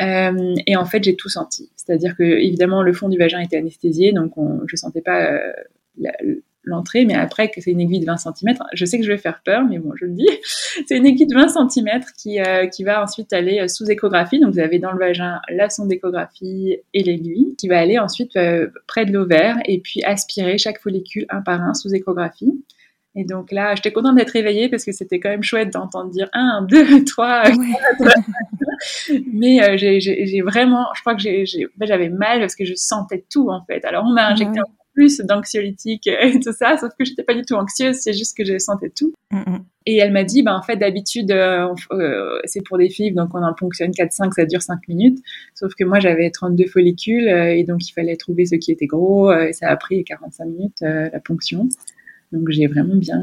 Euh, 0.00 0.54
et 0.66 0.76
en 0.76 0.86
fait, 0.86 1.04
j'ai 1.04 1.16
tout 1.16 1.28
senti. 1.28 1.70
C'est-à-dire 1.76 2.16
que, 2.16 2.22
évidemment, 2.22 2.82
le 2.82 2.94
fond 2.94 3.10
du 3.10 3.18
vagin 3.18 3.40
était 3.40 3.58
anesthésié, 3.58 4.12
donc 4.12 4.38
on, 4.38 4.60
je 4.66 4.76
sentais 4.76 5.02
pas 5.02 5.30
euh, 5.30 5.52
la- 5.98 6.16
l'entrée, 6.64 7.04
mais 7.04 7.14
après 7.14 7.50
que 7.50 7.60
c'est 7.60 7.70
une 7.70 7.80
aiguille 7.80 8.00
de 8.00 8.06
20 8.06 8.16
cm, 8.16 8.54
je 8.72 8.84
sais 8.84 8.98
que 8.98 9.04
je 9.04 9.10
vais 9.10 9.18
faire 9.18 9.40
peur, 9.44 9.64
mais 9.68 9.78
bon, 9.78 9.92
je 9.96 10.04
le 10.06 10.12
dis, 10.12 10.28
c'est 10.86 10.96
une 10.96 11.06
aiguille 11.06 11.26
de 11.26 11.34
20 11.34 11.48
cm 11.70 11.88
qui, 12.16 12.40
euh, 12.40 12.66
qui 12.66 12.84
va 12.84 13.02
ensuite 13.02 13.32
aller 13.32 13.60
euh, 13.60 13.68
sous 13.68 13.90
échographie, 13.90 14.40
donc 14.40 14.52
vous 14.54 14.58
avez 14.60 14.78
dans 14.78 14.92
le 14.92 14.98
vagin 14.98 15.40
la 15.50 15.70
sonde 15.70 15.88
d'échographie 15.88 16.76
et 16.92 17.02
l'aiguille, 17.02 17.54
qui 17.58 17.68
va 17.68 17.78
aller 17.78 17.98
ensuite 17.98 18.36
euh, 18.36 18.68
près 18.86 19.04
de 19.06 19.12
l'ovaire 19.12 19.56
et 19.66 19.78
puis 19.80 20.02
aspirer 20.04 20.58
chaque 20.58 20.80
follicule 20.80 21.26
un 21.28 21.40
par 21.42 21.60
un 21.62 21.74
sous 21.74 21.94
échographie. 21.94 22.52
Et 23.16 23.24
donc 23.24 23.52
là, 23.52 23.76
j'étais 23.76 23.92
contente 23.92 24.16
d'être 24.16 24.30
réveillée 24.32 24.68
parce 24.68 24.84
que 24.84 24.90
c'était 24.90 25.20
quand 25.20 25.28
même 25.28 25.44
chouette 25.44 25.72
d'entendre 25.72 26.10
dire 26.10 26.28
1, 26.32 26.62
2, 26.68 27.04
3, 27.04 27.44
Ouais. 27.50 28.08
mais 29.32 29.62
euh, 29.62 29.76
j'ai- 29.76 30.42
vraiment, 30.42 30.86
je 30.96 31.00
crois 31.00 31.14
que 31.14 31.22
ben, 31.78 31.86
j'avais 31.86 32.08
mal 32.08 32.40
parce 32.40 32.56
que 32.56 32.64
je 32.64 32.74
sentais 32.74 33.24
tout 33.30 33.50
en 33.50 33.64
fait. 33.64 33.84
Alors 33.84 34.04
on 34.04 34.12
m'a 34.12 34.28
injecté 34.28 34.58
Ouais. 34.58 34.66
un 34.68 34.83
plus 34.94 35.18
d'anxiolytiques 35.18 36.06
et 36.06 36.40
tout 36.40 36.52
ça, 36.52 36.76
sauf 36.78 36.90
que 36.98 37.04
j'étais 37.04 37.22
pas 37.22 37.34
du 37.34 37.42
tout 37.42 37.54
anxieuse, 37.54 37.96
c'est 37.96 38.12
juste 38.12 38.36
que 38.36 38.44
je 38.44 38.58
sentais 38.58 38.90
tout. 38.90 39.12
Mm, 39.30 39.38
mm. 39.38 39.64
Et 39.86 39.96
elle 39.98 40.12
m'a 40.12 40.24
dit, 40.24 40.42
ben 40.42 40.54
en 40.54 40.62
fait 40.62 40.76
d'habitude 40.76 41.30
euh, 41.30 41.68
euh, 41.92 42.38
c'est 42.44 42.62
pour 42.66 42.78
des 42.78 42.88
filles, 42.88 43.12
donc 43.12 43.34
on 43.34 43.42
en 43.42 43.52
ponctionne 43.52 43.90
4-5, 43.90 44.32
ça 44.32 44.46
dure 44.46 44.62
5 44.62 44.88
minutes. 44.88 45.18
Sauf 45.54 45.74
que 45.74 45.84
moi 45.84 46.00
j'avais 46.00 46.30
32 46.30 46.66
follicules 46.66 47.28
euh, 47.28 47.54
et 47.54 47.64
donc 47.64 47.86
il 47.86 47.92
fallait 47.92 48.16
trouver 48.16 48.46
ceux 48.46 48.56
qui 48.56 48.72
étaient 48.72 48.86
gros. 48.86 49.30
et 49.32 49.52
ça 49.52 49.68
a 49.68 49.76
pris 49.76 50.02
45 50.04 50.44
minutes 50.46 50.80
la 50.80 51.20
ponction. 51.20 51.68
Donc 52.32 52.48
j'ai 52.48 52.66
vraiment 52.66 52.96
bien 52.96 53.22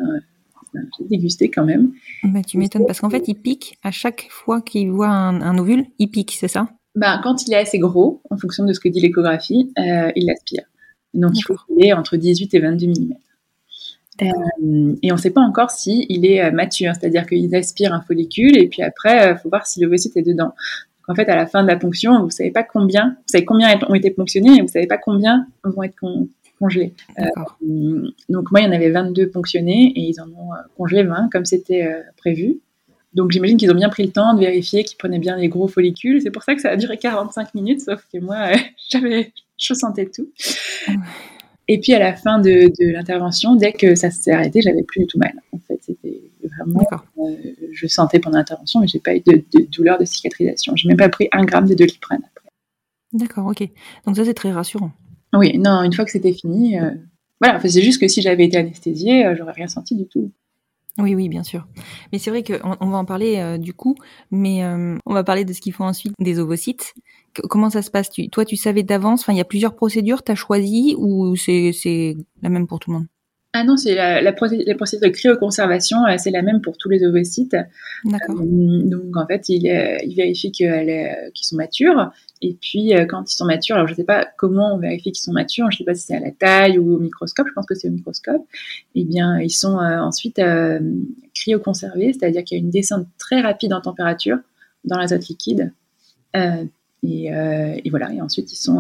j'ai 0.74 1.04
dégusté 1.10 1.50
quand 1.50 1.66
même. 1.66 1.92
Bah, 2.24 2.42
tu 2.48 2.58
m'étonnes 2.58 2.86
parce 2.86 3.02
qu'en 3.02 3.10
fait, 3.10 3.28
il 3.28 3.36
pique 3.36 3.78
à 3.84 3.92
chaque 3.92 4.28
fois 4.30 4.62
qu'il 4.62 4.90
voit 4.90 5.10
un, 5.10 5.42
un 5.42 5.58
ovule, 5.58 5.86
il 6.00 6.10
pique, 6.10 6.38
c'est 6.40 6.48
ça? 6.48 6.70
Ben, 6.96 7.20
quand 7.22 7.46
il 7.46 7.54
est 7.54 7.58
assez 7.58 7.78
gros, 7.78 8.22
en 8.30 8.38
fonction 8.38 8.64
de 8.64 8.72
ce 8.72 8.80
que 8.80 8.88
dit 8.88 9.02
l'échographie, 9.02 9.74
il 9.76 10.26
l'aspire. 10.26 10.64
Donc, 11.14 11.32
il 11.36 11.42
faut 11.42 11.56
qu'il 11.56 11.86
ait 11.86 11.94
entre 11.94 12.18
18 12.18 12.54
et 12.54 12.60
22 12.60 12.88
mm. 12.88 13.14
Euh, 14.22 14.96
et 15.02 15.12
on 15.12 15.16
ne 15.16 15.20
sait 15.20 15.32
pas 15.32 15.42
encore 15.42 15.72
si 15.72 16.06
il 16.10 16.26
est 16.28 16.44
euh, 16.44 16.52
mature, 16.52 16.94
c'est-à-dire 16.94 17.26
qu'il 17.26 17.56
aspire 17.56 17.92
un 17.92 18.02
follicule 18.02 18.56
et 18.56 18.68
puis 18.68 18.84
après, 18.84 19.32
il 19.32 19.38
faut 19.38 19.50
voir 19.50 19.66
si 19.66 19.82
l'ovocyte 19.82 20.16
est 20.16 20.22
dedans. 20.22 20.54
Donc, 20.54 21.10
en 21.10 21.16
fait, 21.16 21.28
à 21.28 21.36
la 21.36 21.48
fin 21.48 21.64
de 21.64 21.68
la 21.68 21.76
ponction, 21.76 22.20
vous 22.20 22.26
ne 22.26 22.32
savez 22.32 22.52
pas 22.52 22.62
combien, 22.62 23.16
vous 23.18 23.24
savez 23.26 23.46
combien 23.46 23.80
ont 23.90 23.96
été 23.96 24.12
ponctionnés 24.12 24.52
et 24.52 24.58
vous 24.58 24.66
ne 24.66 24.68
savez 24.68 24.86
pas 24.86 25.00
combien 25.00 25.48
vont 25.64 25.82
être 25.82 25.96
con- 25.96 26.30
congelés. 26.60 26.94
Euh, 27.20 27.24
donc, 28.30 28.52
moi, 28.52 28.62
il 28.62 28.66
y 28.66 28.68
en 28.68 28.74
avait 28.74 28.92
22 28.92 29.30
ponctionnés 29.30 29.92
et 29.96 30.02
ils 30.02 30.22
en 30.22 30.28
ont 30.28 30.54
euh, 30.54 30.58
congelé 30.78 31.04
20 31.04 31.30
comme 31.32 31.46
c'était 31.46 31.88
euh, 31.88 32.02
prévu. 32.18 32.60
Donc 33.14 33.32
j'imagine 33.32 33.58
qu'ils 33.58 33.72
ont 33.72 33.76
bien 33.76 33.90
pris 33.90 34.04
le 34.04 34.12
temps 34.12 34.34
de 34.34 34.40
vérifier 34.40 34.84
qu'ils 34.84 34.98
prenaient 34.98 35.20
bien 35.20 35.36
les 35.36 35.50
gros 35.50 35.68
follicules. 35.68 36.22
C'est 36.22 36.32
pour 36.32 36.44
ça 36.44 36.56
que 36.56 36.62
ça 36.62 36.70
a 36.70 36.78
duré 36.78 36.98
45 36.98 37.54
minutes, 37.56 37.82
sauf 37.82 38.06
que 38.12 38.20
moi, 38.20 38.52
euh, 38.54 38.58
j'avais, 38.90 39.34
je 39.62 39.74
sentais 39.74 40.08
tout. 40.08 40.30
Ouais. 40.88 40.96
Et 41.68 41.80
puis 41.80 41.94
à 41.94 42.00
la 42.00 42.14
fin 42.14 42.40
de, 42.40 42.68
de 42.68 42.92
l'intervention, 42.92 43.56
dès 43.56 43.72
que 43.72 43.96
ça 43.96 44.12
s'est 44.12 44.32
arrêté, 44.32 44.62
j'avais 44.62 44.84
plus 44.84 45.02
du 45.02 45.08
tout 45.08 45.18
mal. 45.18 45.34
En 45.54 45.60
fait, 45.60 45.80
c'était 45.82 46.22
vraiment, 46.44 46.86
euh, 47.20 47.36
je 47.72 47.88
sentais 47.88 48.20
pendant 48.20 48.38
l'intervention, 48.40 48.82
mais 48.82 48.88
j'ai 48.88 49.00
pas 49.00 49.16
eu 49.16 49.22
de, 49.22 49.44
de 49.54 49.66
douleur 49.72 49.98
de 49.98 50.04
cicatrisation. 50.04 50.76
J'ai 50.76 50.90
même 50.90 50.98
pas 50.98 51.08
pris 51.08 51.30
un 51.32 51.46
gramme 51.46 51.68
de 51.68 51.76
doliprane 51.76 52.22
après. 52.36 52.50
D'accord, 53.14 53.46
ok. 53.48 53.70
Donc 54.06 54.18
ça, 54.18 54.26
c'est 54.26 54.34
très 54.34 54.52
rassurant. 54.52 54.92
Oui, 55.34 55.58
non, 55.58 55.84
une 55.84 55.94
fois 55.94 56.04
que 56.04 56.12
c'était 56.12 56.34
fini, 56.34 56.78
euh, 56.78 56.92
voilà. 57.40 57.58
Enfin, 57.58 57.70
c'est 57.70 57.82
juste 57.82 58.02
que 58.02 58.08
si 58.08 58.22
j'avais 58.22 58.46
été 58.46 58.58
anesthésiée, 58.58 59.26
euh, 59.26 59.36
j'aurais 59.38 59.54
rien 59.54 59.68
senti 59.68 59.96
du 59.96 60.08
tout. 60.08 60.32
Oui, 60.98 61.16
oui, 61.16 61.30
bien 61.30 61.44
sûr. 61.44 61.68
Mais 62.12 62.20
c'est 62.20 62.30
vrai 62.32 62.44
qu'on 62.44 62.76
on 62.80 62.90
va 62.90 62.98
en 62.98 63.06
parler 63.06 63.38
euh, 63.38 63.58
du 63.58 63.74
coup, 63.74 63.96
mais 64.30 64.64
euh, 64.64 64.98
on 65.06 65.14
va 65.14 65.24
parler 65.24 65.46
de 65.46 65.54
ce 65.54 65.62
qu'il 65.62 65.74
faut 65.74 65.86
ensuite 65.86 66.14
des 66.20 66.38
ovocytes. 66.38 66.94
C- 67.36 67.44
comment 67.50 67.70
ça 67.70 67.82
se 67.82 67.90
passe? 67.90 68.10
Tu, 68.10 68.30
Toi, 68.30 68.44
tu 68.44 68.58
savais 68.58 68.84
d'avance 68.84 69.26
il 69.30 69.36
y 69.38 69.42
a 69.42 69.46
plusieurs 69.46 69.76
procédures. 69.76 70.22
T'as 70.22 70.36
choisi 70.36 70.96
ou 70.98 71.36
c'est 71.38 72.16
la 72.42 72.50
même 72.50 72.68
pour 72.68 72.80
tout 72.80 72.92
le 72.92 72.98
monde? 72.98 73.08
Ah 73.54 73.64
non, 73.66 73.76
c'est 73.76 73.96
la, 73.96 74.22
la, 74.22 74.32
procé- 74.32 74.64
la 74.66 74.76
procédure 74.76 75.10
de 75.10 75.14
cryoconservation, 75.14 75.98
euh, 76.06 76.16
c'est 76.18 76.32
la 76.32 76.42
même 76.42 76.62
pour 76.62 76.78
tous 76.78 76.88
les 76.90 77.04
ovocytes. 77.06 77.56
D'accord. 78.06 78.36
Euh, 78.40 78.82
donc 78.90 79.16
en 79.18 79.28
fait, 79.28 79.50
il, 79.50 79.68
euh, 79.70 79.98
il 80.06 80.16
vérifie 80.16 80.52
qu'elle 80.54 80.90
est- 80.90 81.12
euh, 81.12 81.30
qu'ils 81.34 81.48
sont 81.48 81.58
matures. 81.58 82.12
Et 82.42 82.58
puis 82.60 82.96
euh, 82.96 83.06
quand 83.06 83.32
ils 83.32 83.36
sont 83.36 83.46
matures, 83.46 83.76
alors 83.76 83.88
je 83.88 83.94
ne 83.94 83.98
sais 83.98 84.04
pas 84.04 84.28
comment 84.38 84.74
on 84.74 84.78
vérifie 84.78 85.12
qu'ils 85.12 85.24
sont 85.24 85.32
matures, 85.32 85.70
je 85.70 85.76
ne 85.76 85.78
sais 85.80 85.84
pas 85.84 85.94
si 85.94 86.08
c'est 86.08 86.16
à 86.16 86.20
la 86.20 86.32
taille 86.32 86.80
ou 86.80 86.96
au 86.96 87.00
microscope, 87.00 87.48
je 87.48 87.54
pense 87.54 87.66
que 87.66 87.76
c'est 87.76 87.88
au 87.88 87.92
microscope. 87.92 88.42
Eh 88.96 89.04
bien, 89.04 89.40
ils 89.40 89.52
sont 89.52 89.80
euh, 89.80 90.00
ensuite 90.00 90.40
euh, 90.40 90.80
cryoconservés, 91.36 92.14
c'est-à-dire 92.14 92.44
qu'il 92.44 92.58
y 92.58 92.62
a 92.62 92.64
une 92.64 92.72
descente 92.72 93.08
très 93.20 93.42
rapide 93.42 93.74
en 93.74 93.82
température 93.82 94.38
dans 94.86 94.98
l'azote 94.98 95.28
liquide. 95.28 95.72
Euh, 96.36 96.66
et, 97.04 97.90
voilà, 97.90 98.14
et 98.14 98.22
ensuite 98.22 98.54
ils 98.54 98.58
sont 98.58 98.80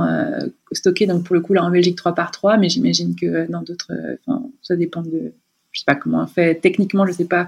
stockés, 0.72 1.08
donc 1.08 1.24
pour 1.24 1.34
le 1.34 1.42
coup 1.42 1.54
là 1.54 1.64
en 1.64 1.72
Belgique 1.72 1.98
3 1.98 2.14
par 2.14 2.30
3, 2.30 2.58
mais 2.58 2.70
j'imagine 2.70 3.16
que 3.16 3.50
dans 3.52 3.64
d'autres, 3.64 3.92
enfin 4.28 4.44
ça 4.62 4.76
dépend 4.76 5.02
de, 5.02 5.34
je 5.72 5.80
sais 5.80 5.86
pas 5.86 5.96
comment 5.96 6.24
on 6.24 6.28
fait, 6.28 6.56
techniquement 6.56 7.06
je 7.06 7.12
sais 7.14 7.26
pas 7.26 7.48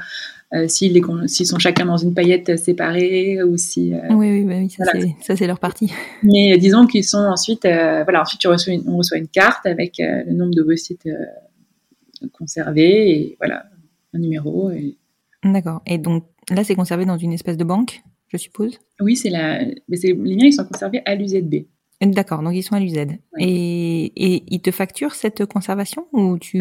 euh, 0.53 0.67
s'ils 0.67 1.03
sont 1.47 1.57
chacun 1.59 1.85
dans 1.85 1.97
une 1.97 2.13
paillette 2.13 2.57
séparée 2.59 3.41
ou 3.43 3.57
si. 3.57 3.93
euh, 3.93 3.99
Oui, 4.11 4.29
oui, 4.31 4.43
bah 4.43 4.53
oui, 4.57 4.69
ça 4.69 4.83
voilà. 4.91 5.07
c'est 5.35 5.47
leur 5.47 5.59
partie. 5.59 5.91
Mais 6.23 6.57
disons 6.59 6.85
qu'ils 6.85 7.03
sont 7.03 7.17
ensuite, 7.17 7.65
euh, 7.65 8.03
voilà, 8.03 8.21
ensuite 8.21 8.39
tu 8.39 8.47
reçois 8.47 8.73
une- 8.73 8.83
on 8.87 8.97
reçoit 8.97 9.17
une 9.17 9.27
carte 9.27 9.65
avec 9.65 9.99
euh, 9.99 10.23
le 10.27 10.33
nombre 10.33 10.53
d'ovocytes 10.53 11.07
euh, 11.07 12.27
conservés 12.31 13.11
et 13.11 13.35
voilà 13.39 13.65
un 14.13 14.19
numéro. 14.19 14.69
Et... 14.71 14.97
D'accord. 15.43 15.81
Et 15.87 15.97
donc 15.97 16.25
là, 16.49 16.63
c'est 16.63 16.75
conservé 16.75 17.05
dans 17.05 17.17
une 17.17 17.33
espèce 17.33 17.57
de 17.57 17.63
banque, 17.63 18.01
je 18.27 18.37
suppose? 18.37 18.77
Oui, 19.01 19.15
c'est 19.15 19.29
la, 19.29 19.59
mais 19.89 19.97
les 20.03 20.13
miens 20.13 20.45
ils 20.45 20.53
sont 20.53 20.65
conservés 20.65 21.01
à 21.05 21.15
l'UZB. 21.15 21.65
D'accord. 22.05 22.41
Donc 22.43 22.53
ils 22.55 22.63
sont 22.63 22.75
à 22.75 22.79
l'UZ. 22.79 22.97
Et 23.39 24.11
et 24.15 24.43
ils 24.47 24.61
te 24.61 24.71
facturent 24.71 25.15
cette 25.15 25.45
conservation 25.45 26.07
ou 26.11 26.37
tu 26.37 26.59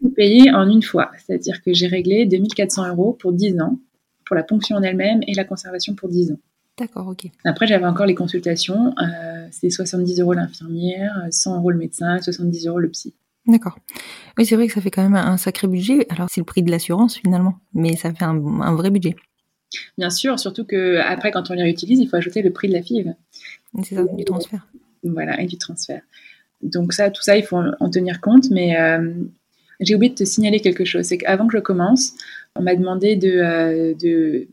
Tout 0.00 0.10
payé 0.10 0.50
en 0.52 0.68
une 0.68 0.82
fois, 0.82 1.10
c'est-à-dire 1.18 1.62
que 1.62 1.72
j'ai 1.72 1.86
réglé 1.86 2.26
2400 2.26 2.88
euros 2.88 3.16
pour 3.18 3.32
10 3.32 3.60
ans 3.60 3.78
pour 4.26 4.36
la 4.36 4.42
ponction 4.42 4.76
en 4.76 4.82
elle-même 4.82 5.20
et 5.26 5.34
la 5.34 5.44
conservation 5.44 5.94
pour 5.94 6.08
10 6.08 6.32
ans. 6.32 6.38
D'accord, 6.78 7.08
ok. 7.08 7.30
Après, 7.44 7.66
j'avais 7.66 7.84
encore 7.84 8.06
les 8.06 8.14
consultations. 8.14 8.94
Euh, 8.98 9.46
c'est 9.50 9.68
70 9.68 10.20
euros 10.20 10.32
l'infirmière, 10.32 11.26
100 11.30 11.58
euros 11.58 11.70
le 11.70 11.76
médecin, 11.76 12.18
70 12.20 12.66
euros 12.66 12.78
le 12.78 12.88
psy. 12.88 13.14
D'accord. 13.46 13.78
Oui, 14.38 14.46
c'est 14.46 14.56
vrai 14.56 14.68
que 14.68 14.72
ça 14.72 14.80
fait 14.80 14.90
quand 14.90 15.02
même 15.02 15.16
un 15.16 15.36
sacré 15.36 15.66
budget. 15.68 16.06
Alors, 16.08 16.28
c'est 16.30 16.40
le 16.40 16.44
prix 16.44 16.62
de 16.62 16.70
l'assurance 16.70 17.16
finalement, 17.16 17.56
mais 17.74 17.96
ça 17.96 18.12
fait 18.14 18.24
un, 18.24 18.36
un 18.60 18.74
vrai 18.74 18.90
budget. 18.90 19.16
Bien 19.98 20.10
sûr, 20.10 20.38
surtout 20.38 20.64
que 20.64 20.98
après, 20.98 21.30
quand 21.30 21.50
on 21.50 21.54
les 21.54 21.62
réutilise, 21.62 21.98
il 21.98 22.08
faut 22.08 22.16
ajouter 22.16 22.42
le 22.42 22.52
prix 22.52 22.68
de 22.68 22.72
la 22.72 22.82
FIV. 22.82 23.14
C'est 23.82 23.96
ça, 23.96 24.04
du 24.04 24.24
transfert. 24.24 24.66
Voilà, 25.02 25.40
et 25.40 25.46
du 25.46 25.58
transfert. 25.58 26.02
Donc 26.62 26.92
ça, 26.92 27.10
tout 27.10 27.22
ça, 27.22 27.36
il 27.36 27.44
faut 27.44 27.56
en, 27.56 27.72
en 27.80 27.90
tenir 27.90 28.20
compte. 28.20 28.50
Mais 28.50 28.78
euh, 28.78 29.12
j'ai 29.80 29.94
oublié 29.94 30.10
de 30.10 30.16
te 30.16 30.24
signaler 30.24 30.60
quelque 30.60 30.84
chose. 30.84 31.04
C'est 31.04 31.18
qu'avant 31.18 31.46
que 31.46 31.56
je 31.56 31.62
commence, 31.62 32.12
on 32.56 32.62
m'a 32.62 32.74
demandé 32.76 33.16
de, 33.16 33.30
euh, 33.30 33.94
de 33.94 34.48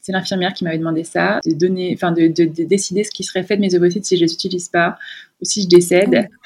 c'est 0.00 0.12
l'infirmière 0.12 0.52
qui 0.52 0.64
m'avait 0.64 0.78
demandé 0.78 1.04
ça, 1.04 1.38
de 1.46 1.54
donner, 1.54 1.92
enfin 1.94 2.10
de, 2.10 2.26
de, 2.26 2.44
de, 2.44 2.64
décider 2.64 3.04
ce 3.04 3.12
qui 3.12 3.22
serait 3.22 3.44
fait 3.44 3.56
de 3.56 3.60
mes 3.60 3.74
ovocytes 3.76 4.04
si 4.04 4.16
je 4.16 4.24
les 4.24 4.32
utilise 4.32 4.68
pas 4.68 4.98
ou 5.40 5.44
si 5.44 5.62
je 5.62 5.68
décède. 5.68 6.26
Ah 6.28 6.36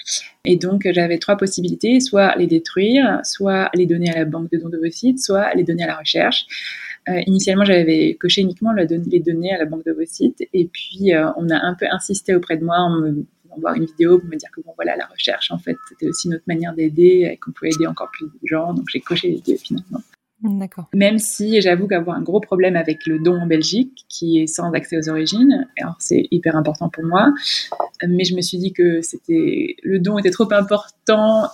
Et 0.44 0.56
donc 0.56 0.86
j'avais 0.92 1.16
trois 1.16 1.38
possibilités 1.38 2.00
soit 2.00 2.36
les 2.36 2.46
détruire, 2.46 3.20
soit 3.24 3.70
les 3.74 3.86
donner 3.86 4.10
à 4.10 4.18
la 4.18 4.24
banque 4.26 4.50
de 4.50 4.58
dons 4.58 4.68
d'ovocytes, 4.68 5.20
soit 5.20 5.54
les 5.54 5.64
donner 5.64 5.84
à 5.84 5.86
la 5.86 5.96
recherche. 5.96 6.46
Euh, 7.08 7.20
initialement, 7.26 7.64
j'avais 7.64 8.14
coché 8.20 8.42
uniquement 8.42 8.72
les 8.72 9.20
données 9.20 9.54
à 9.54 9.58
la 9.58 9.64
banque 9.64 9.84
d'ovocytes, 9.86 10.42
et 10.52 10.66
puis 10.66 11.14
euh, 11.14 11.30
on 11.36 11.48
a 11.50 11.56
un 11.56 11.74
peu 11.74 11.86
insisté 11.90 12.34
auprès 12.34 12.56
de 12.56 12.64
moi 12.64 12.78
en 12.78 13.00
me 13.00 13.24
voir 13.60 13.74
une 13.74 13.84
vidéo 13.84 14.18
pour 14.18 14.28
me 14.28 14.36
dire 14.36 14.50
que 14.50 14.60
bon 14.60 14.72
voilà 14.76 14.96
la 14.96 15.06
recherche 15.06 15.50
en 15.50 15.58
fait 15.58 15.76
c'était 15.88 16.08
aussi 16.08 16.28
notre 16.28 16.44
manière 16.46 16.74
d'aider 16.74 17.28
et 17.30 17.36
qu'on 17.36 17.52
pouvait 17.52 17.70
aider 17.70 17.86
encore 17.86 18.10
plus 18.10 18.26
de 18.26 18.46
gens. 18.46 18.74
Donc 18.74 18.86
j'ai 18.90 19.00
coché 19.00 19.28
les 19.28 19.40
deux 19.46 19.56
finalement. 19.56 20.00
D'accord. 20.42 20.88
Même 20.92 21.18
si 21.18 21.60
j'avoue 21.62 21.88
qu'avoir 21.88 22.16
un 22.16 22.22
gros 22.22 22.40
problème 22.40 22.76
avec 22.76 23.06
le 23.06 23.18
don 23.18 23.40
en 23.40 23.46
Belgique, 23.46 24.04
qui 24.08 24.38
est 24.38 24.46
sans 24.46 24.70
accès 24.72 24.98
aux 24.98 25.08
origines, 25.08 25.66
alors 25.80 25.96
c'est 25.98 26.28
hyper 26.30 26.56
important 26.56 26.90
pour 26.90 27.04
moi, 27.04 27.32
mais 28.06 28.24
je 28.24 28.36
me 28.36 28.42
suis 28.42 28.58
dit 28.58 28.72
que 28.72 29.00
c'était 29.00 29.76
le 29.82 29.98
don 29.98 30.18
était 30.18 30.30
trop 30.30 30.52
important 30.52 31.48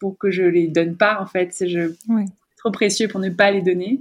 pour 0.00 0.18
que 0.18 0.30
je 0.30 0.42
les 0.42 0.66
donne 0.66 0.96
pas 0.96 1.20
en 1.20 1.26
fait, 1.26 1.50
c'est 1.52 1.68
je 1.68 1.94
trop 2.56 2.70
précieux 2.72 3.08
pour 3.08 3.20
ne 3.20 3.30
pas 3.30 3.50
les 3.52 3.62
donner. 3.62 4.00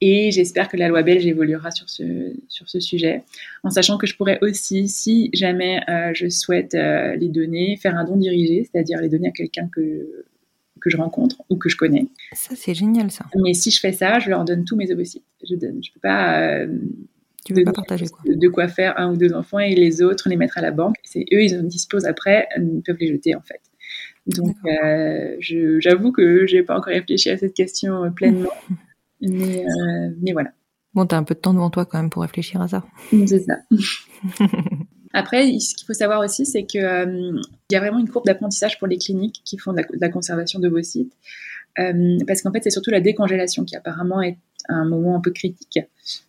Et 0.00 0.30
j'espère 0.30 0.68
que 0.68 0.76
la 0.76 0.88
loi 0.88 1.02
belge 1.02 1.26
évoluera 1.26 1.72
sur 1.72 1.90
ce, 1.90 2.32
sur 2.48 2.68
ce 2.68 2.78
sujet, 2.78 3.22
en 3.64 3.70
sachant 3.70 3.98
que 3.98 4.06
je 4.06 4.16
pourrais 4.16 4.38
aussi, 4.42 4.88
si 4.88 5.28
jamais 5.32 5.80
euh, 5.88 6.12
je 6.14 6.28
souhaite 6.28 6.74
euh, 6.74 7.16
les 7.16 7.28
donner, 7.28 7.76
faire 7.76 7.96
un 7.96 8.04
don 8.04 8.16
dirigé, 8.16 8.68
c'est-à-dire 8.70 9.00
les 9.00 9.08
donner 9.08 9.28
à 9.28 9.32
quelqu'un 9.32 9.68
que 9.68 10.24
que 10.80 10.90
je 10.90 10.96
rencontre 10.96 11.42
ou 11.50 11.56
que 11.56 11.68
je 11.68 11.76
connais. 11.76 12.06
Ça, 12.34 12.54
c'est 12.54 12.72
génial, 12.72 13.10
ça. 13.10 13.24
Mais 13.34 13.52
si 13.52 13.72
je 13.72 13.80
fais 13.80 13.90
ça, 13.90 14.20
je 14.20 14.30
leur 14.30 14.44
donne 14.44 14.64
tous 14.64 14.76
mes 14.76 14.92
ovocytes. 14.92 15.24
Je 15.42 15.56
donne, 15.56 15.82
je 15.82 15.90
peux 15.92 15.98
pas. 15.98 16.40
Euh, 16.40 16.68
tu 17.44 17.52
veux 17.52 17.64
pas 17.64 17.72
partager 17.72 18.06
quoi 18.06 18.22
De 18.24 18.48
quoi 18.48 18.68
faire 18.68 18.96
un 18.96 19.12
ou 19.12 19.16
deux 19.16 19.32
enfants 19.32 19.58
et 19.58 19.74
les 19.74 20.02
autres 20.02 20.28
les 20.28 20.36
mettre 20.36 20.56
à 20.56 20.60
la 20.60 20.70
banque. 20.70 20.94
C'est 21.02 21.24
eux, 21.32 21.42
ils 21.42 21.58
en 21.58 21.64
disposent 21.64 22.04
après, 22.04 22.46
ils 22.56 22.80
peuvent 22.86 22.98
les 23.00 23.08
jeter 23.08 23.34
en 23.34 23.40
fait. 23.40 23.60
Donc, 24.26 24.54
j'avoue 25.80 26.12
que 26.12 26.46
j'ai 26.46 26.62
pas 26.62 26.76
encore 26.76 26.92
réfléchi 26.92 27.30
à 27.30 27.38
cette 27.38 27.54
question 27.54 28.12
pleinement, 28.12 28.52
mais, 29.20 29.64
euh, 29.64 30.10
mais 30.20 30.32
voilà. 30.32 30.50
Bon, 30.94 31.06
tu 31.06 31.14
as 31.14 31.18
un 31.18 31.22
peu 31.22 31.34
de 31.34 31.40
temps 31.40 31.54
devant 31.54 31.70
toi 31.70 31.84
quand 31.84 31.98
même 31.98 32.10
pour 32.10 32.22
réfléchir 32.22 32.60
à 32.60 32.68
ça. 32.68 32.84
C'est 33.10 33.40
ça. 33.40 33.56
Après, 35.12 35.58
ce 35.58 35.74
qu'il 35.74 35.86
faut 35.86 35.94
savoir 35.94 36.20
aussi, 36.20 36.44
c'est 36.44 36.64
qu'il 36.64 36.84
euh, 36.84 37.40
y 37.70 37.76
a 37.76 37.80
vraiment 37.80 37.98
une 37.98 38.08
courbe 38.08 38.26
d'apprentissage 38.26 38.78
pour 38.78 38.86
les 38.86 38.98
cliniques 38.98 39.40
qui 39.44 39.56
font 39.58 39.72
de 39.72 39.82
la, 39.94 40.08
conservation 40.08 40.60
de 40.60 40.68
vos 40.68 40.82
sites. 40.82 41.12
Euh, 41.78 42.18
parce 42.26 42.42
qu'en 42.42 42.52
fait, 42.52 42.62
c'est 42.62 42.70
surtout 42.70 42.90
la 42.90 43.00
décongélation 43.00 43.64
qui 43.64 43.76
apparemment 43.76 44.20
est 44.20 44.36
un 44.68 44.84
moment 44.84 45.16
un 45.16 45.20
peu 45.20 45.30
critique. 45.30 45.78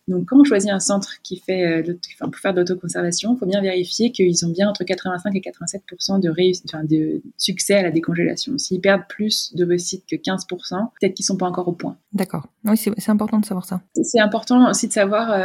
Donc, 0.08 0.26
quand 0.26 0.38
on 0.38 0.44
choisit 0.44 0.70
un 0.70 0.80
centre 0.80 1.14
qui 1.22 1.38
fait, 1.38 1.64
euh, 1.66 1.94
enfin, 2.14 2.30
pour 2.30 2.40
faire 2.40 2.54
de 2.54 2.60
l'autoconservation, 2.60 3.34
il 3.34 3.38
faut 3.38 3.46
bien 3.46 3.60
vérifier 3.60 4.12
qu'ils 4.12 4.46
ont 4.46 4.50
bien 4.50 4.68
entre 4.68 4.84
85 4.84 5.34
et 5.34 5.40
87 5.40 5.82
de, 6.20 6.30
enfin, 6.68 6.84
de 6.84 7.22
succès 7.36 7.74
à 7.74 7.82
la 7.82 7.90
décongélation. 7.90 8.56
S'ils 8.58 8.80
perdent 8.80 9.06
plus 9.08 9.54
de 9.54 9.76
sites 9.76 10.04
que 10.06 10.16
15% 10.16 10.90
peut-être 11.00 11.14
qu'ils 11.14 11.24
sont 11.24 11.36
pas 11.36 11.46
encore 11.46 11.68
au 11.68 11.72
point. 11.72 11.96
D'accord. 12.12 12.46
Oui, 12.64 12.76
c'est 12.76 13.10
important 13.10 13.38
de 13.38 13.44
savoir 13.44 13.64
ça. 13.64 13.80
C'est 14.02 14.20
important 14.20 14.70
aussi 14.70 14.88
de 14.88 14.92
savoir 14.92 15.42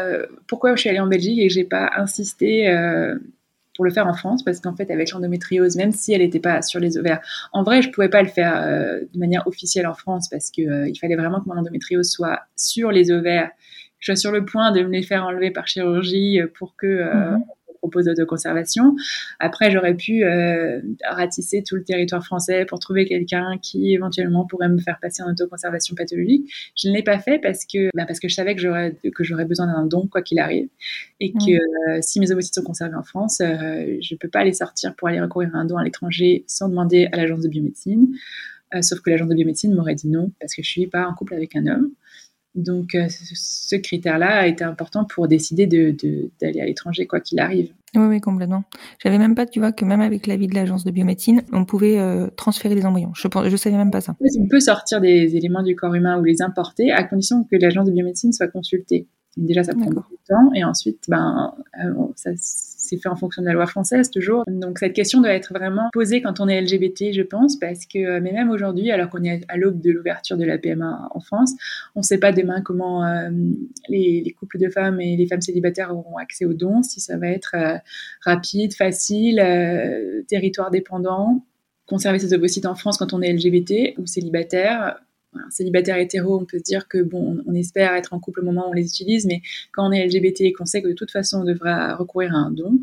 pourquoi 0.48 0.76
je 0.76 0.82
suis 0.82 0.90
allée 0.90 1.00
en 1.00 1.08
Belgique 1.08 1.40
et 1.40 1.48
que 1.48 1.54
j'ai 1.54 1.64
pas 1.64 1.92
insisté 1.96 2.68
pour 3.76 3.86
le 3.86 3.92
faire 3.92 4.08
en 4.08 4.14
France 4.14 4.44
parce 4.44 4.60
qu'en 4.60 4.76
fait 4.76 4.90
avec 4.92 5.12
l'endométriose 5.12 5.76
même 5.76 5.92
si 5.92 6.14
elle 6.14 6.22
n'était 6.22 6.40
pas 6.40 6.62
sur 6.62 6.80
les 6.80 6.98
ovaires 6.98 7.20
en 7.52 7.64
vrai 7.64 7.82
je 7.82 7.90
pouvais 7.90 8.10
pas 8.10 8.22
le 8.22 8.30
faire 8.30 8.56
euh, 8.58 9.02
de 9.14 9.20
manière 9.20 9.46
officielle 9.48 9.88
en 9.88 9.94
France 9.94 10.30
parce 10.30 10.52
que 10.52 10.62
euh, 10.62 10.94
fallait 11.00 11.16
vraiment 11.16 11.42
que 11.42 11.50
mon 11.50 11.58
endométriose 11.58 12.10
soit 12.10 12.42
sur 12.56 12.92
les 12.92 13.12
ovaires 13.12 13.50
que 13.50 13.54
je 14.00 14.06
sois 14.12 14.16
sur 14.16 14.32
le 14.32 14.46
point 14.46 14.72
de 14.72 14.82
me 14.82 14.90
les 14.90 15.04
faire 15.04 15.26
enlever 15.26 15.52
par 15.52 15.68
chirurgie 15.68 16.40
pour 16.58 16.76
que 16.76 16.88
euh, 16.88 17.32
mhm 17.32 17.44
propose 17.86 18.06
d'autoconservation. 18.06 18.96
Après, 19.40 19.72
j'aurais 19.72 19.96
pu 19.96 20.24
euh, 20.24 20.82
ratisser 21.10 21.64
tout 21.64 21.76
le 21.76 21.84
territoire 21.84 22.24
français 22.24 22.66
pour 22.66 22.80
trouver 22.80 23.06
quelqu'un 23.06 23.58
qui 23.62 23.94
éventuellement 23.94 24.46
pourrait 24.46 24.70
me 24.70 24.80
faire 24.80 24.98
passer 25.02 25.24
en 25.24 25.32
autoconservation 25.32 25.96
pathologique. 25.96 26.52
Je 26.76 26.90
ne 26.90 26.94
l'ai 26.94 27.04
pas 27.04 27.20
fait 27.20 27.40
parce 27.40 27.66
que, 27.66 27.90
bah, 27.96 28.06
parce 28.06 28.20
que 28.20 28.28
je 28.28 28.36
savais 28.36 28.56
que 28.56 28.62
j'aurais, 28.62 28.96
que 29.14 29.24
j'aurais 29.24 29.46
besoin 29.46 29.68
d'un 29.68 29.86
don 29.86 30.08
quoi 30.08 30.22
qu'il 30.22 30.40
arrive 30.40 30.68
et 31.20 31.32
que 31.32 31.54
euh, 31.96 32.00
si 32.02 32.20
mes 32.20 32.32
ovocytes 32.32 32.56
sont 32.56 32.64
conservés 32.64 32.96
en 32.96 33.04
France, 33.04 33.42
euh, 33.42 33.98
je 34.02 34.14
ne 34.14 34.18
peux 34.18 34.30
pas 34.30 34.44
les 34.44 34.54
sortir 34.54 34.96
pour 34.96 35.08
aller 35.08 35.22
recourir 35.22 35.56
à 35.56 35.60
un 35.60 35.66
don 35.66 35.78
à 35.78 35.84
l'étranger 35.84 36.44
sans 36.48 36.70
demander 36.70 37.08
à 37.12 37.18
l'agence 37.18 37.42
de 37.42 37.48
biomédecine. 37.48 38.16
sauf 38.82 39.00
que 39.02 39.10
l'agence 39.10 39.30
de 39.30 39.36
biomédecine 39.36 39.74
m'aurait 39.74 39.96
dit 39.96 40.10
non 40.10 40.32
parce 40.40 40.54
que 40.54 40.64
je 40.64 40.70
suis 40.70 40.88
pas 40.88 41.08
en 41.08 41.14
couple 41.14 41.36
avec 41.36 41.56
un 41.56 41.68
homme. 41.68 41.92
Donc, 42.56 42.96
euh, 42.96 43.08
ce 43.10 43.76
critère-là 43.76 44.40
a 44.40 44.48
été 44.48 44.64
important 44.64 45.04
pour 45.04 45.28
décider 45.28 45.68
d'aller 45.68 46.62
à 46.62 46.66
l'étranger, 46.66 47.06
quoi 47.06 47.20
qu'il 47.20 47.40
arrive. 47.40 47.72
Oui, 47.96 48.06
oui, 48.08 48.22
complètement. 48.22 48.64
J'avais 49.04 49.18
même 49.18 49.36
pas, 49.36 49.46
tu 49.46 49.60
vois, 49.60 49.72
que 49.72 49.86
même 49.86 50.02
avec 50.02 50.26
l'avis 50.28 50.48
de 50.48 50.56
l'agence 50.56 50.86
de 50.86 50.92
biomédecine, 50.92 51.44
on 51.52 51.66
pouvait 51.66 52.00
euh, 52.00 52.28
transférer 52.36 52.76
des 52.76 52.86
embryons. 52.86 53.12
Je 53.14 53.28
ne 53.28 53.58
savais 53.58 53.78
même 53.78 53.92
pas 53.92 54.02
ça. 54.02 54.16
On 54.40 54.48
peut 54.48 54.60
sortir 54.60 55.02
des 55.02 55.36
éléments 55.36 55.64
du 55.64 55.76
corps 55.76 55.96
humain 55.96 56.20
ou 56.20 56.24
les 56.24 56.42
importer 56.42 56.92
à 56.92 57.04
condition 57.04 57.44
que 57.44 57.56
l'agence 57.58 57.88
de 57.88 57.92
biomédecine 57.92 58.32
soit 58.32 58.48
consultée. 58.48 59.08
Déjà, 59.38 59.64
ça 59.64 59.74
prend 59.74 59.90
beaucoup 59.90 60.14
de 60.14 60.28
temps. 60.28 60.54
Et 60.56 60.64
ensuite, 60.64 61.04
ben, 61.10 61.54
euh, 61.84 62.08
ça 62.16 62.32
c'est 62.88 62.98
fait 62.98 63.10
en 63.10 63.16
fonction 63.16 63.42
de 63.42 63.48
la 63.48 63.54
loi 63.54 63.66
française 63.66 64.10
toujours. 64.12 64.44
Donc 64.48 64.80
cette 64.80 64.94
question 64.94 65.22
doit 65.22 65.34
être 65.34 65.54
vraiment 65.54 65.90
posée 65.94 66.22
quand 66.22 66.40
on 66.40 66.48
est 66.48 66.62
LGBT, 66.62 67.14
je 67.14 67.22
pense, 67.22 67.58
parce 67.58 67.86
que 67.86 68.00
euh, 68.00 68.22
même 68.22 68.50
aujourd'hui, 68.50 68.92
alors 68.92 69.10
qu'on 69.10 69.24
est 69.24 69.44
à 69.48 69.58
l'aube 69.58 69.82
de 69.82 69.92
l'ouverture 69.92 70.38
de 70.38 70.46
la 70.46 70.58
PMA 70.58 71.10
en 71.12 71.20
France, 71.20 71.54
on 71.96 72.00
ne 72.00 72.06
sait 72.06 72.20
pas 72.20 72.32
demain 72.32 72.62
comment 72.62 73.06
euh, 73.06 73.30
les, 73.90 74.36
couples 74.38 74.60
de 74.60 74.70
femmes 74.70 75.00
et 75.02 75.16
les 75.16 75.28
femmes 75.28 75.42
célibataires 75.42 75.96
auront 75.96 76.18
accès 76.18 76.46
aux 76.46 76.54
dons, 76.54 76.84
si 76.84 77.00
ça 77.00 77.18
va 77.18 77.28
être 77.28 77.56
rapide, 78.22 78.74
facile, 78.74 79.42
territoire 80.28 80.72
dépendant 80.72 81.44
conserver 81.88 82.20
ses 82.20 82.34
ovocytes 82.34 82.66
en 82.66 82.76
France 82.76 82.98
quand 82.98 83.14
on 83.14 83.22
est 83.22 83.32
LGBT 83.32 83.98
ou 83.98 84.06
célibataire 84.06 85.00
célibataire 85.50 85.98
hétéro, 85.98 86.40
on 86.40 86.46
peut 86.46 86.58
se 86.58 86.64
dire 86.64 86.88
que 86.88 87.02
bon, 87.02 87.42
on, 87.46 87.54
espère 87.54 87.94
être 87.94 88.14
en 88.14 88.20
couple 88.20 88.42
au 88.42 88.44
moment 88.44 88.68
où 88.68 88.72
on 88.72 88.74
les 88.74 88.86
utilise, 88.86 89.26
mais 89.26 89.42
quand 89.72 89.88
on 89.88 89.92
est 89.92 90.06
LGBT 90.06 90.42
et 90.42 90.54
qu'on 90.54 90.66
sait 90.66 90.82
que 90.82 90.88
de 90.88 90.94
toute 90.94 91.12
façon 91.12 91.42
on 91.42 91.44
devra 91.44 91.96
recourir 91.96 92.34
à 92.34 92.38
un 92.38 92.52
don, 92.52 92.80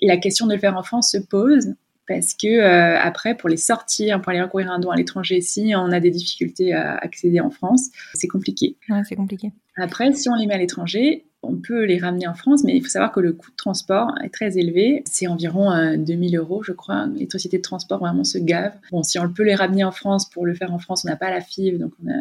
la 0.00 0.16
question 0.16 0.46
de 0.46 0.54
le 0.54 0.58
faire 0.58 0.76
en 0.76 0.82
France 0.82 1.12
se 1.12 1.18
pose 1.18 1.74
parce 2.06 2.34
que 2.34 2.46
euh, 2.46 2.98
après 2.98 3.36
pour 3.36 3.48
les 3.48 3.56
sortir, 3.56 4.20
pour 4.20 4.30
aller 4.30 4.42
recourir 4.42 4.70
à 4.70 4.74
un 4.74 4.78
don 4.78 4.90
à 4.90 4.96
l'étranger, 4.96 5.40
si 5.40 5.72
on 5.76 5.90
a 5.90 6.00
des 6.00 6.10
difficultés 6.10 6.72
à 6.72 6.96
accéder 6.96 7.40
en 7.40 7.50
France, 7.50 7.88
c'est 8.14 8.28
compliqué. 8.28 8.76
Ouais, 8.88 9.02
c'est 9.08 9.16
compliqué. 9.16 9.52
Après, 9.76 10.12
si 10.12 10.28
on 10.28 10.34
les 10.34 10.46
met 10.46 10.54
à 10.54 10.58
l'étranger, 10.58 11.24
on 11.48 11.56
peut 11.56 11.84
les 11.84 11.98
ramener 11.98 12.26
en 12.26 12.34
France, 12.34 12.64
mais 12.64 12.76
il 12.76 12.82
faut 12.82 12.88
savoir 12.88 13.12
que 13.12 13.20
le 13.20 13.32
coût 13.32 13.50
de 13.50 13.56
transport 13.56 14.12
est 14.22 14.30
très 14.30 14.58
élevé. 14.58 15.02
C'est 15.06 15.26
environ 15.26 15.96
2000 15.96 16.36
euh, 16.36 16.40
euros, 16.40 16.62
je 16.62 16.72
crois. 16.72 17.06
Les 17.14 17.28
sociétés 17.30 17.58
de 17.58 17.62
transport 17.62 17.98
vraiment 17.98 18.24
se 18.24 18.38
gavent. 18.38 18.76
Bon, 18.90 19.02
si 19.02 19.18
on 19.18 19.32
peut 19.32 19.44
les 19.44 19.54
ramener 19.54 19.84
en 19.84 19.92
France, 19.92 20.28
pour 20.28 20.46
le 20.46 20.54
faire 20.54 20.72
en 20.72 20.78
France, 20.78 21.04
on 21.04 21.08
n'a 21.08 21.16
pas 21.16 21.30
la 21.30 21.40
FIV, 21.40 21.78
donc 21.78 21.92
on 22.04 22.10
a... 22.10 22.16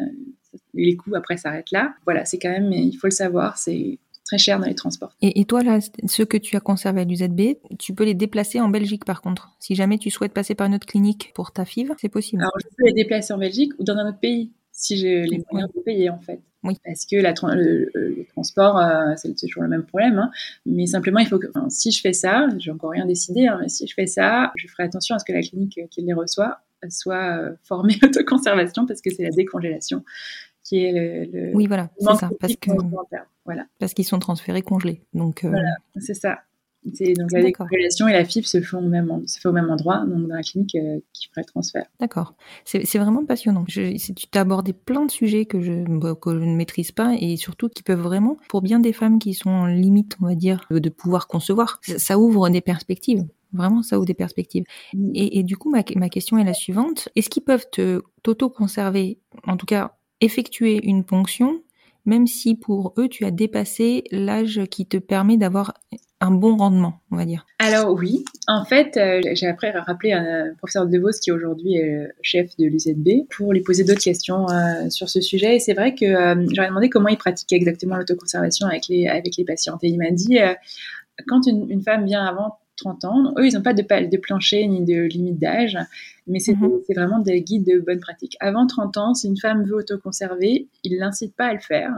les 0.74 0.96
coûts 0.96 1.16
après 1.16 1.38
s'arrêtent 1.38 1.72
là. 1.72 1.94
Voilà, 2.06 2.26
c'est 2.26 2.40
quand 2.40 2.52
même, 2.52 2.72
il 2.72 2.96
faut 2.96 3.08
le 3.08 3.12
savoir, 3.12 3.58
c'est 3.58 4.00
très 4.26 4.38
cher 4.38 4.60
dans 4.60 4.68
les 4.68 4.76
transports. 4.76 5.14
Et, 5.22 5.46
toi, 5.46 5.64
là, 5.64 5.80
ceux 6.08 6.26
que 6.26 6.38
tu 6.38 6.56
as 6.56 6.60
conservés 6.60 7.02
à 7.02 7.04
l'UZB, 7.04 7.58
tu 7.80 7.94
peux 7.94 8.04
les 8.04 8.14
déplacer 8.14 8.60
en 8.60 8.70
Belgique 8.70 9.06
par 9.06 9.22
contre. 9.22 9.52
Si 9.60 9.76
jamais 9.76 9.98
tu 9.98 10.10
souhaites 10.10 10.34
passer 10.34 10.56
par 10.56 10.68
une 10.68 10.76
autre 10.76 10.88
clinique 10.88 11.32
pour 11.36 11.52
ta 11.52 11.66
FIV, 11.66 11.92
c'est 11.98 12.10
possible. 12.10 12.42
Alors, 12.42 12.54
je 12.60 12.68
peux 12.76 12.86
les 12.86 12.94
déplacer 12.94 13.34
en 13.34 13.38
Belgique 13.38 13.74
ou 13.80 13.84
dans 13.84 13.96
un 13.96 14.10
autre 14.10 14.20
pays, 14.20 14.52
si 14.72 14.98
j'ai 14.98 15.24
les 15.24 15.44
moyens 15.52 15.72
de 15.74 15.82
payer 15.82 16.10
en 16.10 16.20
fait. 16.20 16.40
Oui. 16.64 16.78
Parce 16.86 17.06
que 17.06 17.18
la, 17.18 17.34
le, 17.56 18.26
transport, 18.30 18.78
euh, 18.78 19.14
c'est 19.18 19.36
toujours 19.36 19.64
le 19.64 19.70
même 19.70 19.84
problème. 19.84 20.18
Hein. 20.18 20.32
Mais 20.66 20.86
simplement, 20.86 21.20
il 21.20 21.28
faut 21.28 21.40
que, 21.40 21.48
si 21.70 21.92
je 21.92 22.02
fais 22.02 22.14
ça, 22.14 22.48
j'ai 22.58 22.72
encore 22.72 22.92
rien 22.92 23.06
décidé, 23.06 23.48
hein, 23.48 23.58
mais 23.62 23.70
si 23.70 23.86
je 23.88 23.94
fais 23.94 24.08
ça, 24.08 24.52
je 24.56 24.68
ferai 24.68 24.84
attention 24.84 25.16
à 25.16 25.20
ce 25.20 25.26
que 25.26 25.34
la 25.34 25.42
clinique 25.42 25.80
qui 25.90 26.02
les 26.02 26.14
reçoit 26.14 26.60
soit 26.90 27.38
euh, 27.38 27.56
formée 27.64 27.96
autoconservation 28.04 28.86
parce 28.86 29.02
que 29.02 29.10
c'est 29.14 29.24
la 29.24 29.30
décongélation 29.30 30.04
qui 30.64 30.86
est 30.86 31.28
le. 31.32 31.52
oui, 31.54 31.68
voilà, 31.68 31.90
c'est 32.00 32.16
ça. 32.16 32.30
Parce. 32.40 32.56
Voilà. 33.46 33.66
Qu'ils 33.94 34.06
sont 34.06 34.20
transférés 34.20 34.62
congelés. 34.62 35.02
Donc, 35.14 35.44
euh, 35.44 35.50
Voilà, 35.50 35.76
c'est 36.00 36.14
ça. 36.14 36.40
Donc 36.86 37.32
la 37.32 37.42
décongélation 37.42 38.08
et 38.08 38.14
la 38.14 38.26
fibre 38.26 38.48
se 38.48 38.62
font 38.62 38.80
au 38.80 38.88
même, 38.88 39.24
se 39.26 39.40
fait 39.40 39.48
au 39.48 39.54
même 39.54 39.70
endroit, 39.70 40.06
donc 40.06 40.28
dans 40.28 40.36
la 40.36 40.42
clinique 40.42 40.76
euh, 40.76 41.00
qui 41.14 41.28
ferait 41.30 41.42
le 41.42 41.52
transfert. 41.52 41.86
D'accord. 42.00 42.36
C'est 42.66 42.98
vraiment 42.98 43.26
passionnant. 43.26 43.66
Je, 43.68 43.96
tu 44.14 44.28
t'as 44.28 44.42
abordé 44.42 44.74
plein 44.74 45.06
de 45.06 45.12
sujets 45.12 45.46
que 45.46 45.62
je, 45.62 45.84
bah, 45.88 46.16
que 46.16 46.32
je 46.32 46.44
ne 46.44 46.56
maîtrise 46.56 46.92
pas 46.92 47.16
et 47.20 47.38
surtout 47.38 47.70
qui 47.70 47.84
peuvent 47.84 48.02
vraiment, 48.02 48.38
pour 48.50 48.62
bien 48.62 48.80
des 48.80 48.94
femmes 48.94 49.20
qui 49.20 49.34
sont 49.34 49.50
en 49.50 49.66
limite, 49.66 50.18
on 50.22 50.26
va 50.26 50.36
dire, 50.36 50.66
de 50.70 50.90
pouvoir 50.90 51.28
concevoir, 51.28 51.80
ça, 51.82 52.18
ouvre 52.20 52.50
des 52.50 52.62
perspectives. 52.62 53.26
Vraiment, 53.54 53.84
ça 53.84 53.98
ouvre 53.98 54.06
des 54.06 54.14
perspectives. 54.14 54.64
Mm. 54.94 55.12
Et, 55.14 55.40
et, 55.40 55.44
du 55.44 55.58
coup, 55.58 55.70
ma, 55.70 55.84
ma 55.96 56.10
question 56.10 56.38
est 56.38 56.44
la 56.44 56.54
suivante. 56.54 57.10
Est-ce 57.16 57.30
qu'ils 57.30 57.44
peuvent 57.44 57.66
t'auto-conserver, 58.24 59.20
en 59.46 59.58
tout 59.58 59.66
cas 59.66 59.96
effectuer 60.22 60.80
une 60.86 61.04
ponction 61.04 61.62
même 62.06 62.28
si 62.28 62.56
pour 62.56 62.94
eux, 62.98 63.08
tu 63.08 63.26
as 63.26 63.32
dépassé 63.32 64.04
l'âge 64.12 64.62
qui 64.70 64.86
te 64.86 64.98
permet 64.98 65.38
d'avoir 65.38 65.74
un 66.24 66.32
bon 66.32 66.56
rendement, 66.56 67.02
on 67.12 67.18
va 67.18 67.26
dire 67.26 67.46
Alors 67.60 67.94
oui, 67.94 68.24
en 68.48 68.64
fait, 68.64 68.96
euh, 68.96 69.20
j'ai 69.34 69.46
après 69.48 69.72
rappelé 69.72 70.14
un 70.14 70.54
professeur 70.58 70.88
de 70.88 70.98
Vos 70.98 71.10
qui 71.22 71.34
aujourd'hui 71.34 71.76
est 71.76 72.08
chef 72.22 72.56
de 72.58 72.66
l'UZB 72.66 73.28
pour 73.30 73.52
lui 73.52 73.62
poser 73.62 73.84
d'autres 73.84 74.04
questions 74.04 74.50
euh, 74.50 74.90
sur 74.90 75.10
ce 75.10 75.20
sujet. 75.20 75.58
Et 75.58 75.60
c'est 75.60 75.74
vrai 75.74 75.94
que 75.96 76.06
euh, 76.06 76.46
j'aurais 76.54 76.70
demandé 76.70 76.90
comment 76.90 77.10
il 77.10 77.18
pratiquait 77.18 77.58
exactement 77.58 77.98
l'autoconservation 77.98 78.68
avec 78.68 78.88
les, 78.88 79.08
avec 79.08 79.36
les 79.38 79.44
patientes. 79.44 79.84
Et 79.84 79.90
il 79.90 79.98
m'a 79.98 80.12
dit, 80.12 80.40
quand 81.28 81.46
une, 81.46 81.70
une, 81.70 81.82
femme 81.82 82.06
vient 82.06 82.26
avant 82.26 82.58
30 82.78 83.06
ans. 83.06 83.34
Eux, 83.38 83.48
ils 83.48 83.54
n'ont 83.54 83.62
pas 83.62 83.74
de, 83.74 83.82
de 83.82 84.18
plancher 84.18 84.68
ni 84.68 84.84
de 84.84 85.04
limite 85.04 85.40
d'âge, 85.40 85.78
mais 86.28 86.40
mhm. 86.48 86.82
c'est 86.88 86.94
vraiment 86.94 87.20
des 87.20 87.42
guides 87.42 87.66
de 87.66 87.80
bonne 87.80 88.00
pratique. 88.00 88.36
Avant 88.40 88.68
30 88.68 88.98
ans, 88.98 89.14
si 89.14 89.28
une 89.28 89.38
femme 89.38 89.64
veut 89.66 89.76
autoconserver, 89.76 90.68
ils 90.84 90.94
ne 90.94 91.00
l'incitent 91.00 91.36
pas 91.36 91.48
à 91.48 91.54
le 91.54 91.60
faire 91.60 91.94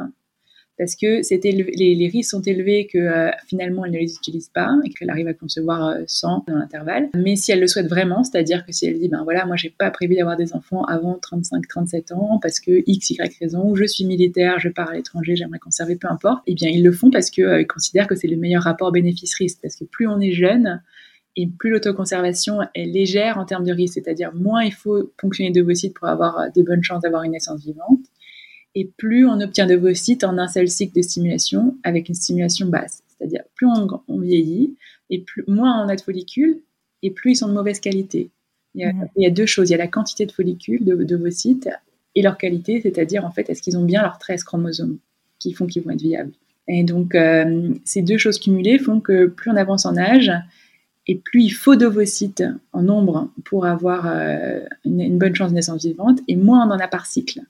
parce 0.78 0.96
que 0.96 1.22
les, 1.32 2.08
risques 2.08 2.30
sont 2.30 2.42
élevés 2.42 2.88
que 2.88 2.98
euh, 2.98 3.32
finalement 3.48 3.86
elle 3.86 3.92
ne 3.92 3.98
les 3.98 4.16
utilise 4.16 4.50
pas 4.50 4.70
et 4.84 4.90
qu'elle 4.90 5.10
arrive 5.10 5.28
à 5.28 5.34
concevoir 5.34 5.96
100 6.06 6.28
euh, 6.28 6.52
dans 6.52 6.58
l'intervalle. 6.58 7.10
Mais 7.16 7.36
si 7.36 7.52
elle 7.52 7.62
le 7.62 7.68
souhaite 7.68 7.88
vraiment, 7.88 8.24
c'est-à-dire 8.24 8.66
que 8.66 8.72
si 8.72 8.86
elle 8.86 9.00
dit 9.00 9.08
ben 9.08 9.24
voilà 9.24 9.46
moi 9.46 9.56
j'ai 9.56 9.70
pas 9.70 9.90
prévu 9.90 10.16
d'avoir 10.16 10.38
des 10.38 10.54
enfants 10.54 10.84
avant 10.84 11.18
35-37 11.18 12.14
ans 12.14 12.40
parce 12.42 12.60
que 12.60 12.84
x 12.86 13.12
y 13.12 13.38
raison, 13.40 13.76
je 13.76 13.86
suis 13.86 14.06
militaire, 14.06 14.60
je 14.60 14.70
pars 14.70 14.90
à 14.90 14.96
l'étranger, 14.96 15.36
j'aimerais 15.36 15.60
conserver, 15.60 15.96
peu 15.96 16.10
importe, 16.10 16.44
eh 16.48 16.56
bien 16.56 16.70
ils 16.70 16.84
le 16.84 16.92
font 16.92 17.10
parce 17.10 17.30
qu'ils 17.30 17.46
euh, 17.46 17.64
considèrent 17.64 18.08
que 18.08 18.16
c'est 18.16 18.28
le 18.28 18.38
meilleur 18.38 18.64
rapport 18.64 18.92
bénéfice-risque 18.92 19.60
parce 19.62 19.76
que 19.76 19.86
plus 19.86 20.08
on 20.08 20.20
est 20.20 20.32
jeune 20.32 20.82
et 21.38 21.48
plus 21.48 21.70
l'autoconservation 21.70 22.60
est 22.74 22.86
légère 22.86 23.38
en 23.38 23.46
termes 23.46 23.66
de 23.66 23.74
risque, 23.74 23.96
c'est-à-dire 23.96 24.34
moins 24.34 24.64
il 24.64 24.74
faut 24.74 25.12
ponctionner 25.18 25.52
de 25.52 25.60
d'ovocytes 25.60 25.94
pour 25.94 26.08
avoir 26.08 26.50
des 26.54 26.64
bonnes 26.64 26.84
chances 26.84 27.02
d'avoir 27.02 27.24
une 27.24 27.32
naissance 27.32 27.62
vivante 27.62 28.00
et 28.76 28.86
plus 28.98 29.26
on 29.26 29.40
obtient 29.40 29.66
de 29.66 29.94
sites 29.94 30.24
en 30.24 30.38
un 30.38 30.48
seul 30.48 30.68
cycle 30.68 30.96
de 30.96 31.02
stimulation 31.02 31.78
avec 31.84 32.10
une 32.10 32.16
stimulation 32.16 32.68
basse. 32.68 33.02
C'est-à-dire 33.08 33.44
plus 33.56 33.68
on, 33.68 34.20
vieillit 34.20 34.76
et 35.10 35.22
plus, 35.22 35.44
moins 35.48 35.84
on 35.84 35.88
a 35.88 35.96
de 35.96 36.02
follicules 36.02 36.60
et 37.02 37.12
plus 37.12 37.32
ils 37.32 37.36
sont 37.38 37.48
de 37.48 37.54
mauvaise 37.54 37.80
qualité. 37.80 38.30
Il 38.74 38.82
y, 38.82 38.84
a, 38.84 38.92
il 39.16 39.24
y 39.24 39.26
a 39.26 39.30
deux 39.30 39.46
choses. 39.46 39.70
Il 39.70 39.72
y 39.72 39.76
a 39.76 39.78
la 39.78 39.88
quantité 39.88 40.26
de 40.26 40.34
follicules, 40.34 40.84
de, 40.84 40.96
d'ovocytes, 40.96 41.70
et 42.14 42.22
leur 42.22 42.38
qualité, 42.38 42.82
c'est-à-dire 42.82 43.26
en 43.26 43.32
fait, 43.32 43.50
est-ce 43.50 43.62
qu'ils 43.62 43.78
ont 43.78 43.86
bien 43.86 44.02
leurs 44.02 44.18
13 44.18 44.44
chromosomes 44.44 44.98
qui 45.40 45.54
font 45.54 45.66
qu'ils 45.66 45.84
vont 45.84 45.92
être 45.92 46.02
viables. 46.02 46.32
Et 46.68 46.84
donc, 46.84 47.14
euh, 47.14 47.74
ces 47.84 48.02
deux 48.02 48.18
choses 48.18 48.40
cumulées 48.40 48.80
font 48.80 49.00
que 49.00 49.28
plus 49.28 49.52
on 49.52 49.56
avance 49.56 49.86
en 49.86 49.96
âge, 49.98 50.32
et 51.08 51.16
plus 51.16 51.44
il 51.44 51.52
faut 51.52 51.76
d'ovocytes 51.76 52.44
en 52.74 52.82
nombre 52.82 53.30
pour 53.44 53.66
avoir 53.66 54.08
euh, 54.08 54.62
une, 54.84 55.02
une 55.02 55.18
bonne 55.18 55.36
chance 55.36 55.52
de 55.52 55.56
naissance 55.56 55.86
vivante, 55.86 56.20
et 56.28 56.36
moins 56.36 56.68
on 56.68 56.72
en 56.72 56.80
a 56.80 56.88
par 56.88 57.06
cycle. 57.06 57.42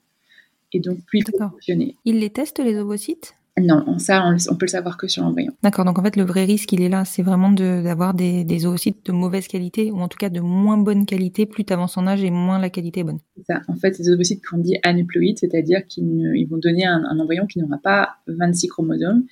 Et 0.76 0.80
donc, 0.82 0.98
plus 1.06 1.24
fonctionner. 1.52 1.96
Ils 2.06 2.20
les 2.20 2.30
testent, 2.30 2.60
les 2.60 2.78
ovocytes? 2.78 3.34
Non, 3.58 3.98
ça, 4.00 4.22
on, 4.26 4.32
le- 4.32 4.52
on 4.52 4.56
peut 4.58 4.66
le 4.66 4.72
savoir 4.72 4.98
que 4.98 5.08
sur 5.08 5.24
l'embryon. 5.24 5.54
D'accord, 5.64 5.86
donc 5.86 5.98
en 5.98 6.04
fait, 6.04 6.18
le 6.18 6.24
vrai 6.26 6.44
risque, 6.44 6.74
il 6.74 6.82
est 6.82 6.90
là. 6.90 7.06
C'est 7.06 7.24
vraiment 7.24 7.54
de- 7.54 7.82
d'avoir 7.82 8.14
des, 8.14 8.44
des 8.44 8.66
oocytes 8.66 9.06
de 9.06 9.14
mauvaise 9.14 9.48
qualité, 9.48 9.92
ou 9.92 10.00
en 10.02 10.10
tout 10.10 10.18
cas 10.18 10.28
de 10.28 10.42
moins 10.42 10.78
bonne 10.78 11.06
qualité. 11.06 11.46
Plus 11.46 11.64
tu 11.64 11.72
avances 11.72 11.96
en 11.96 12.06
âge 12.06 12.22
et 12.22 12.32
moins 12.32 12.60
la 12.60 12.70
qualité 12.70 13.00
est 13.00 13.04
bonne. 13.06 13.20
C'est 13.38 13.54
ça. 13.54 13.62
En 13.70 13.76
fait, 13.76 13.98
les 13.98 14.10
ovocytes 14.10 14.46
qu'on 14.46 14.58
dit 14.58 14.76
aneuploïdes, 14.84 15.40
c'est-à-dire 15.40 15.88
qu'ils 15.88 16.46
vont 16.50 16.58
donner 16.58 16.86
un, 16.86 17.02
un 17.10 17.18
embryon 17.18 17.46
qui 17.48 17.60
n'aura 17.60 17.78
pas 17.78 18.18
26 18.28 18.68
chromosomes, 18.68 19.24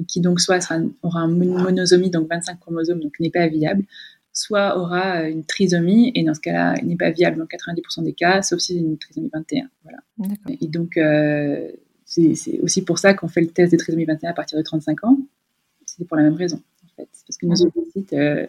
et 0.00 0.04
qui 0.04 0.20
donc 0.20 0.38
soit 0.40 0.60
sera, 0.60 0.76
aura 1.02 1.22
un 1.22 1.28
mon- 1.28 1.60
monosomie, 1.60 2.10
donc 2.10 2.28
25 2.30 2.60
chromosomes, 2.60 3.00
donc 3.00 3.18
n'est 3.18 3.30
pas 3.30 3.48
viable, 3.48 3.82
soit 4.32 4.78
aura 4.78 5.22
euh, 5.22 5.30
une 5.30 5.44
trisomie, 5.44 6.10
et 6.14 6.24
dans 6.24 6.34
ce 6.34 6.40
cas-là, 6.40 6.74
il 6.80 6.88
n'est 6.88 6.96
pas 6.96 7.10
viable 7.10 7.38
dans 7.38 7.44
90% 7.44 8.02
des 8.04 8.12
cas, 8.12 8.42
sauf 8.42 8.60
si 8.60 8.74
c'est 8.74 8.80
une 8.80 8.98
trisomie 8.98 9.30
21. 9.32 9.68
Voilà. 9.84 9.98
Et 10.60 10.68
donc, 10.68 10.96
euh, 10.96 11.70
c'est 12.04 12.60
aussi 12.62 12.82
pour 12.82 12.98
ça 12.98 13.14
qu'on 13.14 13.28
fait 13.28 13.40
le 13.40 13.48
test 13.48 13.72
de 13.72 13.76
trisomie 13.76 14.04
21 14.04 14.30
à 14.30 14.34
partir 14.34 14.58
de 14.58 14.62
35 14.62 15.04
ans. 15.04 15.18
C'est 15.86 16.06
pour 16.06 16.16
la 16.16 16.22
même 16.22 16.34
raison, 16.34 16.60
en 16.84 16.96
fait. 16.96 17.08
Parce 17.26 17.36
que 17.36 17.46
nos 17.46 17.62
ovocytes 17.62 18.12
euh, 18.14 18.46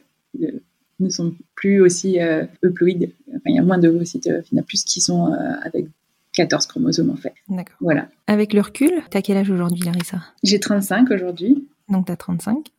ne 1.00 1.10
sont 1.10 1.34
plus 1.56 1.82
aussi 1.82 2.22
euh, 2.22 2.46
euploïdes. 2.64 3.12
Enfin, 3.30 3.42
il 3.48 3.56
y 3.56 3.60
a 3.60 3.64
moins 3.64 3.78
d'ovocytes, 3.78 4.26
il 4.26 4.56
y 4.56 4.60
en 4.60 4.62
a 4.62 4.66
plus 4.66 4.84
qui 4.84 5.02
sont 5.02 5.34
avec 5.62 5.88
14 6.34 6.66
chromosomes, 6.68 7.10
en 7.10 7.16
fait. 7.16 7.34
D'accord. 7.50 7.76
Voilà. 7.82 8.08
Avec 8.28 8.54
le 8.54 8.62
recul, 8.62 8.92
t'as 9.10 9.22
quel 9.22 9.38
âge 9.38 9.52
aujourd'hui, 9.52 9.84
Larissa? 9.84 10.22
J'ai 10.44 10.60
35 10.60 11.12
aujourd'hui. 11.12 11.68
Donc 11.90 12.08
t'as 12.08 12.16
35. 12.16 12.72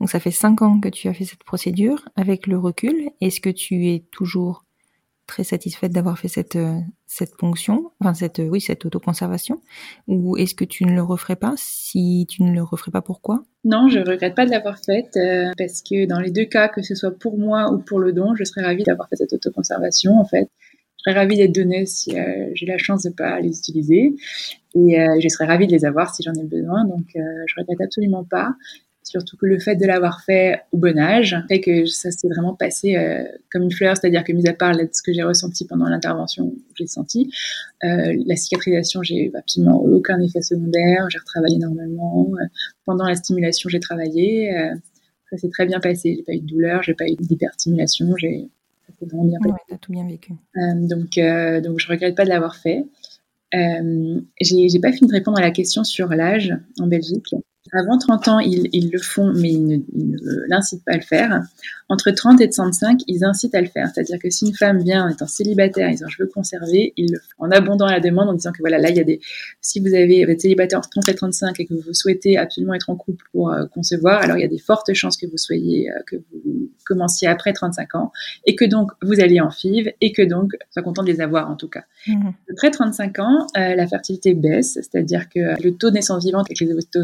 Donc 0.00 0.10
ça 0.10 0.20
fait 0.20 0.30
5 0.30 0.62
ans 0.62 0.80
que 0.80 0.88
tu 0.88 1.08
as 1.08 1.14
fait 1.14 1.24
cette 1.24 1.44
procédure. 1.44 2.08
Avec 2.16 2.46
le 2.46 2.58
recul, 2.58 3.10
est-ce 3.20 3.40
que 3.40 3.50
tu 3.50 3.88
es 3.88 4.04
toujours 4.10 4.66
très 5.26 5.44
satisfaite 5.44 5.92
d'avoir 5.92 6.18
fait 6.18 6.28
cette, 6.28 6.56
euh, 6.56 6.78
cette 7.06 7.36
ponction, 7.36 7.90
enfin 8.00 8.14
cette, 8.14 8.38
euh, 8.38 8.48
oui, 8.48 8.60
cette 8.60 8.84
autoconservation? 8.84 9.60
Ou 10.06 10.36
est-ce 10.36 10.54
que 10.54 10.64
tu 10.64 10.84
ne 10.84 10.94
le 10.94 11.02
referais 11.02 11.36
pas? 11.36 11.54
Si 11.56 12.26
tu 12.28 12.42
ne 12.42 12.52
le 12.52 12.62
referais 12.62 12.92
pas, 12.92 13.02
pourquoi? 13.02 13.44
Non, 13.64 13.88
je 13.88 13.98
regrette 13.98 14.34
pas 14.34 14.46
de 14.46 14.50
l'avoir 14.50 14.78
faite 14.78 15.16
euh, 15.16 15.50
parce 15.58 15.82
que 15.82 16.06
dans 16.06 16.20
les 16.20 16.30
deux 16.30 16.44
cas, 16.44 16.68
que 16.68 16.82
ce 16.82 16.94
soit 16.94 17.10
pour 17.10 17.38
moi 17.38 17.72
ou 17.72 17.78
pour 17.78 17.98
le 17.98 18.12
don, 18.12 18.34
je 18.34 18.44
serais 18.44 18.62
ravie 18.62 18.84
d'avoir 18.84 19.08
fait 19.08 19.16
cette 19.16 19.32
autoconservation 19.32 20.18
en 20.18 20.24
fait. 20.24 20.48
Je 20.98 21.10
serais 21.10 21.20
ravie 21.20 21.36
d'être 21.36 21.54
donneuse 21.54 21.88
si 21.88 22.16
j'ai 22.54 22.66
la 22.66 22.78
chance 22.78 23.04
de 23.04 23.10
pas 23.10 23.38
les 23.38 23.56
utiliser 23.58 24.14
et 24.74 24.96
je 25.20 25.28
serais 25.28 25.46
ravie 25.46 25.68
de 25.68 25.72
les 25.72 25.84
avoir 25.84 26.12
si 26.12 26.24
j'en 26.24 26.32
ai 26.32 26.42
besoin. 26.42 26.84
Donc 26.84 27.04
je 27.14 27.54
regrette 27.60 27.80
absolument 27.80 28.24
pas. 28.24 28.54
Surtout 29.06 29.36
que 29.36 29.46
le 29.46 29.60
fait 29.60 29.76
de 29.76 29.86
l'avoir 29.86 30.20
fait 30.22 30.62
au 30.72 30.78
bon 30.78 30.98
âge 30.98 31.36
fait 31.48 31.60
que 31.60 31.86
ça 31.86 32.10
s'est 32.10 32.26
vraiment 32.26 32.54
passé 32.54 32.96
euh, 32.96 33.22
comme 33.52 33.62
une 33.62 33.70
fleur, 33.70 33.96
c'est-à-dire 33.96 34.24
que 34.24 34.32
mis 34.32 34.48
à 34.48 34.52
part 34.52 34.72
là, 34.72 34.82
ce 34.92 35.00
que 35.00 35.12
j'ai 35.12 35.22
ressenti 35.22 35.64
pendant 35.64 35.86
l'intervention, 35.86 36.52
j'ai 36.74 36.88
senti, 36.88 37.30
euh, 37.84 38.20
la 38.26 38.34
cicatrisation, 38.34 39.04
j'ai 39.04 39.30
absolument 39.38 39.80
aucun 39.80 40.20
effet 40.20 40.42
secondaire, 40.42 41.06
j'ai 41.08 41.18
retravaillé 41.18 41.58
normalement. 41.58 42.28
Euh, 42.32 42.46
pendant 42.84 43.06
la 43.06 43.14
stimulation, 43.14 43.68
j'ai 43.68 43.78
travaillé. 43.78 44.52
euh, 44.58 44.74
ça 45.30 45.36
s'est 45.36 45.50
très 45.50 45.66
bien 45.66 45.78
passé. 45.78 46.14
J'ai 46.16 46.22
pas 46.24 46.32
eu 46.32 46.40
de 46.40 46.46
douleur, 46.46 46.82
j'ai 46.82 46.94
pas 46.94 47.06
eu 47.06 47.14
d'hyperstimulation. 47.14 48.16
J'ai 48.16 48.48
ça 48.88 48.92
s'est 48.98 49.06
vraiment 49.06 49.24
bien 49.24 49.38
passé. 49.38 49.52
Ouais, 49.52 49.60
t'as 49.68 49.76
tout 49.76 49.92
bien 49.92 50.06
vécu. 50.06 50.32
Donc, 50.54 51.18
donc, 51.64 51.80
je 51.80 51.88
regrette 51.88 52.16
pas 52.16 52.24
de 52.24 52.28
l'avoir 52.28 52.56
fait. 52.56 52.84
Euh, 53.54 54.20
j'ai 54.40 54.80
pas 54.80 54.92
fini 54.92 55.08
de 55.08 55.14
répondre 55.14 55.38
à 55.38 55.42
la 55.42 55.50
question 55.50 55.84
sur 55.84 56.08
l'âge 56.08 56.54
en 56.80 56.86
Belgique. 56.86 57.34
Avant 57.72 57.98
30 57.98 58.28
ans, 58.28 58.38
ils, 58.38 58.68
ils 58.72 58.90
le 58.90 58.98
font, 58.98 59.32
mais 59.34 59.50
ils 59.50 59.66
ne 59.66 60.48
l'incitent 60.48 60.84
pas 60.84 60.92
à 60.92 60.96
le 60.96 61.02
faire. 61.02 61.42
Entre 61.88 62.10
30 62.10 62.40
et 62.40 62.48
35, 62.48 63.02
ils 63.06 63.24
incitent 63.24 63.54
à 63.54 63.60
le 63.60 63.68
faire. 63.68 63.88
C'est-à-dire 63.94 64.18
que 64.18 64.28
si 64.28 64.46
une 64.46 64.54
femme 64.54 64.78
vient 64.82 65.04
en 65.04 65.08
étant 65.08 65.28
célibataire, 65.28 65.88
en 65.88 65.92
disant 65.92 66.08
je 66.08 66.22
veux 66.22 66.28
conserver, 66.28 66.92
ils 66.96 67.12
le 67.12 67.18
font 67.18 67.44
en 67.44 67.50
abondant 67.50 67.86
la 67.86 68.00
demande, 68.00 68.28
en 68.28 68.34
disant 68.34 68.50
que 68.50 68.58
voilà, 68.58 68.78
là, 68.78 68.90
il 68.90 68.96
y 68.96 69.00
a 69.00 69.04
des. 69.04 69.20
Si 69.60 69.78
vous 69.78 69.94
avez 69.94 70.24
vous 70.24 70.30
êtes 70.32 70.40
célibataire 70.40 70.80
entre 70.80 70.90
30 70.90 71.08
et 71.08 71.14
35 71.14 71.60
et 71.60 71.66
que 71.66 71.74
vous 71.74 71.94
souhaitez 71.94 72.38
absolument 72.38 72.74
être 72.74 72.90
en 72.90 72.96
couple 72.96 73.24
pour 73.32 73.52
euh, 73.52 73.66
concevoir, 73.66 74.20
alors 74.20 74.36
il 74.36 74.40
y 74.40 74.44
a 74.44 74.48
des 74.48 74.58
fortes 74.58 74.92
chances 74.94 75.16
que 75.16 75.26
vous 75.26 75.38
soyez, 75.38 75.90
euh, 75.90 75.94
que 76.06 76.16
vous 76.16 76.70
commenciez 76.84 77.28
après 77.28 77.52
35 77.52 77.94
ans 77.94 78.12
et 78.46 78.56
que 78.56 78.64
donc 78.64 78.90
vous 79.02 79.20
alliez 79.20 79.40
en 79.40 79.50
FIV 79.50 79.92
et 80.00 80.12
que 80.12 80.22
donc 80.22 80.52
soit 80.70 80.82
content 80.82 81.02
de 81.02 81.10
les 81.10 81.20
avoir 81.20 81.50
en 81.50 81.56
tout 81.56 81.68
cas. 81.68 81.84
Mhm. 82.08 82.32
Après 82.50 82.70
35 82.70 83.18
ans, 83.20 83.46
euh, 83.56 83.74
la 83.74 83.86
fertilité 83.86 84.34
baisse, 84.34 84.74
c'est-à-dire 84.74 85.28
que 85.28 85.62
le 85.62 85.76
taux 85.76 85.90
de 85.90 85.94
naissance 85.94 86.24
vivante 86.24 86.46
avec 86.48 86.60
les 86.60 86.72
ovocytes 86.72 86.96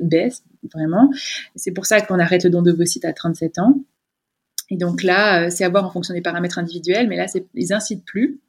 baisse 0.00 0.44
vraiment. 0.72 1.10
C'est 1.56 1.72
pour 1.72 1.86
ça 1.86 2.00
qu'on 2.00 2.18
arrête 2.18 2.44
le 2.44 2.50
don 2.50 2.62
d'ovocytes 2.62 3.04
à 3.04 3.12
37 3.12 3.58
ans. 3.58 3.80
Et 4.70 4.76
donc 4.76 5.02
là, 5.02 5.44
euh, 5.44 5.50
c'est 5.50 5.64
à 5.64 5.68
voir 5.68 5.84
en 5.84 5.90
fonction 5.90 6.14
des 6.14 6.22
paramètres 6.22 6.58
individuels, 6.58 7.08
mais 7.08 7.16
là, 7.16 7.26
ils 7.54 7.72
incitent 7.72 8.04
plus. 8.04 8.40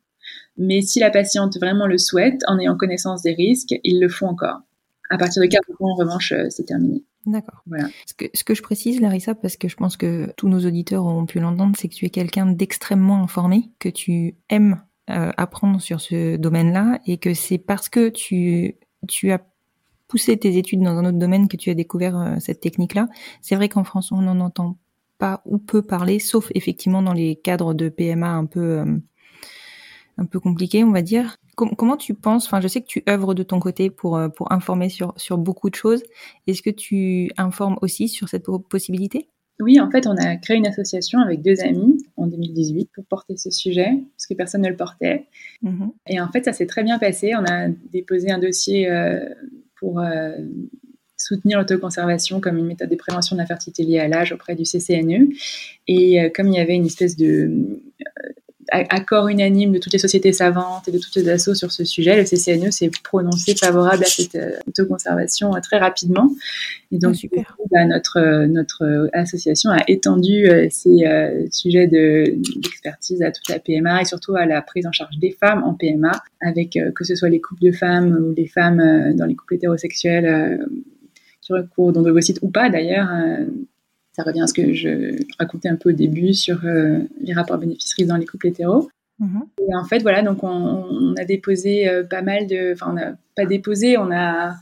Mais 0.57 0.81
si 0.81 0.99
la 0.99 1.09
patiente 1.09 1.57
vraiment 1.57 1.87
le 1.87 1.97
souhaite, 1.97 2.41
en 2.47 2.59
ayant 2.59 2.77
connaissance 2.77 3.21
des 3.23 3.33
risques, 3.33 3.75
ils 3.83 3.99
le 3.99 4.07
font 4.07 4.27
encore. 4.27 4.61
À 5.09 5.17
partir 5.17 5.41
de 5.41 5.47
40 5.47 5.81
ans, 5.81 5.91
en 5.91 5.95
revanche, 5.95 6.31
euh, 6.31 6.45
c'est 6.49 6.63
terminé. 6.63 7.03
D'accord. 7.25 7.61
Voilà. 7.65 7.87
Ce 8.05 8.13
que, 8.13 8.25
ce 8.33 8.43
que 8.43 8.53
je 8.53 8.61
précise, 8.61 8.99
Larissa, 8.99 9.35
parce 9.35 9.57
que 9.57 9.67
je 9.67 9.75
pense 9.75 9.97
que 9.97 10.31
tous 10.37 10.47
nos 10.47 10.65
auditeurs 10.65 11.05
ont 11.05 11.25
pu 11.25 11.39
l'entendre, 11.39 11.75
c'est 11.77 11.87
que 11.87 11.95
tu 11.95 12.05
es 12.05 12.09
quelqu'un 12.09 12.45
d'extrêmement 12.45 13.23
informé, 13.23 13.71
que 13.79 13.89
tu 13.89 14.35
aimes 14.49 14.81
euh, 15.09 15.31
apprendre 15.37 15.81
sur 15.81 16.01
ce 16.01 16.37
domaine-là, 16.37 16.99
et 17.05 17.17
que 17.17 17.33
c'est 17.33 17.57
parce 17.57 17.89
que 17.89 18.09
tu, 18.09 18.75
tu 19.07 19.31
as 19.31 19.41
poussé 20.13 20.37
tes 20.37 20.57
études 20.59 20.81
dans 20.81 20.91
un 20.95 21.05
autre 21.05 21.17
domaine 21.17 21.47
que 21.47 21.57
tu 21.57 21.71
as 21.71 21.73
découvert 21.73 22.15
euh, 22.15 22.35
cette 22.39 22.59
technique-là. 22.59 23.07
C'est 23.41 23.55
vrai 23.55 23.67
qu'en 23.67 23.83
France, 23.83 24.11
on 24.11 24.21
n'en 24.21 24.39
entend 24.41 24.77
pas 25.17 25.41
ou 25.47 25.57
peu 25.57 25.81
parler, 25.81 26.19
sauf 26.19 26.51
effectivement 26.53 27.01
dans 27.01 27.13
les 27.13 27.35
cadres 27.35 27.73
de 27.73 27.89
PMA 27.89 28.29
un 28.29 28.45
peu, 28.45 28.59
euh, 28.81 28.85
un 30.19 30.25
peu 30.25 30.39
compliqués, 30.39 30.83
on 30.83 30.91
va 30.91 31.01
dire. 31.01 31.37
Com- 31.55 31.73
comment 31.75 31.97
tu 31.97 32.13
penses, 32.13 32.45
enfin 32.45 32.61
je 32.61 32.67
sais 32.67 32.81
que 32.81 32.85
tu 32.85 33.01
œuvres 33.09 33.33
de 33.33 33.41
ton 33.41 33.59
côté 33.59 33.89
pour, 33.89 34.17
euh, 34.17 34.29
pour 34.29 34.51
informer 34.51 34.89
sur, 34.89 35.15
sur 35.17 35.39
beaucoup 35.39 35.71
de 35.71 35.75
choses. 35.75 36.03
Est-ce 36.45 36.61
que 36.61 36.69
tu 36.69 37.31
informes 37.37 37.77
aussi 37.81 38.07
sur 38.07 38.29
cette 38.29 38.43
po- 38.43 38.59
possibilité? 38.59 39.29
Oui, 39.59 39.79
en 39.79 39.89
fait, 39.89 40.05
on 40.07 40.15
a 40.17 40.35
créé 40.37 40.57
une 40.57 40.65
association 40.67 41.19
avec 41.19 41.41
deux 41.41 41.61
amis 41.61 42.03
en 42.17 42.25
2018 42.27 42.89
pour 42.93 43.05
porter 43.05 43.37
ce 43.37 43.49
sujet, 43.51 43.91
parce 44.15 44.25
que 44.27 44.33
personne 44.33 44.61
ne 44.61 44.69
le 44.69 44.75
portait. 44.75 45.27
Mhm. 45.61 45.91
Et 46.07 46.19
en 46.19 46.27
fait, 46.31 46.43
ça 46.45 46.53
s'est 46.53 46.65
très 46.65 46.83
bien 46.83 46.97
passé. 46.99 47.33
On 47.35 47.45
a 47.45 47.69
déposé 47.91 48.31
un 48.31 48.39
dossier 48.39 48.89
euh, 48.89 49.23
pour 49.83 49.99
euh, 49.99 50.31
soutenir 51.17 51.59
l'autoconservation 51.59 52.39
comme 52.39 52.57
une 52.57 52.65
méthode 52.65 52.89
de 52.89 52.95
prévention 52.95 53.35
de 53.35 53.41
liée 53.83 53.99
à 53.99 54.07
l'âge 54.07 54.31
auprès 54.31 54.55
du 54.55 54.63
CCNE. 54.63 55.27
Et 55.89 56.21
euh, 56.21 56.29
comme 56.33 56.47
il 56.47 56.53
y 56.53 56.59
avait 56.59 56.75
une 56.75 56.85
espèce 56.85 57.17
de 57.17 57.51
euh, 58.01 58.33
accord 58.89 59.27
unanime 59.27 59.71
de 59.71 59.77
toutes 59.77 59.93
les 59.93 59.99
sociétés 59.99 60.33
savantes 60.33 60.87
et 60.87 60.91
de 60.91 60.97
toutes 60.97 61.15
les 61.15 61.29
assos 61.29 61.53
sur 61.55 61.71
ce 61.71 61.83
sujet, 61.85 62.15
le 62.17 62.23
CCNE 62.23 62.71
s'est 62.71 62.89
prononcé 63.03 63.55
favorable 63.55 64.03
à 64.03 64.07
cette 64.07 64.35
euh, 64.35 64.51
autoconservation 64.67 65.55
euh, 65.55 65.59
très 65.61 65.77
rapidement. 65.77 66.29
Et 66.91 66.97
donc, 66.97 67.15
Ah, 67.15 67.43
coup, 67.57 67.67
bah, 67.71 67.85
notre, 67.85 68.17
euh, 68.19 68.47
notre 68.47 69.09
association 69.13 69.71
a 69.71 69.79
étendu 69.87 70.47
ces 70.69 71.05
euh, 71.05 71.45
sujets 71.51 71.87
de- 71.87 72.35
d'expertise 72.61 73.21
à 73.21 73.31
toute 73.31 73.47
la 73.49 73.59
PMA 73.59 74.01
et 74.01 74.05
surtout 74.05 74.35
à 74.35 74.45
la 74.45 74.61
prise 74.61 74.85
en 74.85 74.91
charge 74.91 75.17
des 75.19 75.31
femmes 75.31 75.63
en 75.63 75.73
PMA, 75.73 76.11
avec 76.41 76.75
euh, 76.75 76.91
que 76.95 77.03
ce 77.03 77.15
soit 77.15 77.29
les 77.29 77.41
couples 77.41 77.63
de 77.63 77.71
femmes 77.71 78.17
ou 78.21 78.33
les 78.35 78.47
femmes 78.47 78.79
euh, 78.79 79.13
dans 79.13 79.25
les 79.25 79.35
couples 79.35 79.55
hétérosexuels 79.55 80.65
qui 81.41 81.53
recourent 81.53 81.91
dans 81.91 82.01
d'ovocytes 82.01 82.39
ou 82.41 82.49
pas 82.49 82.69
d'ailleurs. 82.69 83.09
Ça 84.13 84.23
revient 84.23 84.41
à 84.41 84.47
ce 84.47 84.53
que 84.53 84.73
je 84.73 85.15
racontais 85.39 85.69
un 85.69 85.75
peu 85.75 85.89
au 85.89 85.93
début 85.93 86.33
sur 86.33 86.63
euh, 86.65 86.99
les 87.21 87.33
rapports 87.33 87.57
bénéfices 87.57 87.95
dans 88.05 88.17
les 88.17 88.25
couples 88.25 88.47
hétéros. 88.47 88.89
Mhm. 89.19 89.43
Et 89.59 89.75
en 89.75 89.83
fait, 89.85 89.99
voilà, 89.99 90.21
donc 90.21 90.43
on, 90.43 90.47
on 90.49 91.15
a 91.15 91.25
déposé 91.25 91.87
euh, 91.89 92.03
pas 92.03 92.21
mal 92.21 92.47
de. 92.47 92.73
Enfin, 92.73 92.87
on 92.91 92.93
n'a 92.93 93.15
pas 93.35 93.45
déposé, 93.45 93.97
on 93.97 94.11
a 94.11 94.53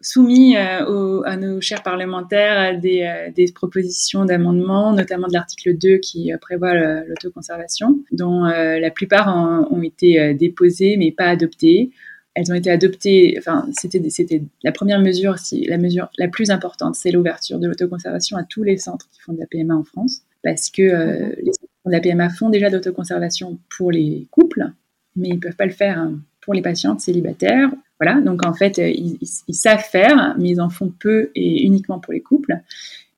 soumis 0.00 0.56
euh, 0.56 0.84
au- 0.86 1.24
à 1.24 1.36
nos 1.36 1.60
chers 1.60 1.82
parlementaires 1.82 2.78
des, 2.78 3.30
des 3.34 3.50
propositions 3.52 4.24
d'amendement, 4.24 4.92
notamment 4.92 5.26
de 5.28 5.32
l'article 5.32 5.76
2 5.76 5.96
qui 5.98 6.30
prévoit 6.40 6.74
l'autoconservation, 7.04 7.98
dont 8.12 8.44
la 8.44 8.90
plupart 8.90 9.28
ont, 9.34 9.74
ont 9.74 9.82
été 9.82 10.34
déposées 10.34 10.96
mais 10.98 11.12
pas 11.12 11.26
adoptées. 11.28 11.90
Elles 12.38 12.52
ont 12.52 12.54
été 12.54 12.70
adoptées, 12.70 13.34
enfin, 13.38 13.66
c'était 13.72 14.02
c'était 14.10 14.42
la 14.62 14.70
première 14.72 15.00
mesure, 15.00 15.38
si, 15.38 15.64
la 15.66 15.78
mesure 15.78 16.10
la 16.18 16.28
plus 16.28 16.50
importante, 16.50 16.94
c'est 16.94 17.10
l'ouverture 17.10 17.58
de 17.58 17.66
l'autoconservation 17.66 18.36
à 18.36 18.44
tous 18.44 18.62
les 18.62 18.76
centres 18.76 19.08
qui 19.10 19.20
font 19.22 19.32
de 19.32 19.40
la 19.40 19.46
PMA 19.46 19.74
en 19.74 19.84
France, 19.84 20.22
parce 20.44 20.70
que 20.70 20.82
euh, 20.82 21.30
les 21.42 21.52
centres 21.52 21.72
de 21.86 21.92
la 21.92 22.00
PMA 22.00 22.28
font 22.28 22.50
déjà 22.50 22.68
de 22.68 22.76
l'autoconservation 22.76 23.58
pour 23.76 23.90
les 23.90 24.26
couples, 24.30 24.70
mais 25.16 25.28
ils 25.30 25.40
peuvent 25.40 25.56
pas 25.56 25.64
le 25.66 25.72
faire 25.72 25.98
hein, 25.98 26.20
pour 26.42 26.52
les 26.52 26.60
patientes 26.62 27.00
célibataires. 27.00 27.70
Voilà, 27.98 28.20
donc 28.20 28.44
en 28.44 28.52
fait, 28.52 28.78
euh, 28.78 28.88
ils, 28.90 29.16
ils- 29.22 29.28
ils 29.48 29.54
savent 29.54 29.82
faire, 29.82 30.36
mais 30.38 30.50
ils 30.50 30.60
en 30.60 30.68
font 30.68 30.92
peu 31.00 31.30
et 31.34 31.64
uniquement 31.64 31.98
pour 32.00 32.12
les 32.12 32.20
couples. 32.20 32.58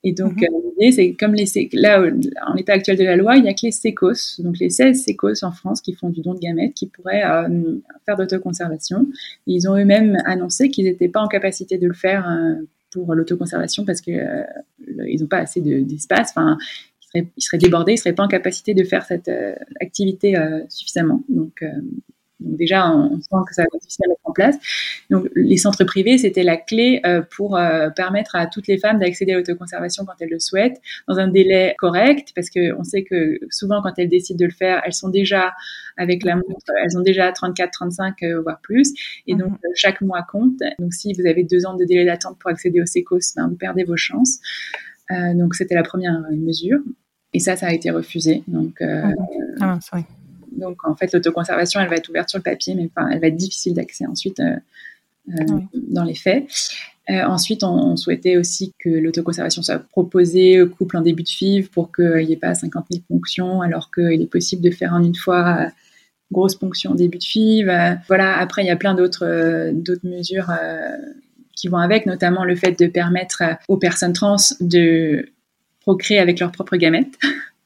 Et 0.05 0.13
donc, 0.13 0.35
Mhm. 0.37 0.45
euh, 0.45 0.71
l'idée, 0.79 0.93
c'est 0.93 1.13
comme 1.15 1.35
les, 1.35 1.47
là, 1.73 2.01
euh, 2.01 2.13
en 2.47 2.55
l'état 2.55 2.73
actuel 2.75 2.97
de 2.97 3.05
la 3.05 3.17
loi, 3.17 3.37
il 3.37 3.43
n'y 3.43 3.49
a 3.49 3.53
que 3.55 3.61
les 3.65 3.73
sécos, 3.73 4.41
donc 4.41 4.59
les 4.61 4.71
16 4.71 5.03
sécos 5.03 5.43
en 5.43 5.51
France 5.51 5.81
qui 5.81 5.93
font 5.93 6.09
du 6.09 6.21
don 6.21 6.35
de 6.35 6.39
gamètes, 6.39 6.75
qui 6.75 6.87
pourraient 6.87 7.25
euh, 7.25 7.75
faire 8.07 8.17
d'autoconservation. 8.17 9.09
Ils 9.47 9.69
ont 9.69 9.77
eux-mêmes 9.77 10.17
annoncé 10.25 10.71
qu'ils 10.71 10.85
n'étaient 10.85 11.09
pas 11.09 11.21
en 11.21 11.27
capacité 11.29 11.79
de 11.79 11.87
le 11.89 11.95
faire 11.95 12.29
euh, 12.31 12.55
pour 12.93 13.13
l'autoconservation 13.15 13.85
parce 13.85 14.01
que 14.01 14.13
euh, 14.13 14.45
le- 14.87 15.11
ils 15.11 15.21
n'ont 15.21 15.27
pas 15.27 15.39
assez 15.39 15.61
de- 15.61 15.81
d'espace. 15.81 16.31
Enfin, 16.31 16.57
ils 17.03 17.07
seraient, 17.19 17.29
ils 17.37 17.43
seraient 17.43 17.59
débordés, 17.59 17.93
ils 17.93 17.97
ne 17.97 18.01
seraient 18.01 18.15
pas 18.15 18.23
en 18.25 18.29
capacité 18.29 18.75
de 18.75 18.85
faire 18.85 19.05
cette 19.05 19.31
activité 19.81 20.37
suffisamment. 20.69 21.23
Donc, 21.29 21.65
donc 22.41 22.57
déjà, 22.57 22.91
on, 22.91 23.21
sent 23.21 23.37
que 23.49 23.55
ça 23.55 23.63
va 23.63 23.67
être 23.73 23.81
difficile 23.81 24.05
à 24.07 24.09
mettre 24.09 24.21
en 24.25 24.33
place. 24.33 24.57
Donc, 25.11 25.29
les 25.35 25.57
centres 25.57 25.85
privés, 25.85 26.19
c'était 26.19 26.43
la 26.43 26.57
clé 26.57 27.01
euh, 27.05 27.23
pour 27.37 27.57
euh, 27.57 27.91
permettre 27.91 28.37
à 28.37 28.47
toutes 28.47 28.69
les 28.69 28.79
femmes 28.79 28.99
d'accéder 28.99 29.33
à 29.33 29.37
l'autoconservation 29.37 30.05
quand 30.05 30.15
elles 30.21 30.31
le 30.31 30.39
souhaitent, 30.39 30.81
dans 31.09 31.19
un 31.19 31.29
délai 31.29 31.75
correct, 31.79 32.33
parce 32.35 32.51
qu'on 32.51 32.85
sait 32.85 33.03
que 33.03 33.39
souvent, 33.51 33.83
quand 33.83 33.93
elles 33.99 34.09
décident 34.09 34.39
de 34.39 34.45
le 34.45 34.53
faire, 34.53 34.83
elles 34.85 34.93
sont 34.93 35.09
déjà 35.09 35.53
avec 35.97 36.25
la 36.25 36.37
montre, 36.37 36.71
elles 36.85 36.97
ont 36.97 37.03
déjà 37.03 37.33
34, 37.33 37.71
35, 37.73 38.23
euh, 38.23 38.41
voire 38.41 38.61
plus. 38.63 38.93
Et 39.27 39.35
donc, 39.35 39.51
Mhm. 39.51 39.59
chaque 39.75 40.01
mois 40.01 40.23
compte. 40.31 40.61
Donc, 40.79 40.95
si 40.95 41.13
vous 41.15 41.27
avez 41.27 41.43
deux 41.43 41.67
ans 41.67 41.75
de 41.75 41.85
délai 41.85 42.05
d'attente 42.05 42.39
pour 42.39 42.51
accéder 42.51 42.81
au 42.81 42.87
SECOS, 42.87 43.35
ben, 43.37 43.49
vous 43.49 43.57
perdez 43.57 43.85
vos 43.85 43.97
chances. 43.97 44.39
Donc, 45.35 45.55
c'était 45.55 45.75
la 45.75 45.83
première 45.83 46.21
mesure. 46.33 46.81
Et 47.33 47.39
ça, 47.41 47.57
ça 47.57 47.69
a 47.69 47.73
été 47.73 47.91
refusé. 47.91 48.43
Donc, 48.47 48.83
Ah 48.83 49.67
mince, 49.67 49.89
ouais. 49.95 50.05
Donc 50.59 50.87
en 50.87 50.95
fait, 50.95 51.13
l'autoconservation, 51.13 51.81
elle 51.81 51.89
va 51.89 51.97
être 51.97 52.09
ouverte 52.09 52.29
sur 52.29 52.39
le 52.39 52.43
papier, 52.43 52.75
mais 52.75 52.89
enfin, 52.95 53.09
elle 53.11 53.21
va 53.21 53.29
être 53.29 53.37
difficile 53.37 53.75
d'accès 53.75 54.07
ensuite 54.07 54.41
euh, 54.41 54.57
euh, 55.31 55.45
Oui. 55.49 55.63
dans 55.75 56.05
les 56.05 56.15
faits. 56.15 56.47
Euh, 57.11 57.23
ensuite, 57.25 57.65
on, 57.65 57.93
on 57.93 57.97
souhaitait 57.97 58.37
aussi 58.37 58.75
que 58.79 58.91
l'autoconservation 58.91 59.63
soit 59.63 59.79
proposée 59.79 60.61
aux 60.61 60.69
couples 60.69 60.97
en 60.97 61.01
début 61.01 61.23
de 61.23 61.29
FIV 61.29 61.71
pour 61.71 61.91
qu'il 61.91 62.27
n'y 62.27 62.33
ait 62.33 62.37
pas 62.37 62.55
50 62.55 62.87
000 62.91 63.03
ponctions, 63.09 63.63
alors 63.63 63.91
qu'il 63.91 64.21
est 64.21 64.31
possible 64.31 64.63
de 64.63 64.71
faire 64.71 64.93
en 64.93 65.03
une 65.03 65.15
fois 65.15 65.69
grosse 66.31 66.55
ponction 66.55 66.91
en 66.91 66.95
début 66.95 67.17
de 67.17 67.25
FIV. 67.25 67.99
Voilà, 68.09 68.37
après, 68.39 68.63
il 68.63 68.67
y 68.67 68.71
a 68.71 68.77
plein 68.77 68.95
d'autres 68.95 69.71
d'autres 69.73 70.07
mesures 70.07 70.53
qui 71.57 71.69
vont 71.69 71.79
avec, 71.79 72.05
notamment 72.05 72.45
le 72.45 72.55
fait 72.57 72.79
de 72.79 72.87
permettre 72.87 73.43
aux 73.69 73.79
personnes 73.79 74.13
trans 74.13 74.37
de 74.61 75.31
procréer 75.81 76.19
avec 76.19 76.41
leurs 76.41 76.53
propres 76.53 76.77
gamètes. 76.77 77.19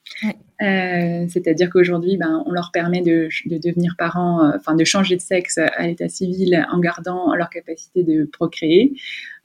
Euh, 0.63 1.27
C'est-à-dire 1.29 1.71
qu'aujourd'hui, 1.71 2.17
ben, 2.17 2.43
on 2.47 2.53
leur 2.53 2.71
permet 2.73 3.03
de, 3.03 3.29
de 3.47 3.59
devenir 3.59 3.97
parents, 3.99 4.45
euh, 4.45 4.57
enfin 4.57 4.77
de 4.77 4.85
changer 4.85 5.17
de 5.17 5.21
sexe 5.21 5.59
à 5.59 5.87
l'état 5.87 6.09
civil 6.09 6.65
en 6.71 6.79
gardant 6.79 7.35
leur 7.35 7.51
capacité 7.51 8.05
de 8.05 8.25
procréer, 8.25 8.93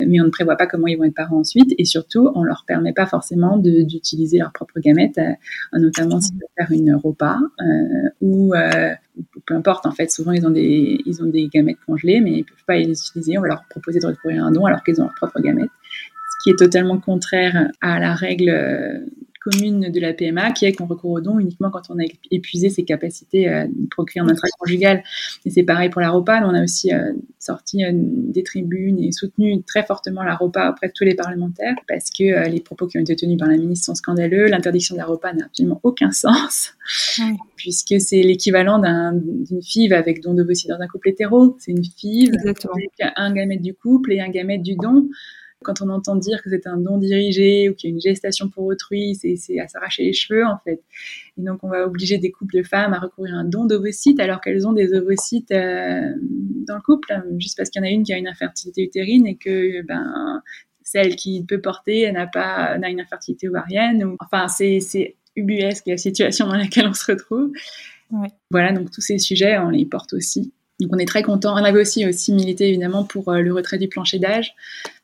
mais 0.06 0.22
on 0.22 0.26
ne 0.26 0.30
prévoit 0.30 0.58
pas 0.58 0.68
comment 0.68 0.86
ils 0.86 0.96
vont 0.96 1.06
être 1.06 1.16
parents 1.16 1.40
ensuite, 1.40 1.74
et 1.78 1.86
surtout, 1.86 2.30
on 2.36 2.44
leur 2.44 2.66
permet 2.68 2.94
pas 2.94 3.08
forcément 3.08 3.58
d'utiliser 3.58 4.38
leurs 4.38 4.52
propres 4.52 4.80
gamètes, 4.80 5.18
euh, 5.18 5.34
notamment 5.80 6.22
s'ils 6.22 6.36
veulent 6.36 6.50
faire 6.58 6.72
une 6.72 6.94
repas 6.96 7.40
ou 8.22 8.54
peu 9.46 9.56
importe 9.56 9.86
en 9.88 9.92
fait. 9.92 10.12
Souvent, 10.12 10.32
ils 10.32 10.46
ont 10.46 10.52
des 10.52 11.00
ils 11.06 11.24
ont 11.24 11.28
des 11.28 11.48
gamètes 11.48 11.78
congelées, 11.86 12.22
mais 12.22 12.32
ils 12.32 12.44
peuvent 12.44 12.66
pas 12.68 12.76
les 12.76 12.92
utiliser. 12.92 13.38
On 13.38 13.42
va 13.42 13.48
leur 13.48 13.64
proposer 13.70 14.00
de 14.00 14.06
recourir 14.08 14.44
à 14.44 14.48
un 14.48 14.52
don 14.52 14.66
alors 14.66 14.84
qu'ils 14.84 15.00
ont 15.02 15.06
leurs 15.06 15.16
propres 15.16 15.42
gamètes, 15.42 15.70
ce 16.40 16.44
qui 16.44 16.50
est 16.52 16.60
totalement 16.60 17.00
contraire 17.00 17.72
à 17.82 18.00
la 18.00 18.14
règle 18.14 19.06
commune 19.50 19.92
de 19.92 20.00
la 20.00 20.14
PMA, 20.14 20.52
qui 20.52 20.66
est 20.66 20.74
qu'on 20.74 20.86
recourt 20.86 21.12
au 21.12 21.22
don 21.22 21.40
uniquement 21.40 21.70
quand 21.70 21.84
on 21.90 22.00
a 22.00 22.04
épuisé 22.32 22.70
ses 22.70 22.84
capacités 22.84 23.48
euh, 23.50 23.66
de 23.68 23.88
procréer 23.90 24.22
en 24.22 24.28
intraconjugal. 24.28 25.04
Et 25.46 25.50
c'est 25.50 25.64
pareil 25.64 25.90
pour 25.90 26.02
la 26.02 26.10
ROPA. 26.10 26.42
On 26.46 26.54
a 26.54 26.64
aussi 26.64 26.94
euh, 26.94 27.14
sorti 27.40 27.84
euh, 27.86 27.92
des 27.94 28.44
tribunes 28.44 29.00
et 29.00 29.12
soutenu 29.12 29.62
très 29.64 29.84
fortement 29.84 30.24
la 30.24 30.36
ROPA 30.36 30.72
auprès 30.72 30.88
de 30.88 30.94
tous 30.94 31.04
les 31.04 31.16
parlementaires 31.16 31.76
parce 31.88 32.10
que 32.10 32.24
euh, 32.24 32.44
les 32.50 32.60
propos 32.60 32.88
qui 32.88 32.98
ont 32.98 33.02
été 33.02 33.16
tenus 33.16 33.38
par 33.38 33.48
la 33.48 33.58
ministre 33.58 33.86
sont 33.86 33.96
scandaleux. 33.96 34.48
L'interdiction 34.48 34.96
de 34.96 35.00
la 35.00 35.06
ROPA 35.06 35.34
n'a 35.34 35.46
absolument 35.46 35.80
aucun 35.84 36.12
sens 36.24 36.74
puisque 37.56 38.00
c'est 38.00 38.22
l'équivalent 38.22 38.80
d'un- 38.80 39.14
d'une 39.14 39.62
FIV 39.62 39.94
avec 39.94 40.22
don 40.22 40.34
d'ovocytes 40.34 40.70
dans 40.70 40.80
un 40.80 40.88
couple 40.88 41.10
hétéro. 41.10 41.56
C'est 41.60 41.72
une 41.72 41.84
FIV 41.84 42.30
Exactement. 42.34 42.74
avec 42.74 43.14
un 43.16 43.34
gamète 43.34 43.62
du 43.62 43.74
couple 43.74 44.14
et 44.14 44.20
un 44.20 44.30
gamète 44.30 44.62
du 44.62 44.76
don. 44.76 45.10
Quand 45.64 45.82
on 45.82 45.90
entend 45.90 46.16
dire 46.16 46.42
que 46.44 46.50
c'est 46.50 46.68
un 46.68 46.78
don 46.78 46.98
dirigé 46.98 47.70
ou 47.70 47.74
qu'il 47.74 47.90
y 47.90 47.94
a 47.94 47.96
une 47.96 48.02
gestation 48.02 48.48
pour 48.48 48.66
autrui, 48.66 49.16
c'est 49.16 49.60
à 49.60 49.68
s'arracher 49.68 50.04
les 50.04 50.14
cheveux 50.14 50.46
en 50.46 50.58
fait. 50.64 50.84
Et 51.38 51.42
donc 51.42 51.64
on 51.64 51.70
va 51.70 51.86
obliger 51.86 52.20
des 52.20 52.32
couples 52.32 52.56
de 52.58 52.64
femmes 52.64 52.94
à 52.94 53.00
recourir 53.00 53.34
à 53.34 53.38
un 53.38 53.44
don 53.44 53.66
d'ovocytes 53.66 54.20
alors 54.20 54.40
qu'elles 54.40 54.68
ont 54.68 54.74
des 54.74 54.94
ovocytes 54.94 55.52
euh, 55.52 56.14
dans 56.68 56.76
le 56.76 56.82
couple, 56.82 57.12
hein, 57.12 57.24
juste 57.40 57.58
parce 57.58 57.70
qu'il 57.70 57.82
y 57.82 57.86
en 57.86 57.88
a 57.88 57.92
une 57.92 58.04
qui 58.04 58.14
a 58.14 58.18
une 58.18 58.28
infertilité 58.28 58.84
utérine 58.84 59.26
et 59.26 59.36
que 59.36 59.82
ben 59.84 60.42
celle 60.84 61.16
qui 61.16 61.44
peut 61.44 61.60
porter 61.60 62.02
elle 62.02 62.14
n'a 62.14 62.28
pas 62.28 62.78
n'a 62.78 62.90
une 62.90 63.02
infertilité 63.02 63.50
ovarienne. 63.50 64.04
Ou, 64.04 64.18
enfin 64.20 64.48
c'est 64.48 64.80
c'est 64.80 65.16
ubuesque 65.36 65.88
la 65.88 65.98
situation 65.98 66.48
dans 66.48 66.58
laquelle 66.58 66.88
on 66.88 66.94
se 66.94 67.12
retrouve. 67.12 67.52
Ouais. 68.12 68.30
Voilà 68.52 68.74
donc 68.74 68.92
tous 68.92 69.02
ces 69.02 69.18
sujets 69.18 69.58
on 69.58 69.70
les 69.70 69.86
porte 69.86 70.14
aussi. 70.14 70.54
Donc 70.80 70.92
on 70.94 70.98
est 70.98 71.08
très 71.08 71.24
content. 71.24 71.54
On 71.54 71.64
avait 71.64 71.82
aussi 71.82 72.08
aussi 72.08 72.34
milité 72.34 72.70
évidemment 72.70 73.04
pour 73.04 73.30
euh, 73.30 73.42
le 73.42 73.54
retrait 73.54 73.78
du 73.78 73.88
plancher 73.88 74.20
d'âge 74.20 74.54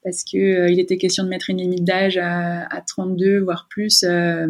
parce 0.03 0.23
que 0.23 0.37
euh, 0.37 0.69
il 0.69 0.79
était 0.79 0.97
question 0.97 1.23
de 1.23 1.29
mettre 1.29 1.49
une 1.49 1.57
limite 1.57 1.83
d'âge 1.83 2.17
à, 2.17 2.65
à 2.65 2.81
32 2.81 3.39
voire 3.39 3.67
plus, 3.69 4.03
euh, 4.03 4.47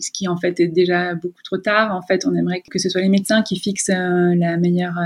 ce 0.00 0.10
qui 0.12 0.28
en 0.28 0.36
fait 0.36 0.60
est 0.60 0.68
déjà 0.68 1.14
beaucoup 1.14 1.42
trop 1.42 1.58
tard. 1.58 1.96
En 1.96 2.02
fait, 2.02 2.24
on 2.26 2.34
aimerait 2.34 2.62
que 2.70 2.78
ce 2.78 2.88
soit 2.88 3.00
les 3.00 3.08
médecins 3.08 3.42
qui 3.42 3.58
fixent 3.58 3.88
la 3.88 4.56
meilleure, 4.58 4.98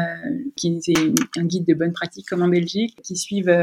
qui 0.56 0.80
aient 0.88 1.14
un 1.38 1.44
guide 1.44 1.64
de 1.64 1.74
bonne 1.74 1.92
pratique 1.92 2.26
comme 2.28 2.42
en 2.42 2.48
Belgique, 2.48 2.96
qui 3.02 3.16
suivent 3.16 3.56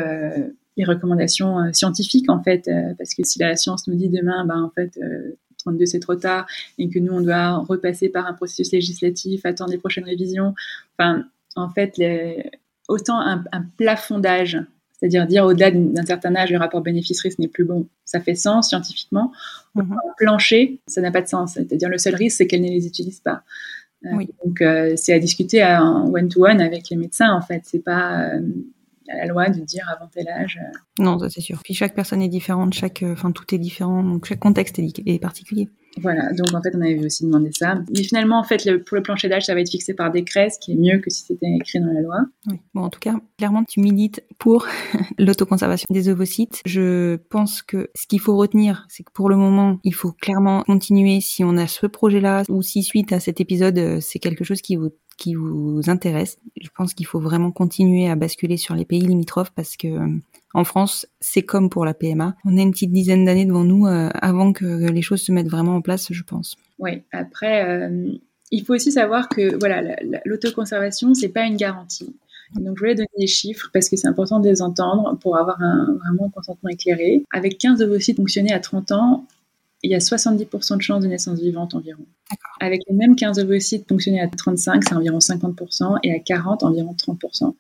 les 0.78 0.86
recommandations 0.86 1.72
scientifiques 1.74 2.30
en 2.30 2.41
fait, 2.41 2.70
parce 2.97 3.14
que 3.14 3.24
si 3.24 3.39
la 3.39 3.56
science 3.56 3.88
nous 3.88 3.95
dit 3.95 4.10
demain, 4.10 4.45
ben 4.45 4.62
en 4.64 4.70
fait. 4.70 4.97
euh, 5.04 5.38
32 5.62 5.86
c'est 5.86 5.99
trop 5.99 6.16
tard 6.16 6.47
et 6.78 6.89
que 6.89 6.99
nous 6.99 7.14
on 7.14 7.22
doit 7.22 7.58
repasser 7.58 8.10
par 8.10 8.26
un 8.26 8.34
processus 8.34 8.72
législatif, 8.72 9.45
attendre 9.45 9.72
les 9.72 9.78
prochaines 9.78 10.06
révisions. 10.06 10.54
Enfin, 10.97 11.26
en 11.56 11.70
fait, 11.70 11.97
les- 11.97 12.49
autant 12.88 13.20
un, 13.20 13.43
un 13.52 13.62
plafond 13.78 14.20
d'âge, 14.20 14.60
c'est-à-dire 14.99 15.26
dire 15.28 15.45
au-delà 15.45 15.72
d'un 15.72 16.06
certain 16.06 16.36
âge, 16.36 16.52
le 16.52 16.58
rapport 16.58 16.82
bénéfice-risque 16.82 17.39
n'est 17.39 17.47
plus 17.47 17.64
bon, 17.66 17.88
ça 18.06 18.20
fait 18.20 18.36
sens 18.36 18.70
scientifiquement. 18.70 19.32
Mhm. 19.76 19.93
Un 19.93 20.14
plancher, 20.18 20.80
ça 20.88 21.02
n'a 21.02 21.12
pas 21.12 21.22
de 21.22 21.28
sens. 21.28 21.54
C'est-à-dire 21.54 21.89
le 21.89 21.97
seul 21.97 22.16
risque, 22.16 22.38
c'est 22.38 22.47
qu'elle 22.47 22.62
ne 22.62 22.70
les 22.70 22.86
utilise 22.86 23.20
pas. 23.20 23.43
Euh, 24.06 24.10
Oui. 24.14 24.30
Donc, 24.45 24.62
euh, 24.62 24.93
c'est 24.97 25.14
à 25.14 25.20
discuter 25.20 25.62
à- 25.62 25.84
en 25.84 26.12
one-to-one 26.14 26.60
avec 26.62 26.89
les 26.89 26.97
médecins, 26.97 27.32
en 27.34 27.41
fait. 27.41 27.62
C'est 27.66 27.84
pas 27.84 28.30
euh, 28.34 28.41
à 29.10 29.18
la 29.18 29.26
loi 29.26 29.49
de 29.49 29.60
dire 29.62 29.88
avant 29.95 30.08
tel 30.08 30.28
âge. 30.30 30.60
Non, 30.99 31.18
ça 31.20 31.30
c'est 31.30 31.41
sûr. 31.41 31.62
Puis 31.64 31.74
chaque 31.74 31.93
personne 31.95 32.22
est 32.22 32.30
différente, 32.30 32.74
chaque, 32.74 33.04
enfin 33.06 33.32
tout 33.32 33.54
est 33.54 33.58
différent, 33.60 34.04
donc 34.04 34.26
chaque 34.26 34.39
contexte 34.39 34.80
est 34.80 35.20
particulier. 35.22 35.70
Voilà, 35.98 36.32
donc 36.34 36.54
en 36.54 36.62
fait, 36.62 36.72
on 36.76 36.82
avait 36.82 37.04
aussi 37.06 37.26
demandé 37.26 37.50
ça. 37.52 37.80
Mais 37.94 38.04
finalement, 38.04 38.39
en 38.39 38.44
fait, 38.44 38.64
le- 38.66 38.82
pour 38.82 38.96
le 38.96 39.04
plancher 39.04 39.28
d'âge, 39.28 39.46
ça 39.46 39.54
va 39.54 39.60
être 39.60 39.70
fixé 39.70 39.94
par 39.94 40.10
décret, 40.12 40.50
ce 40.50 40.58
qui 40.58 40.72
est 40.72 40.76
mieux 40.76 41.00
que 41.00 41.10
si 41.10 41.24
c'était 41.24 41.48
écrit 41.60 41.80
dans 41.82 41.92
la 41.92 42.02
loi. 42.02 42.16
Oui. 42.48 42.56
Bon, 42.74 42.84
en 42.84 42.89
tout 42.89 43.00
cas, 43.00 43.16
clairement, 43.38 43.64
tu 43.66 43.82
milites 43.82 44.24
pour 44.39 44.68
l'autoconservation 45.20 45.88
des 45.89 46.10
ovocytes. 46.10 46.62
Je 46.66 47.18
pense 47.30 47.62
que 47.62 47.89
ce 47.96 48.08
qu'il 48.08 48.20
faut 48.20 48.36
retenir, 48.38 48.86
c'est 48.89 49.04
que 49.04 49.12
pour 49.12 49.30
le 49.30 49.36
moment, 49.36 49.80
il 49.84 49.94
faut 49.94 50.12
clairement 50.12 50.64
continuer 50.64 51.20
si 51.22 51.44
on 51.44 51.58
a 51.58 51.68
ce 51.68 51.86
projet-là 51.88 52.44
ou 52.50 52.62
si 52.62 52.84
suite 52.84 53.12
à 53.14 53.20
cet 53.20 53.42
épisode, 53.42 53.78
euh, 53.78 54.00
c'est 54.02 54.20
quelque 54.20 54.44
chose 54.44 54.62
qui 54.62 54.76
vous 54.76 54.92
qui 55.18 55.36
vous 55.36 55.82
intéresse. 55.88 56.39
Je 56.60 56.70
pense 56.76 56.96
qu'il 56.96 57.06
faut 57.06 57.20
vraiment 57.20 57.52
continuer 57.52 58.10
à 58.10 58.16
basculer 58.16 58.58
sur 58.58 58.74
les 58.74 58.86
pays 58.86 59.02
limitrophes 59.02 59.52
parce 59.56 59.78
que 59.78 59.88
euh, 59.88 60.08
en 60.54 60.64
France, 60.64 61.08
c'est 61.20 61.43
comme 61.43 61.70
pour 61.70 61.86
la 61.86 61.93
PMA. 61.93 62.36
On 62.45 62.58
a 62.58 62.62
une 62.62 62.72
petite 62.72 62.91
dizaine 62.91 63.26
d'années 63.26 63.45
devant 63.45 63.64
nous 63.64 63.86
euh, 63.88 64.10
avant 64.14 64.54
que 64.54 64.66
les 64.89 65.02
choses 65.02 65.22
se 65.22 65.32
mettent 65.32 65.47
vraiment 65.49 65.76
en 65.76 65.82
place, 65.82 66.08
je 66.12 66.24
pense. 66.24 66.56
Oui, 66.80 67.02
après, 67.12 67.66
euh, 67.68 68.12
il 68.52 68.66
faut 68.66 68.74
aussi 68.74 68.91
savoir 68.91 69.30
que 69.30 69.58
voilà, 69.60 69.82
la- 69.82 69.95
la- 70.04 70.22
l'autoconservation, 70.26 71.14
c'est 71.14 71.30
pas 71.30 71.43
une 71.45 71.56
garantie. 71.58 72.16
Donc, 72.56 72.76
je 72.76 72.80
voulais 72.82 72.95
donner 72.95 73.08
des 73.18 73.28
chiffres 73.28 73.70
parce 73.74 73.88
que 73.88 73.95
c'est 73.95 74.10
important 74.10 74.41
de 74.41 74.49
les 74.49 74.62
entendre 74.62 75.18
pour 75.22 75.38
avoir 75.38 75.62
un, 75.62 75.86
vraiment 76.04 76.26
un 76.26 76.30
consentement 76.32 76.70
éclairé. 76.70 77.24
Avec 77.32 77.58
15 77.58 77.82
ovocytes 77.82 78.18
fonctionnés 78.18 78.52
à 78.52 78.60
30 78.60 78.91
ans, 78.91 79.26
il 79.84 79.89
y 79.91 79.95
a 79.95 79.99
70% 79.99 80.76
de 80.76 80.82
chances 80.82 81.02
de 81.02 81.08
naissance 81.08 81.39
vivante 81.39 81.74
environ. 81.76 82.04
Avec 82.60 82.82
les 82.89 82.93
mêmes 82.95 83.16
15 83.16 83.39
ovocytes 83.39 83.88
fonctionnés 83.88 84.20
à 84.20 84.28
35, 84.28 84.84
c'est 84.84 84.93
environ 84.93 85.20
50% 85.20 85.97
et 86.04 86.14
à 86.14 86.20
40, 86.20 86.64
environ 86.64 86.93
30%. 86.93 87.56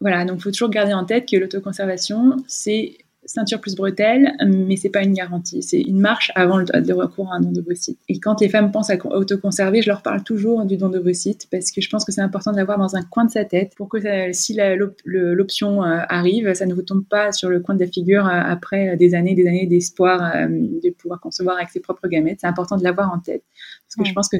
Voilà, 0.00 0.24
donc 0.24 0.38
il 0.38 0.42
faut 0.42 0.50
toujours 0.50 0.70
garder 0.70 0.92
en 0.92 1.04
tête 1.04 1.28
que 1.28 1.36
l'autoconservation, 1.36 2.36
c'est 2.46 2.96
ceinture 3.26 3.60
plus 3.60 3.74
bretelle, 3.74 4.32
mais 4.46 4.76
c'est 4.76 4.88
pas 4.88 5.02
une 5.02 5.12
garantie. 5.12 5.62
C'est 5.62 5.80
une 5.80 6.00
marche 6.00 6.32
avant 6.34 6.58
le, 6.58 6.94
recours 6.94 7.32
à 7.32 7.36
un 7.36 7.40
don 7.40 7.50
d'ovocyte. 7.50 7.98
Et 8.08 8.18
quand 8.20 8.40
les 8.40 8.48
femmes 8.48 8.70
pensent 8.70 8.90
à 8.90 8.96
con- 8.96 9.10
autoconserver, 9.10 9.82
je 9.82 9.88
leur 9.88 10.02
parle 10.02 10.22
toujours 10.22 10.64
du 10.64 10.76
don 10.76 10.88
d'ovocyte 10.88 11.48
parce 11.50 11.70
que 11.70 11.80
je 11.80 11.90
pense 11.90 12.04
que 12.04 12.12
c'est 12.12 12.20
important 12.20 12.52
de 12.52 12.56
l'avoir 12.56 12.78
dans 12.78 12.96
un 12.96 13.02
coin 13.02 13.24
de 13.24 13.30
sa 13.30 13.44
tête 13.44 13.72
pour 13.76 13.88
que 13.88 13.98
si 14.32 14.56
l'option 15.04 15.82
euh, 15.82 15.98
arrive, 16.08 16.54
ça 16.54 16.66
ne 16.66 16.74
vous 16.74 16.82
tombe 16.82 17.04
pas 17.04 17.32
sur 17.32 17.48
le 17.48 17.60
coin 17.60 17.74
de 17.74 17.80
la 17.80 17.90
figure 17.90 18.26
euh, 18.26 18.30
après 18.30 18.96
des 18.96 19.14
années, 19.14 19.34
des 19.34 19.46
années 19.46 19.66
d'espoir 19.66 20.22
euh, 20.34 20.46
de 20.48 20.90
pouvoir 20.90 21.20
concevoir 21.20 21.56
avec 21.56 21.70
ses 21.70 21.80
propres 21.80 22.08
gamètes. 22.08 22.38
C'est 22.40 22.46
important 22.46 22.76
de 22.76 22.84
l'avoir 22.84 23.12
en 23.12 23.18
tête. 23.18 23.42
Parce 23.88 24.02
que 24.02 24.04
je 24.04 24.14
pense 24.14 24.28
que 24.28 24.36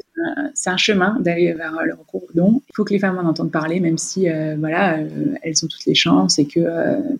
c'est 0.53 0.69
un 0.69 0.77
chemin 0.77 1.17
d'aller 1.21 1.53
vers 1.53 1.71
le 1.83 1.93
recours 1.93 2.23
au 2.23 2.33
don. 2.33 2.61
Il 2.69 2.75
faut 2.75 2.83
que 2.83 2.93
les 2.93 2.99
femmes 2.99 3.17
en 3.17 3.27
entendent 3.27 3.51
parler, 3.51 3.79
même 3.79 3.97
si 3.97 4.27
voilà, 4.57 4.97
elles 5.41 5.65
ont 5.65 5.67
toutes 5.67 5.85
les 5.85 5.95
chances 5.95 6.37
et 6.37 6.45
que 6.45 6.59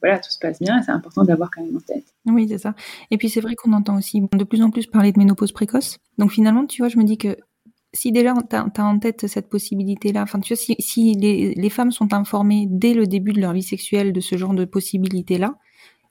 voilà, 0.01 0.19
tout 0.19 0.30
se 0.30 0.38
passe 0.38 0.59
bien. 0.59 0.82
C'est 0.84 0.91
important 0.91 1.23
d'avoir 1.23 1.49
quand 1.49 1.63
même 1.63 1.78
en 1.78 1.80
tête. 1.80 2.03
Oui, 2.25 2.47
c'est 2.49 2.57
ça. 2.57 2.75
Et 3.11 3.17
puis 3.17 3.30
c'est 3.30 3.39
vrai 3.39 3.55
qu'on 3.55 3.71
entend 3.71 3.97
aussi 3.97 4.21
de 4.21 4.43
plus 4.43 4.61
en 4.61 4.71
plus 4.71 4.88
parler 4.88 5.13
de 5.13 5.19
ménopause 5.19 5.53
précoce. 5.53 5.99
Donc 6.17 6.32
finalement, 6.32 6.65
tu 6.65 6.82
vois, 6.82 6.89
je 6.89 6.97
me 6.97 7.05
dis 7.05 7.17
que 7.17 7.38
si 7.93 8.11
déjà 8.11 8.34
tu 8.49 8.55
as, 8.55 8.86
en 8.86 8.99
tête 8.99 9.28
cette 9.28 9.49
possibilité-là, 9.49 10.21
enfin 10.21 10.39
tu 10.39 10.53
vois, 10.53 10.61
si, 10.61 10.75
si 10.80 11.13
les, 11.13 11.69
femmes 11.69 11.91
sont 11.91 12.13
informées 12.13 12.67
dès 12.69 12.93
le 12.93 13.07
début 13.07 13.34
de 13.34 13.41
leur 13.41 13.53
vie 13.53 13.63
sexuelle 13.63 14.13
de 14.13 14.19
ce 14.19 14.38
genre 14.38 14.53
de 14.53 14.65
possibilité-là, 14.65 15.55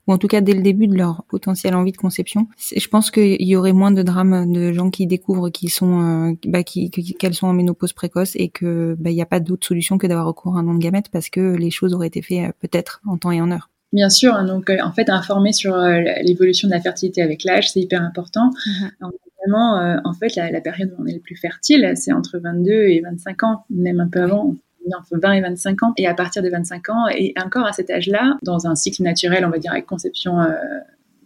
ou 0.07 0.13
en 0.13 0.19
tout 0.19 0.29
cas 0.29 0.41
dès 0.41 0.55
le 0.55 0.63
début 0.63 0.87
de 0.87 0.97
leur 0.97 1.25
potentielle 1.25 1.75
envie 1.75 1.93
de 1.93 1.97
conception, 1.97 2.47
je 2.59 2.89
pense 2.89 3.11
qu'il 3.11 3.43
y 3.43 3.57
aurait 3.57 3.73
moins 3.73 3.91
de 3.91 4.03
drames 4.03 4.53
de 4.53 4.73
gens 4.73 4.91
qui 4.91 5.07
découvrent 5.07 5.51
qu'ils 5.51 5.71
sont, 5.71 6.01
euh, 6.03 6.33
bah, 6.47 6.63
qu'elles 6.63 7.35
sont 7.35 7.47
en 7.47 7.53
ménopause 7.53 7.93
précoce 7.93 8.37
et 8.37 8.49
que 8.49 8.97
bah, 8.99 9.11
il 9.11 9.15
n'y 9.15 9.23
a 9.23 9.27
pas 9.27 9.41
d'autre 9.41 9.67
solution 9.67 9.99
que 9.99 10.07
d'avoir 10.07 10.27
recours 10.27 10.57
à 10.57 10.61
un 10.61 10.65
don 10.65 10.75
de 10.75 10.79
gamètes 10.79 11.09
parce 11.11 11.29
que 11.29 11.57
les 11.57 11.71
choses 11.71 11.95
auraient 11.95 12.09
été 12.09 12.23
faites 12.23 12.49
euh, 12.49 12.53
peut-être 12.61 13.01
en 13.07 13.17
temps 13.17 13.31
et 13.31 13.41
en 13.41 13.51
heure. 13.51 13.71
Bien 13.93 14.11
sûr, 14.11 14.35
hein, 14.35 14.45
donc 14.45 14.69
euh, 14.69 14.79
en 14.83 14.93
fait 14.93 15.09
informer 15.09 15.53
sur 15.53 15.77
l'évolution 16.23 16.69
de 16.69 16.73
la 16.73 16.81
fertilité 16.81 17.23
avec 17.23 17.45
l'âge, 17.45 17.71
c'est 17.71 17.81
hyper 17.81 18.03
important. 18.03 18.51
Mm-hmm. 18.67 19.13
Euh, 19.55 20.01
en 20.05 20.13
fait, 20.13 20.35
la, 20.37 20.61
période 20.61 20.93
où 20.97 21.03
on 21.03 21.07
est 21.07 21.15
le 21.15 21.21
plus 21.21 21.37
fertile, 21.37 21.93
c'est 21.95 22.13
entre 22.13 22.39
22 22.39 22.73
et 22.73 23.01
25 23.01 23.43
ans, 23.45 23.65
même 23.71 24.01
un 24.01 24.09
peu 24.09 24.23
avant 24.23 24.55
entre 24.99 25.19
20 25.21 25.33
et 25.33 25.41
25 25.41 25.83
ans. 25.83 25.93
Et 25.97 26.07
à 26.07 26.15
partir 26.15 26.43
de 26.43 26.49
25 26.49 26.89
ans, 26.91 27.09
et 27.09 27.35
encore 27.43 27.67
à 27.67 27.73
cet 27.73 27.91
âge-là, 27.91 28.39
dans 28.43 28.67
un 28.67 28.75
cycle 28.75 29.03
naturel, 29.03 29.45
on 29.45 29.51
va 29.51 29.59
dire 29.59 29.73
avec 29.73 29.87
conception 29.87 30.41
euh, 30.41 30.53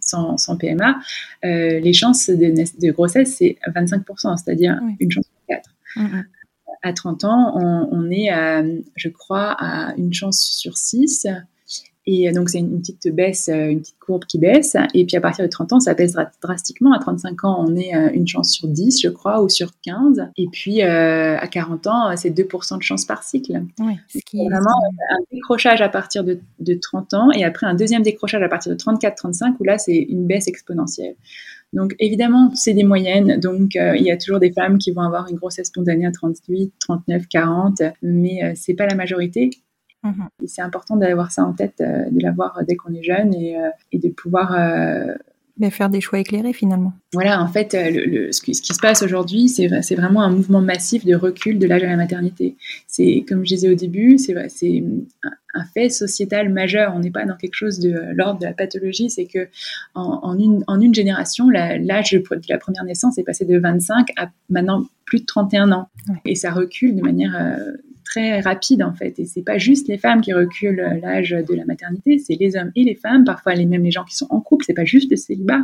sans, 0.01 0.57
PMA, 0.59 0.99
euh, 1.45 1.81
les 1.81 1.93
chances 1.93 2.31
de, 2.31 2.91
grossesse, 2.91 3.37
c'est 3.37 3.59
25%, 3.69 4.37
c'est-à-dire 4.37 4.81
une 4.99 5.11
chance 5.11 5.27
sur 5.27 5.57
4. 5.57 5.71
Mm, 5.97 6.03
mm. 6.03 6.25
À 6.83 6.93
30 6.93 7.25
ans, 7.25 7.53
on, 7.57 7.89
on 7.93 8.11
est, 8.11 8.31
je 8.97 9.09
crois, 9.09 9.55
à 9.59 9.95
une 9.97 10.15
chance 10.15 10.41
sur 10.41 10.79
6. 10.79 11.27
Et 12.13 12.33
donc, 12.33 12.51
c'est 12.51 12.59
une 12.59 12.81
petite 12.81 13.07
baisse, 13.15 13.49
euh, 13.49 13.69
une 13.69 13.81
petite 13.81 13.99
courbe 14.01 14.25
qui 14.25 14.39
baisse. 14.39 14.77
Et 14.95 15.07
puis, 15.07 15.17
à 15.17 15.21
partir 15.21 15.45
de 15.45 15.51
30 15.51 15.75
ans, 15.75 15.81
ça 15.81 15.95
baisse 15.95 16.17
drastiquement. 16.43 16.93
À 16.93 16.99
35 16.99 17.45
ans, 17.45 17.65
on 17.65 17.77
est 17.77 17.95
euh, 17.95 18.11
une 18.13 18.27
chance 18.27 18.51
sur 18.51 18.67
10, 18.67 19.01
je 19.01 19.09
crois, 19.09 19.41
ou 19.43 19.49
sur 19.49 19.71
15. 19.83 20.29
Et 20.37 20.49
puis, 20.51 20.83
euh, 20.83 21.39
à 21.39 21.47
40 21.47 21.87
ans, 21.87 22.17
c'est 22.17 22.31
2% 22.31 22.79
de 22.79 22.83
chance 22.83 23.05
par 23.05 23.23
cycle. 23.23 23.63
Oui, 23.79 23.93
ce 24.09 24.19
qui 24.27 24.41
est 24.41 24.49
vraiment 24.49 24.75
un 25.11 25.23
décrochage 25.33 25.81
à 25.83 25.89
partir 25.89 26.25
de, 26.25 26.41
de, 26.59 26.75
30 26.75 27.15
ans 27.15 27.31
et 27.33 27.45
après 27.45 27.67
un 27.67 27.75
deuxième 27.75 28.03
décrochage 28.03 28.43
à 28.43 28.49
partir 28.49 28.73
de 28.73 28.77
34-35 28.77 29.55
où 29.61 29.65
là, 29.65 29.79
c'est 29.79 29.97
une 29.97 30.27
baisse 30.27 30.49
exponentielle. 30.49 31.15
Donc 31.73 31.95
évidemment, 32.01 32.51
c'est 32.55 32.75
des 32.75 32.83
moyennes. 32.83 33.39
Donc 33.39 33.75
il 33.75 34.03
y 34.03 34.11
a 34.11 34.17
toujours 34.17 34.41
des 34.41 34.51
femmes 34.51 34.79
qui 34.79 34.91
vont 34.91 35.03
avoir 35.03 35.29
une 35.29 35.37
grossesse 35.37 35.69
spontanée 35.69 36.07
à 36.07 36.11
38, 36.11 36.73
39, 36.81 37.29
40, 37.29 37.83
mais 38.03 38.43
euh, 38.43 38.53
c'est 38.57 38.75
pas 38.75 38.87
la 38.87 38.95
majorité. 38.95 39.51
Mhm. 40.03 40.28
c'est 40.46 40.62
important 40.62 40.96
d'avoir 40.96 41.30
ça 41.30 41.44
en 41.44 41.53
tête, 41.53 41.80
euh, 41.80 42.09
de 42.11 42.22
l'avoir 42.22 42.61
dès 42.66 42.74
qu'on 42.74 42.94
est 42.94 43.03
jeune 43.03 43.34
et, 43.34 43.59
euh, 43.59 43.68
de 43.92 44.09
pouvoir 44.09 44.55
euh, 44.59 45.14
faire 45.70 45.90
des 45.90 46.01
choix 46.01 46.18
éclairés 46.18 46.55
finalement. 46.55 46.94
Voilà, 47.12 47.42
en 47.42 47.48
fait, 47.48 47.76
le, 47.78 48.32
ce, 48.32 48.40
qui, 48.40 48.55
se 48.55 48.80
passe 48.80 49.03
aujourd'hui, 49.03 49.51
c'est 49.51 49.94
vraiment 49.94 50.22
un 50.22 50.30
mouvement 50.30 50.62
massif 50.62 51.05
de 51.05 51.14
recul 51.14 51.59
de 51.59 51.66
l'âge 51.66 51.82
à 51.82 51.86
la 51.88 51.96
maternité. 51.96 52.57
C'est, 52.86 53.26
comme 53.28 53.44
je 53.44 53.55
disais 53.55 53.68
au 53.68 53.74
début, 53.74 54.16
c'est 54.16 54.34
un, 54.34 55.64
fait 55.74 55.90
sociétal 55.90 56.48
majeur. 56.48 56.94
On 56.96 57.01
n'est 57.01 57.11
pas 57.11 57.26
dans 57.26 57.36
quelque 57.36 57.57
chose 57.57 57.78
de 57.78 57.94
l'ordre 58.14 58.40
de 58.40 58.46
la 58.46 58.55
pathologie. 58.55 59.11
C'est 59.11 59.26
que 59.26 59.48
en, 59.94 60.38
une, 60.38 60.64
en, 60.66 60.80
une, 60.80 60.94
génération, 60.94 61.51
l'âge 61.51 62.12
de 62.12 62.22
la 62.48 62.57
première 62.57 62.84
naissance 62.84 63.18
est 63.18 63.24
passé 63.24 63.44
de 63.44 63.59
25 63.59 64.12
à 64.16 64.30
maintenant 64.48 64.86
plus 65.05 65.20
de 65.20 65.26
31 65.26 65.72
ans. 65.72 65.90
Et 66.24 66.36
ça 66.36 66.53
recule 66.53 66.96
de 66.96 67.03
manière 67.03 67.36
très 68.11 68.41
rapide 68.41 68.83
en 68.83 68.93
fait. 68.93 69.19
Et 69.19 69.25
c'est 69.25 69.43
pas 69.43 69.59
juste 69.59 69.89
les 69.89 69.99
femmes 69.99 70.21
qui 70.21 70.33
reculent 70.33 70.99
l'âge 71.01 71.31
de 71.31 71.55
la 71.55 71.65
maternité, 71.65 72.19
c'est 72.19 72.35
les 72.35 72.57
hommes 72.57 72.73
et 72.75 72.85
les 72.85 72.95
femmes, 72.95 73.25
parfois 73.25 73.55
les 73.55 73.67
mêmes 73.67 73.85
les 73.85 73.91
gens 73.91 74.05
qui 74.05 74.17
sont 74.17 74.27
en 74.31 74.41
couple. 74.41 74.65
C'est 74.65 74.75
pas 74.75 74.85
juste 74.85 75.11
le 75.11 75.17
célibat, 75.17 75.63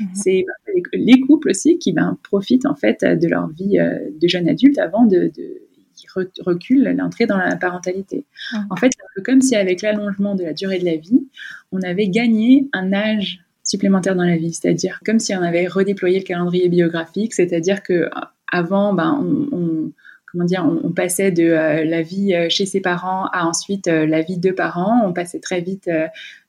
mhm. 0.00 0.08
c'est 0.14 0.44
les 0.92 1.20
couples 1.20 1.50
aussi 1.50 1.78
qui 1.78 1.92
ben, 1.92 2.16
profitent 2.22 2.66
en 2.66 2.74
fait 2.74 3.04
de 3.04 3.28
leur 3.28 3.48
vie 3.48 3.78
euh, 3.78 3.98
de 4.20 4.28
jeune 4.28 4.48
adulte 4.48 4.78
avant 4.78 5.04
de, 5.04 5.32
de 5.36 5.62
qui 5.94 6.06
reculent 6.46 6.94
l'entrée 6.96 7.26
dans 7.26 7.36
la 7.36 7.56
parentalité. 7.56 8.24
En 8.70 8.76
fait, 8.76 8.88
c'est 8.96 9.02
un 9.02 9.10
peu 9.16 9.22
comme 9.22 9.40
si 9.40 9.56
avec 9.56 9.82
l'allongement 9.82 10.36
de 10.36 10.44
la 10.44 10.52
durée 10.52 10.78
de 10.78 10.84
la 10.84 10.94
vie, 10.94 11.26
on 11.72 11.82
avait 11.82 12.06
gagné 12.06 12.68
un 12.72 12.92
âge 12.92 13.40
supplémentaire 13.64 14.14
dans 14.14 14.24
la 14.24 14.36
vie, 14.36 14.52
c'est-à-dire 14.52 15.00
comme 15.04 15.18
si 15.18 15.34
on 15.34 15.42
avait 15.42 15.66
redéployé 15.66 16.20
le 16.20 16.24
calendrier 16.24 16.68
biographique, 16.68 17.34
c'est-à-dire 17.34 17.82
que 17.82 18.08
avant, 18.46 18.94
ben, 18.94 19.20
on 19.50 19.92
comment 20.32 20.44
dire, 20.44 20.64
on, 20.64 20.90
passait 20.92 21.30
de 21.30 21.44
euh, 21.44 21.84
la 21.84 22.02
vie 22.02 22.34
euh, 22.34 22.48
chez 22.48 22.66
ses 22.66 22.80
parents 22.80 23.26
à 23.32 23.46
ensuite 23.46 23.88
euh, 23.88 24.06
la 24.06 24.22
vie 24.22 24.38
de 24.38 24.50
parents. 24.50 25.02
On 25.04 25.12
passait 25.12 25.40
très 25.40 25.60
vite 25.60 25.88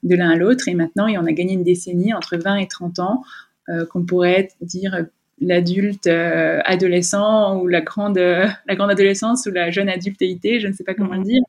de 0.03 0.15
l'un 0.15 0.32
à 0.32 0.36
l'autre 0.36 0.67
et 0.67 0.75
maintenant, 0.75 1.07
on 1.07 1.25
a 1.25 1.32
gagné 1.32 1.53
une 1.53 1.63
décennie 1.63 2.13
entre 2.13 2.38
20 2.38 2.57
et 2.57 2.67
30 2.67 2.99
ans 2.99 3.23
qu'on 3.91 4.03
pourrait 4.03 4.49
dire 4.61 5.05
l'adulte 5.39 6.07
adolescent 6.07 7.59
ou 7.59 7.67
la 7.67 7.82
grande, 7.82 8.17
la 8.17 8.75
grande 8.75 8.89
adolescence 8.89 9.45
ou 9.45 9.51
la 9.51 9.69
jeune 9.69 9.88
adultéité, 9.88 10.59
je 10.59 10.67
ne 10.67 10.73
sais 10.73 10.84
pas 10.84 10.95
comment 10.95 11.13
le 11.13 11.19
mhm. 11.19 11.25
dire, 11.25 11.41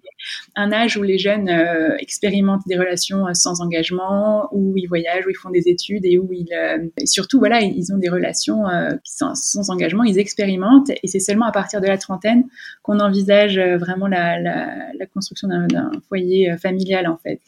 un 0.56 0.72
âge 0.72 0.96
où 0.96 1.02
les 1.02 1.18
jeunes 1.18 1.48
euh, 1.48 1.96
expérimentent 1.98 2.66
des 2.66 2.76
relations 2.76 3.26
sans 3.34 3.60
engagement, 3.60 4.48
où 4.52 4.76
ils 4.76 4.86
voyagent, 4.86 5.26
où 5.26 5.30
ils 5.30 5.36
font 5.36 5.50
des 5.50 5.68
études 5.68 6.04
et 6.04 6.18
où 6.18 6.28
ils, 6.32 6.48
et 6.98 7.06
surtout, 7.06 7.38
voilà, 7.38 7.60
ils 7.60 7.92
ont 7.92 7.98
des 7.98 8.08
relations 8.08 8.64
sans, 9.04 9.34
sans, 9.34 9.70
engagement, 9.70 10.04
ils 10.04 10.18
expérimentent 10.18 10.90
et 10.90 11.06
c'est 11.06 11.20
seulement 11.20 11.46
à 11.46 11.52
partir 11.52 11.80
de 11.80 11.86
la 11.86 11.98
trentaine 11.98 12.44
qu'on 12.82 12.98
envisage 12.98 13.58
vraiment 13.58 14.06
la, 14.06 14.40
la, 14.40 14.92
la 14.98 15.06
construction 15.06 15.48
d'un 15.48 15.90
foyer 16.08 16.56
familial 16.58 17.06
en 17.06 17.16
fait. 17.16 17.40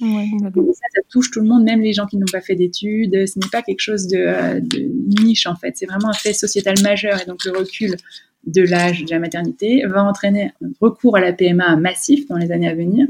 ça, 0.72 0.86
ça 0.94 1.00
touche 1.10 1.30
tout 1.30 1.40
le 1.40 1.46
monde, 1.46 1.64
même 1.64 1.80
les 1.80 1.92
gens 1.92 2.06
qui 2.06 2.16
n'ont 2.16 2.26
pas 2.30 2.40
fait 2.40 2.54
d'études. 2.54 3.26
Ce 3.26 3.38
n'est 3.38 3.50
pas 3.50 3.62
quelque 3.62 3.80
chose 3.80 4.06
de, 4.06 4.60
de 4.60 5.22
niche 5.22 5.46
en 5.46 5.56
fait, 5.56 5.76
c'est 5.76 5.86
vraiment 5.86 6.08
un 6.08 6.14
fait 6.14 6.32
sociétal 6.32 6.74
majeur 6.82 7.20
et 7.20 7.26
donc 7.26 7.44
le 7.44 7.52
recul 7.52 7.96
de 8.46 8.62
l'âge 8.62 9.04
de 9.04 9.10
la 9.10 9.18
maternité 9.18 9.84
va 9.86 10.04
entraîner 10.04 10.52
un 10.62 10.70
recours 10.80 11.16
à 11.16 11.20
la 11.20 11.32
PMA 11.32 11.76
massif 11.76 12.26
dans 12.28 12.36
les 12.36 12.52
années 12.52 12.68
à 12.68 12.74
venir. 12.74 13.06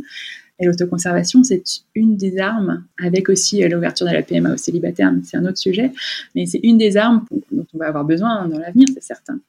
Et 0.58 0.66
l'autoconservation, 0.66 1.42
c'est 1.42 1.64
une 1.94 2.16
des 2.16 2.38
armes, 2.38 2.84
avec 3.02 3.28
aussi 3.28 3.64
euh, 3.64 3.68
l'ouverture 3.68 4.06
de 4.06 4.12
la 4.12 4.22
PMA 4.22 4.54
aux 4.54 4.56
célibataires, 4.56 5.12
c'est 5.24 5.36
un 5.36 5.44
autre 5.44 5.58
sujet, 5.58 5.90
mais 6.34 6.46
c'est 6.46 6.60
une 6.62 6.78
des 6.78 6.96
armes 6.96 7.24
dont 7.50 7.66
on 7.74 7.78
va 7.78 7.86
avoir 7.86 8.04
besoin 8.04 8.46
dans 8.46 8.58
l'avenir, 8.58 8.86
c'est 8.94 9.02
certain. 9.02 9.40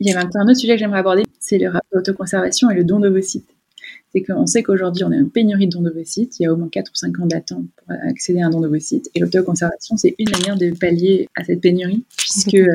Il 0.00 0.08
y 0.08 0.12
avait 0.12 0.26
un 0.34 0.42
autre 0.42 0.56
sujet 0.56 0.74
que 0.74 0.80
j'aimerais 0.80 0.98
aborder, 0.98 1.22
c'est 1.38 1.58
le 1.58 1.68
rapport 1.68 1.88
d'autoconservation 1.94 2.68
et 2.70 2.74
le 2.74 2.84
don 2.84 2.98
d'ovocytes 3.00 3.48
c'est 4.12 4.22
qu'on 4.22 4.46
sait 4.46 4.62
qu'aujourd'hui, 4.62 5.04
on 5.04 5.12
a 5.12 5.16
une 5.16 5.30
pénurie 5.30 5.66
de 5.66 5.72
dons 5.72 5.82
d'ovocytes. 5.82 6.40
Il 6.40 6.42
y 6.42 6.46
a 6.46 6.52
au 6.52 6.56
moins 6.56 6.68
4 6.68 6.90
ou 6.90 6.94
5 6.94 7.20
ans 7.20 7.26
d'attente 7.26 7.64
pour 7.76 7.94
accéder 8.08 8.40
à 8.40 8.46
un 8.46 8.50
don 8.50 8.60
d'ovocytes. 8.60 9.08
Et 9.14 9.20
l'autoconservation, 9.20 9.96
c'est 9.96 10.16
une 10.18 10.30
manière 10.30 10.56
de 10.56 10.70
pallier 10.70 11.28
à 11.36 11.44
cette 11.44 11.60
pénurie, 11.60 12.04
puisque 12.16 12.54
euh, 12.54 12.66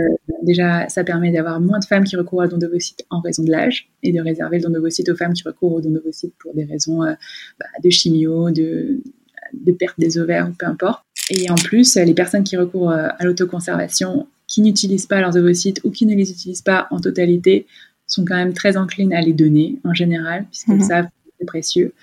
déjà, 0.43 0.87
ça 0.87 1.03
permet 1.03 1.31
d'avoir 1.31 1.59
moins 1.59 1.79
de 1.79 1.85
femmes 1.85 2.05
qui 2.05 2.15
recourent 2.15 2.43
à 2.43 2.47
don 2.47 2.57
d'ovocytes 2.57 3.05
en 3.09 3.19
raison 3.19 3.43
de 3.43 3.51
l'âge 3.51 3.89
et 4.01 4.13
de 4.13 4.21
réserver 4.21 4.57
le 4.57 4.63
don 4.63 4.69
d'ovocytes 4.69 5.09
aux 5.09 5.15
femmes 5.15 5.33
qui 5.33 5.43
recourent 5.43 5.73
au 5.73 5.81
don 5.81 5.91
d'ovocytes 5.91 6.33
pour 6.39 6.53
des 6.53 6.63
raisons 6.63 7.03
euh, 7.03 7.13
bah, 7.59 7.65
de 7.83 7.89
chimio, 7.89 8.51
de, 8.51 9.01
de 9.53 9.71
perte 9.73 9.99
des 9.99 10.17
ovaires, 10.17 10.47
ou 10.49 10.53
peu 10.53 10.65
importe. 10.65 11.03
Et 11.29 11.49
en 11.49 11.55
plus, 11.55 11.95
les 11.95 12.13
personnes 12.13 12.43
qui 12.43 12.55
recourent 12.55 12.91
euh, 12.91 13.09
à 13.17 13.25
l'autoconservation, 13.25 14.27
qui 14.47 14.61
n'utilisent 14.61 15.07
pas 15.07 15.19
leurs 15.19 15.35
ovocytes 15.35 15.81
ou 15.83 15.91
qui 15.91 16.05
ne 16.05 16.15
les 16.15 16.31
utilisent 16.31 16.61
pas 16.61 16.87
en 16.91 17.01
totalité, 17.01 17.65
sont 18.07 18.23
quand 18.23 18.35
même 18.35 18.53
très 18.53 18.77
enclines 18.77 19.13
à 19.13 19.21
les 19.21 19.33
donner 19.33 19.79
en 19.83 19.93
général, 19.93 20.45
puisqu'elles 20.45 20.75
mhm. 20.75 20.83
savent 20.83 21.07
c'est 21.39 21.45
précieux. 21.45 21.93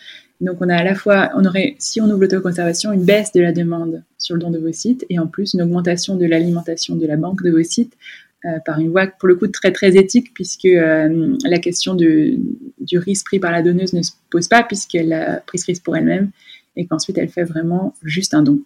Donc 0.42 0.56
on 0.60 0.68
a 0.68 0.76
à 0.76 0.82
la 0.82 0.96
fois, 0.96 1.30
on 1.36 1.44
aurait, 1.44 1.76
si 1.78 2.00
on 2.00 2.06
ouvre 2.06 2.22
l'autoconservation, 2.22 2.92
une 2.92 3.04
baisse 3.04 3.30
de 3.32 3.40
la 3.40 3.52
demande 3.52 4.02
sur 4.18 4.34
le 4.34 4.40
don 4.40 4.50
de 4.50 4.58
vos 4.58 4.72
sites 4.72 5.06
et 5.08 5.18
en 5.20 5.28
plus 5.28 5.54
une 5.54 5.62
augmentation 5.62 6.16
de 6.16 6.26
l'alimentation 6.26 6.96
de 6.96 7.06
la 7.06 7.16
banque 7.16 7.42
de 7.44 7.50
vos 7.50 7.62
sites 7.62 7.96
euh, 8.44 8.58
par 8.66 8.80
une 8.80 8.90
voie 8.90 9.06
pour 9.06 9.28
le 9.28 9.36
coup 9.36 9.46
très 9.46 9.70
très 9.70 9.96
éthique 9.96 10.34
puisque 10.34 10.64
euh, 10.64 11.36
la 11.44 11.58
question 11.60 11.94
de, 11.94 12.34
du 12.80 12.98
risque 12.98 13.26
pris 13.26 13.38
par 13.38 13.52
la 13.52 13.62
donneuse 13.62 13.92
ne 13.92 14.02
se 14.02 14.10
pose 14.30 14.48
pas 14.48 14.64
puisqu'elle 14.64 15.12
a 15.12 15.36
pris 15.46 15.60
ce 15.60 15.66
risque 15.66 15.84
pour 15.84 15.96
elle-même 15.96 16.30
et 16.74 16.86
qu'ensuite 16.86 17.18
elle 17.18 17.28
fait 17.28 17.44
vraiment 17.44 17.94
juste 18.02 18.34
un 18.34 18.42
don. 18.42 18.58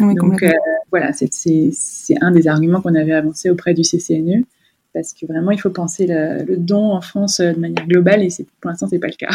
Donc 0.00 0.42
euh, 0.42 0.50
voilà, 0.90 1.12
c'est 1.14 1.70
un 2.20 2.30
des 2.30 2.46
arguments 2.46 2.82
qu'on 2.82 2.94
avait 2.94 3.14
avancé 3.14 3.48
auprès 3.48 3.72
du 3.72 3.80
CCNE 3.80 4.44
parce 4.92 5.14
que 5.14 5.24
vraiment 5.24 5.50
il 5.50 5.58
faut 5.58 5.70
penser 5.70 6.06
le, 6.06 6.44
le 6.44 6.58
don 6.58 6.92
en 6.92 7.00
France 7.00 7.40
de 7.40 7.58
manière 7.58 7.86
globale 7.86 8.22
et 8.22 8.28
pour 8.60 8.68
l'instant 8.70 8.86
c'est 8.86 8.98
pas 8.98 9.06
le 9.06 9.14
cas. 9.14 9.30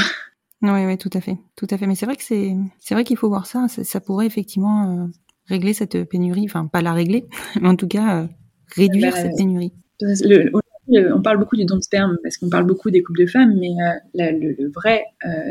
Oui, 0.62 0.86
oui, 0.86 0.98
tout 0.98 1.10
à 1.14 1.22
fait, 1.22 1.38
tout 1.56 1.68
à 1.70 1.78
fait. 1.78 1.86
Mais 1.86 1.96
c'est 1.96 2.06
vrai 2.06 2.16
que 2.16 2.24
c'est, 2.24 2.56
c'est 2.80 2.96
vrai 2.96 3.04
qu'il 3.04 3.18
faut 3.18 3.30
voir 3.30 3.46
ça. 3.46 3.68
Ça, 3.68 4.02
pourrait 4.02 4.26
effectivement 4.26 4.90
euh, 4.90 5.08
régler 5.46 5.74
cette 5.74 6.04
pénurie. 6.06 6.46
Enfin, 6.46 6.66
pas 6.68 6.82
la 6.82 6.94
régler, 6.94 7.26
mais 7.62 7.68
en 7.68 7.76
tout 7.76 7.88
cas 7.88 8.24
euh, 8.24 8.28
réduire 8.76 9.12
bah, 9.12 9.22
cette 9.22 9.38
pénurie. 9.38 9.74
Le, 10.00 10.52
on 11.14 11.22
parle 11.22 11.38
beaucoup 11.38 11.58
du 11.58 11.66
don 11.66 11.76
de 11.76 11.82
sperme 11.82 12.18
parce 12.24 12.38
qu'on 12.38 12.50
parle 12.50 12.66
beaucoup 12.66 12.90
des 12.90 13.04
couples 13.04 13.20
de 13.20 13.26
femmes, 13.26 13.58
mais 13.60 13.72
euh, 13.72 14.32
le, 14.32 14.72
vrai 14.72 15.04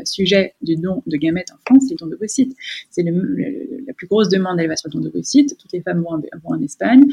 sujet 0.05 0.55
du 0.63 0.77
don 0.77 1.03
de 1.07 1.17
gamètes 1.17 1.53
en 1.53 1.59
France, 1.67 1.85
c'est 1.89 1.95
le 1.95 1.99
don 1.99 2.07
d'ovocytes. 2.07 2.57
C'est 2.91 3.03
la 3.03 3.93
plus 3.93 4.07
grosse 4.07 4.29
demande, 4.29 4.59
elle 4.59 4.69
va 4.69 4.77
sur 4.77 4.89
le 4.89 4.95
don 4.95 5.01
d'ovocytes. 5.01 5.57
Toutes 5.59 5.73
les 5.73 5.83
femmes 5.83 6.03
vont, 6.03 6.23
en 6.45 6.63
Espagne. 6.63 7.05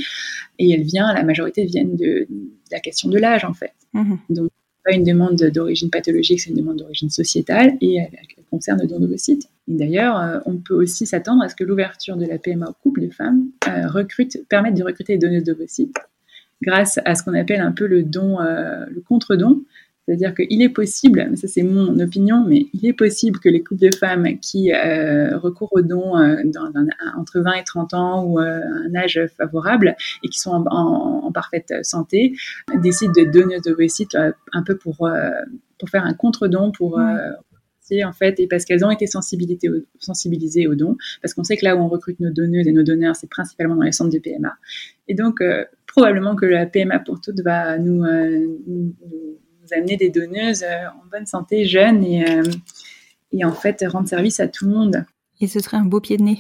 Et 0.58 0.72
elle 0.72 0.84
vient, 0.84 1.14
la 1.14 1.24
majorité 1.24 1.66
viennent 1.66 1.98
de, 1.98 2.28
la 2.72 2.80
question 2.80 3.10
de 3.10 3.18
l'âge, 3.18 3.44
en 3.44 3.54
fait. 3.54 3.74
Mhm. 3.94 4.20
Donc, 4.30 4.50
pas 4.84 4.94
une 4.94 5.04
demande 5.04 5.36
d'origine 5.36 5.90
pathologique, 5.90 6.42
c'est 6.42 6.50
une 6.50 6.58
demande 6.58 6.78
d'origine 6.78 7.10
sociétale 7.10 7.78
et 7.82 7.96
elle, 7.96 8.10
concerne 8.52 8.86
le. 8.86 9.50
Et 9.68 9.74
d'ailleurs, 9.74 10.20
euh, 10.20 10.40
on 10.46 10.58
peut 10.58 10.76
aussi 10.76 11.08
s'attendre 11.08 11.42
à 11.44 11.50
ce 11.50 11.56
que 11.56 11.64
l'ouverture 11.64 12.18
de 12.18 12.26
la 12.26 12.38
PMA 12.38 12.70
au 12.70 12.74
couple 12.84 13.02
de 13.02 13.10
femmes 13.10 13.48
euh, 13.68 13.88
recrute, 13.88 14.38
permette 14.48 14.76
de 14.76 14.84
recruter 14.84 15.18
des 15.18 15.28
donneuses 15.28 15.44
d'ovocytes 15.44 15.98
grâce 16.62 17.00
à 17.06 17.16
ce 17.16 17.24
qu'on 17.24 17.34
appelle 17.34 17.62
un 17.62 17.72
peu 17.72 17.88
le 17.88 18.04
don, 18.04 18.40
euh, 18.40 18.86
le 18.90 19.02
contre-don. 19.02 19.64
C'est-à-dire 20.06 20.36
qu'il 20.36 20.62
est 20.62 20.70
possible, 20.70 21.32
ça 21.36 21.48
c'est 21.48 21.64
mon 21.64 21.98
opinion, 22.00 22.44
mais 22.46 22.68
il 22.74 22.86
est 22.86 22.94
possible 22.94 23.40
que 23.40 23.48
les 23.48 23.64
couples 23.64 23.82
de 23.82 23.96
femmes 23.96 24.38
qui 24.40 24.74
recourent 24.74 25.72
au 25.72 25.82
don 25.82 26.16
entre 27.18 27.40
20 27.40 27.54
et 27.54 27.64
30 27.64 27.94
ans 27.94 28.26
ou 28.26 28.38
un 28.38 28.96
âge 28.96 29.22
favorable 29.38 29.96
et 30.24 30.28
qui 30.28 30.40
sont 30.40 30.66
en, 30.70 31.32
parfaite 31.32 31.74
santé 31.84 32.34
décident 32.82 33.14
de 33.14 33.24
donner 33.24 33.60
d'ovocytes 33.66 34.18
un 34.52 34.64
peu 34.64 34.76
pour, 34.76 35.10
pour 35.80 35.90
faire 35.90 36.06
un 36.06 36.14
contre-don, 36.14 36.72
pour 36.72 37.00
en 38.04 38.14
fait, 38.14 38.40
et 38.40 38.48
parce 38.48 38.66
qu'elles 38.66 38.86
ont 38.86 38.90
été 38.90 39.06
sensibilisées 39.06 39.70
au, 39.70 39.76
sensibilisées 40.00 40.68
aux 40.68 40.76
dons, 40.76 40.98
parce 41.22 41.34
qu'on 41.34 41.44
sait 41.44 41.58
que 41.58 41.66
là 41.66 41.76
où 41.76 41.80
on 41.80 41.90
recrute 41.90 42.20
nos 42.20 42.32
donneuses 42.32 42.68
et 42.68 42.72
nos 42.72 42.84
donneurs, 42.84 43.16
c'est 43.16 43.30
principalement 43.30 43.76
dans 43.76 43.84
les 43.84 43.92
centres 43.92 44.12
de 44.12 44.20
PMA. 44.20 44.56
Et 45.08 45.14
donc, 45.14 45.42
euh, 45.42 45.66
probablement 45.86 46.36
que 46.36 46.46
la 46.46 46.66
PMA 46.66 47.00
pour 47.00 47.22
toutes 47.22 47.42
va 47.42 47.78
nous, 47.78 48.04
euh, 48.04 48.48
nous, 48.66 48.96
amener 49.72 49.98
des 49.98 50.10
donneuses 50.10 50.64
euh, 50.64 50.88
en 50.90 51.06
bonne 51.12 51.26
santé, 51.26 51.66
jeunes, 51.66 52.04
et, 52.04 52.26
et 53.32 53.46
en 53.46 53.54
fait 53.54 53.84
rendre 53.88 54.08
service 54.08 54.40
à 54.40 54.48
tout 54.48 54.66
le 54.66 54.72
monde. 54.72 55.06
Et 55.40 55.48
ce 55.48 55.60
serait 55.60 55.78
un 55.78 55.86
beau 55.86 56.00
pied 56.00 56.18
de 56.18 56.24
nez. 56.24 56.40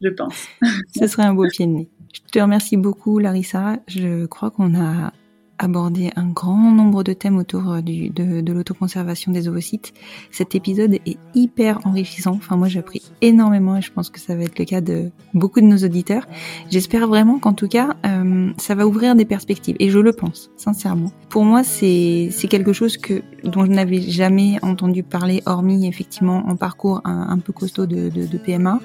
Je 0.00 0.08
pense. 0.08 0.46
ce 0.96 1.06
serait 1.06 1.24
un 1.24 1.34
beau 1.34 1.48
pied 1.48 1.66
de 1.66 1.72
nez. 1.72 1.88
Je 2.12 2.20
te 2.32 2.38
remercie 2.38 2.76
beaucoup, 2.76 3.18
Larissa. 3.18 3.78
Je 3.86 4.26
crois 4.26 4.50
qu'on 4.50 4.74
a 4.74 5.12
aborder 5.60 6.10
un 6.16 6.26
grand 6.26 6.72
nombre 6.72 7.04
de 7.04 7.12
thèmes 7.12 7.36
autour 7.36 7.70
euh, 7.70 7.80
du, 7.82 8.08
de, 8.08 8.40
de 8.40 8.52
l'autoconservation 8.52 9.30
des 9.30 9.46
ovocytes. 9.46 9.92
Cet 10.30 10.54
épisode 10.54 10.94
est 10.94 11.18
hyper 11.34 11.86
enrichissant. 11.86 12.32
Enfin, 12.32 12.56
moi, 12.56 12.66
j'ai 12.68 12.80
appris 12.80 13.02
énormément 13.20 13.76
et 13.76 13.82
je 13.82 13.92
pense 13.92 14.10
que 14.10 14.18
ça 14.18 14.34
va 14.34 14.44
être 14.44 14.58
le 14.58 14.64
cas 14.64 14.80
de 14.80 15.10
beaucoup 15.34 15.60
de 15.60 15.66
nos 15.66 15.76
auditeurs. 15.76 16.26
J'espère 16.70 17.06
vraiment 17.06 17.38
qu'en 17.38 17.52
tout 17.52 17.68
cas, 17.68 17.94
euh, 18.06 18.50
ça 18.56 18.74
va 18.74 18.86
ouvrir 18.86 19.14
des 19.14 19.26
perspectives 19.26 19.76
et 19.78 19.90
je 19.90 19.98
le 19.98 20.12
pense, 20.12 20.50
sincèrement. 20.56 21.12
Pour 21.28 21.44
moi, 21.44 21.62
c'est 21.62 22.30
quelque 22.48 22.72
chose 22.72 22.96
que 22.96 23.22
dont 23.44 23.64
je 23.64 23.70
n'avais 23.70 24.00
jamais 24.00 24.58
entendu 24.62 25.02
parler, 25.02 25.42
hormis 25.44 25.86
effectivement 25.86 26.42
en 26.48 26.56
parcours 26.56 27.02
un, 27.04 27.28
un 27.28 27.38
peu 27.38 27.52
costaud 27.52 27.86
de, 27.86 28.08
de, 28.08 28.26
de 28.26 28.38
PMA 28.38 28.80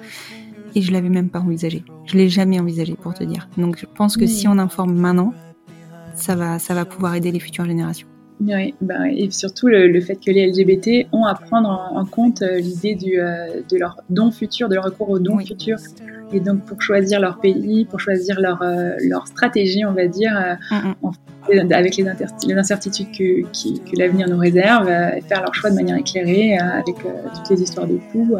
et 0.75 0.81
je 0.81 0.91
l'avais 0.91 1.09
même 1.09 1.29
pas 1.29 1.39
envisagé. 1.39 1.83
Je 2.05 2.17
l'ai 2.17 2.29
jamais 2.29 2.59
envisagé 2.59 2.95
pour 2.95 3.13
te 3.13 3.23
dire. 3.23 3.47
Donc 3.57 3.77
je 3.79 3.85
pense 3.85 4.17
que 4.17 4.27
si 4.27 4.47
on 4.47 4.57
informe 4.59 4.93
maintenant, 4.93 5.33
ça 6.25 6.35
va, 6.35 6.59
ça 6.59 6.73
va 6.73 6.85
pouvoir 6.85 7.15
aider 7.15 7.31
les 7.31 7.39
futures 7.39 7.65
générations. 7.65 8.07
Oui, 8.41 8.73
bah, 8.81 9.09
et 9.09 9.29
surtout 9.31 9.67
le, 9.67 10.01
fait 10.01 10.15
que 10.15 10.31
les 10.31 10.47
LGBT 10.47 11.07
ont 11.13 11.23
à 11.23 11.35
prendre 11.35 11.69
en, 11.69 12.03
compte 12.05 12.41
euh, 12.41 12.59
l'idée 12.59 12.97
euh, 13.17 13.61
de 13.69 13.77
leur 13.77 13.97
don 14.09 14.29
futur, 14.31 14.67
de 14.67 14.75
leur 14.75 14.83
recours 14.85 15.09
au 15.09 15.19
don 15.19 15.37
futur. 15.39 15.77
Et 16.33 16.39
donc 16.39 16.65
pour 16.65 16.81
choisir 16.81 17.21
leur 17.21 17.39
pays, 17.39 17.85
pour 17.85 17.99
choisir 17.99 18.41
leur, 18.41 18.61
euh, 18.61 18.95
leur 19.07 19.27
stratégie, 19.27 19.85
on 19.85 19.93
va 19.93 20.07
dire, 20.07 20.35
avec 21.71 21.97
les, 21.97 22.05
les 22.47 22.53
incertitudes 22.55 23.11
que, 23.11 23.43
que 23.43 23.97
l'avenir 23.97 24.27
nous 24.27 24.39
réserve, 24.39 24.87
faire 24.87 25.41
leur 25.41 25.53
choix 25.53 25.69
de 25.69 25.75
manière 25.75 25.97
éclairée, 25.97 26.57
avec 26.57 26.95
toutes 26.95 27.49
les 27.51 27.61
histoires 27.61 27.87
de 27.87 27.99
coups 28.11 28.33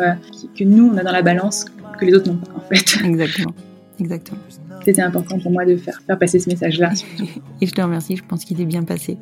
que 0.57 0.63
nous, 0.63 0.91
on 0.91 0.97
a 0.97 1.03
dans 1.03 1.11
la 1.11 1.21
balance, 1.21 1.65
que 1.99 2.05
les 2.05 2.15
autres 2.15 2.29
n'ont 2.29 2.38
pas 2.38 2.51
en 2.55 2.61
fait. 2.61 3.05
Exactement. 3.05 3.53
Exactement. 3.99 4.39
C'était 4.86 5.01
important 5.01 5.39
pour 5.39 5.51
moi 5.51 5.65
de 5.65 5.75
faire, 5.77 5.99
faire 6.05 6.19
passer 6.19 6.39
ce 6.39 6.47
message-là. 6.47 6.91
et 7.61 7.65
je 7.65 7.73
te 7.73 7.81
remercie, 7.81 8.15
je 8.15 8.23
pense 8.23 8.45
qu'il 8.45 8.61
est 8.61 8.65
bien 8.65 8.83
passé. 8.83 9.17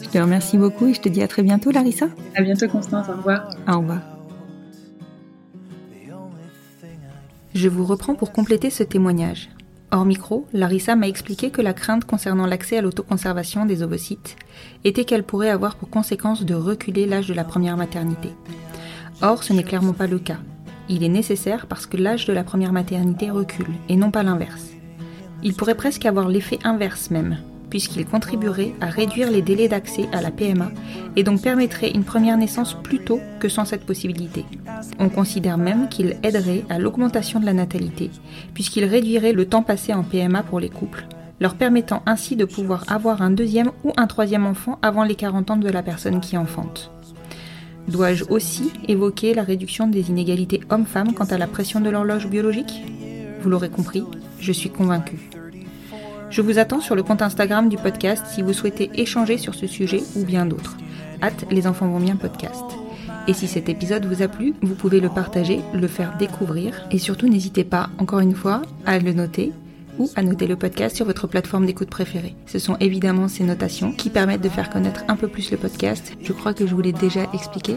Je 0.00 0.08
te 0.08 0.18
remercie 0.18 0.56
beaucoup 0.56 0.86
et 0.86 0.94
je 0.94 1.00
te 1.00 1.08
dis 1.08 1.20
à 1.20 1.26
très 1.26 1.42
bientôt, 1.42 1.72
Larissa. 1.72 2.06
À 2.36 2.42
bientôt, 2.42 2.68
Constance. 2.68 3.08
Au 3.08 3.16
revoir. 3.16 3.50
Au 3.66 3.78
revoir. 3.78 4.00
Je 7.54 7.68
vous 7.68 7.84
reprends 7.84 8.14
pour 8.14 8.30
compléter 8.30 8.70
ce 8.70 8.84
témoignage. 8.84 9.48
Hors 9.90 10.04
micro, 10.04 10.46
Larissa 10.52 10.94
m'a 10.94 11.08
expliqué 11.08 11.50
que 11.50 11.62
la 11.62 11.72
crainte 11.72 12.04
concernant 12.04 12.46
l'accès 12.46 12.78
à 12.78 12.82
l'autoconservation 12.82 13.64
des 13.66 13.82
ovocytes 13.82 14.36
était 14.84 15.04
qu'elle 15.04 15.22
pourrait 15.24 15.50
avoir 15.50 15.76
pour 15.76 15.90
conséquence 15.90 16.44
de 16.44 16.54
reculer 16.54 17.06
l'âge 17.06 17.28
de 17.28 17.34
la 17.34 17.44
première 17.44 17.76
maternité. 17.76 18.30
Or, 19.22 19.42
ce 19.42 19.52
n'est 19.52 19.62
clairement 19.62 19.92
pas 19.92 20.06
le 20.06 20.18
cas. 20.18 20.38
Il 20.88 21.02
est 21.02 21.08
nécessaire 21.08 21.66
parce 21.66 21.86
que 21.86 21.96
l'âge 21.96 22.26
de 22.26 22.32
la 22.32 22.44
première 22.44 22.72
maternité 22.72 23.30
recule, 23.30 23.72
et 23.88 23.96
non 23.96 24.10
pas 24.10 24.22
l'inverse. 24.22 24.73
Il 25.44 25.52
pourrait 25.52 25.74
presque 25.74 26.06
avoir 26.06 26.28
l'effet 26.28 26.58
inverse 26.64 27.10
même, 27.10 27.36
puisqu'il 27.68 28.06
contribuerait 28.06 28.72
à 28.80 28.86
réduire 28.86 29.30
les 29.30 29.42
délais 29.42 29.68
d'accès 29.68 30.08
à 30.10 30.22
la 30.22 30.30
PMA 30.30 30.70
et 31.16 31.22
donc 31.22 31.42
permettrait 31.42 31.90
une 31.90 32.02
première 32.02 32.38
naissance 32.38 32.74
plus 32.82 33.04
tôt 33.04 33.20
que 33.40 33.50
sans 33.50 33.66
cette 33.66 33.84
possibilité. 33.84 34.46
On 34.98 35.10
considère 35.10 35.58
même 35.58 35.90
qu'il 35.90 36.16
aiderait 36.22 36.64
à 36.70 36.78
l'augmentation 36.78 37.40
de 37.40 37.44
la 37.44 37.52
natalité, 37.52 38.10
puisqu'il 38.54 38.86
réduirait 38.86 39.34
le 39.34 39.44
temps 39.44 39.62
passé 39.62 39.92
en 39.92 40.02
PMA 40.02 40.42
pour 40.44 40.60
les 40.60 40.70
couples, 40.70 41.06
leur 41.40 41.56
permettant 41.56 42.02
ainsi 42.06 42.36
de 42.36 42.46
pouvoir 42.46 42.84
avoir 42.88 43.20
un 43.20 43.30
deuxième 43.30 43.70
ou 43.84 43.92
un 43.98 44.06
troisième 44.06 44.46
enfant 44.46 44.78
avant 44.80 45.04
les 45.04 45.14
40 45.14 45.50
ans 45.50 45.56
de 45.58 45.68
la 45.68 45.82
personne 45.82 46.20
qui 46.20 46.38
enfante. 46.38 46.90
Dois-je 47.86 48.24
aussi 48.30 48.72
évoquer 48.88 49.34
la 49.34 49.42
réduction 49.42 49.88
des 49.88 50.08
inégalités 50.08 50.60
hommes-femmes 50.70 51.12
quant 51.12 51.26
à 51.26 51.36
la 51.36 51.46
pression 51.46 51.80
de 51.80 51.90
l'horloge 51.90 52.28
biologique? 52.28 52.82
Vous 53.42 53.50
l'aurez 53.50 53.68
compris, 53.68 54.04
je 54.40 54.52
suis 54.52 54.70
convaincue. 54.70 55.33
Je 56.34 56.42
vous 56.42 56.58
attends 56.58 56.80
sur 56.80 56.96
le 56.96 57.04
compte 57.04 57.22
Instagram 57.22 57.68
du 57.68 57.76
podcast 57.76 58.26
si 58.26 58.42
vous 58.42 58.52
souhaitez 58.52 58.90
échanger 58.94 59.38
sur 59.38 59.54
ce 59.54 59.68
sujet 59.68 60.02
ou 60.16 60.24
bien 60.24 60.46
d'autres. 60.46 60.76
Hâte, 61.22 61.46
les 61.52 61.68
enfants 61.68 61.86
vont 61.86 62.00
bien 62.00 62.16
podcast. 62.16 62.64
Et 63.28 63.32
si 63.32 63.46
cet 63.46 63.68
épisode 63.68 64.04
vous 64.04 64.20
a 64.20 64.26
plu, 64.26 64.52
vous 64.60 64.74
pouvez 64.74 64.98
le 64.98 65.08
partager, 65.08 65.60
le 65.72 65.86
faire 65.86 66.16
découvrir 66.18 66.88
et 66.90 66.98
surtout 66.98 67.28
n'hésitez 67.28 67.62
pas, 67.62 67.88
encore 67.98 68.18
une 68.18 68.34
fois, 68.34 68.62
à 68.84 68.98
le 68.98 69.12
noter 69.12 69.52
ou 70.00 70.10
à 70.16 70.24
noter 70.24 70.48
le 70.48 70.56
podcast 70.56 70.96
sur 70.96 71.06
votre 71.06 71.28
plateforme 71.28 71.66
d'écoute 71.66 71.88
préférée. 71.88 72.34
Ce 72.46 72.58
sont 72.58 72.76
évidemment 72.80 73.28
ces 73.28 73.44
notations 73.44 73.92
qui 73.92 74.10
permettent 74.10 74.42
de 74.42 74.48
faire 74.48 74.70
connaître 74.70 75.04
un 75.06 75.14
peu 75.14 75.28
plus 75.28 75.52
le 75.52 75.56
podcast. 75.56 76.14
Je 76.20 76.32
crois 76.32 76.52
que 76.52 76.66
je 76.66 76.74
vous 76.74 76.82
l'ai 76.82 76.92
déjà 76.92 77.30
expliqué. 77.32 77.76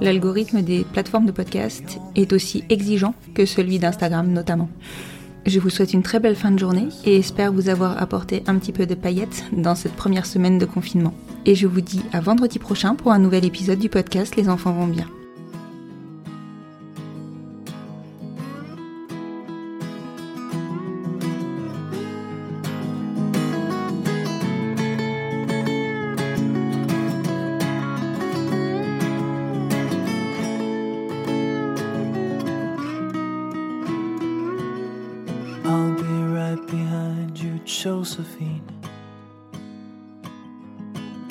L'algorithme 0.00 0.62
des 0.62 0.82
plateformes 0.92 1.26
de 1.26 1.30
podcast 1.30 2.00
est 2.16 2.32
aussi 2.32 2.64
exigeant 2.68 3.14
que 3.32 3.46
celui 3.46 3.78
d'Instagram 3.78 4.26
notamment. 4.26 4.70
Je 5.44 5.58
vous 5.58 5.70
souhaite 5.70 5.92
une 5.92 6.02
très 6.02 6.20
belle 6.20 6.36
fin 6.36 6.50
de 6.50 6.58
journée 6.58 6.88
et 7.04 7.16
espère 7.16 7.52
vous 7.52 7.68
avoir 7.68 8.00
apporté 8.00 8.42
un 8.46 8.56
petit 8.56 8.72
peu 8.72 8.86
de 8.86 8.94
paillettes 8.94 9.44
dans 9.52 9.74
cette 9.74 9.94
première 9.94 10.26
semaine 10.26 10.58
de 10.58 10.66
confinement. 10.66 11.14
Et 11.46 11.54
je 11.54 11.66
vous 11.66 11.80
dis 11.80 12.02
à 12.12 12.20
vendredi 12.20 12.58
prochain 12.58 12.94
pour 12.94 13.12
un 13.12 13.18
nouvel 13.18 13.44
épisode 13.44 13.78
du 13.78 13.88
podcast 13.88 14.36
Les 14.36 14.48
enfants 14.48 14.72
vont 14.72 14.86
bien. 14.86 15.08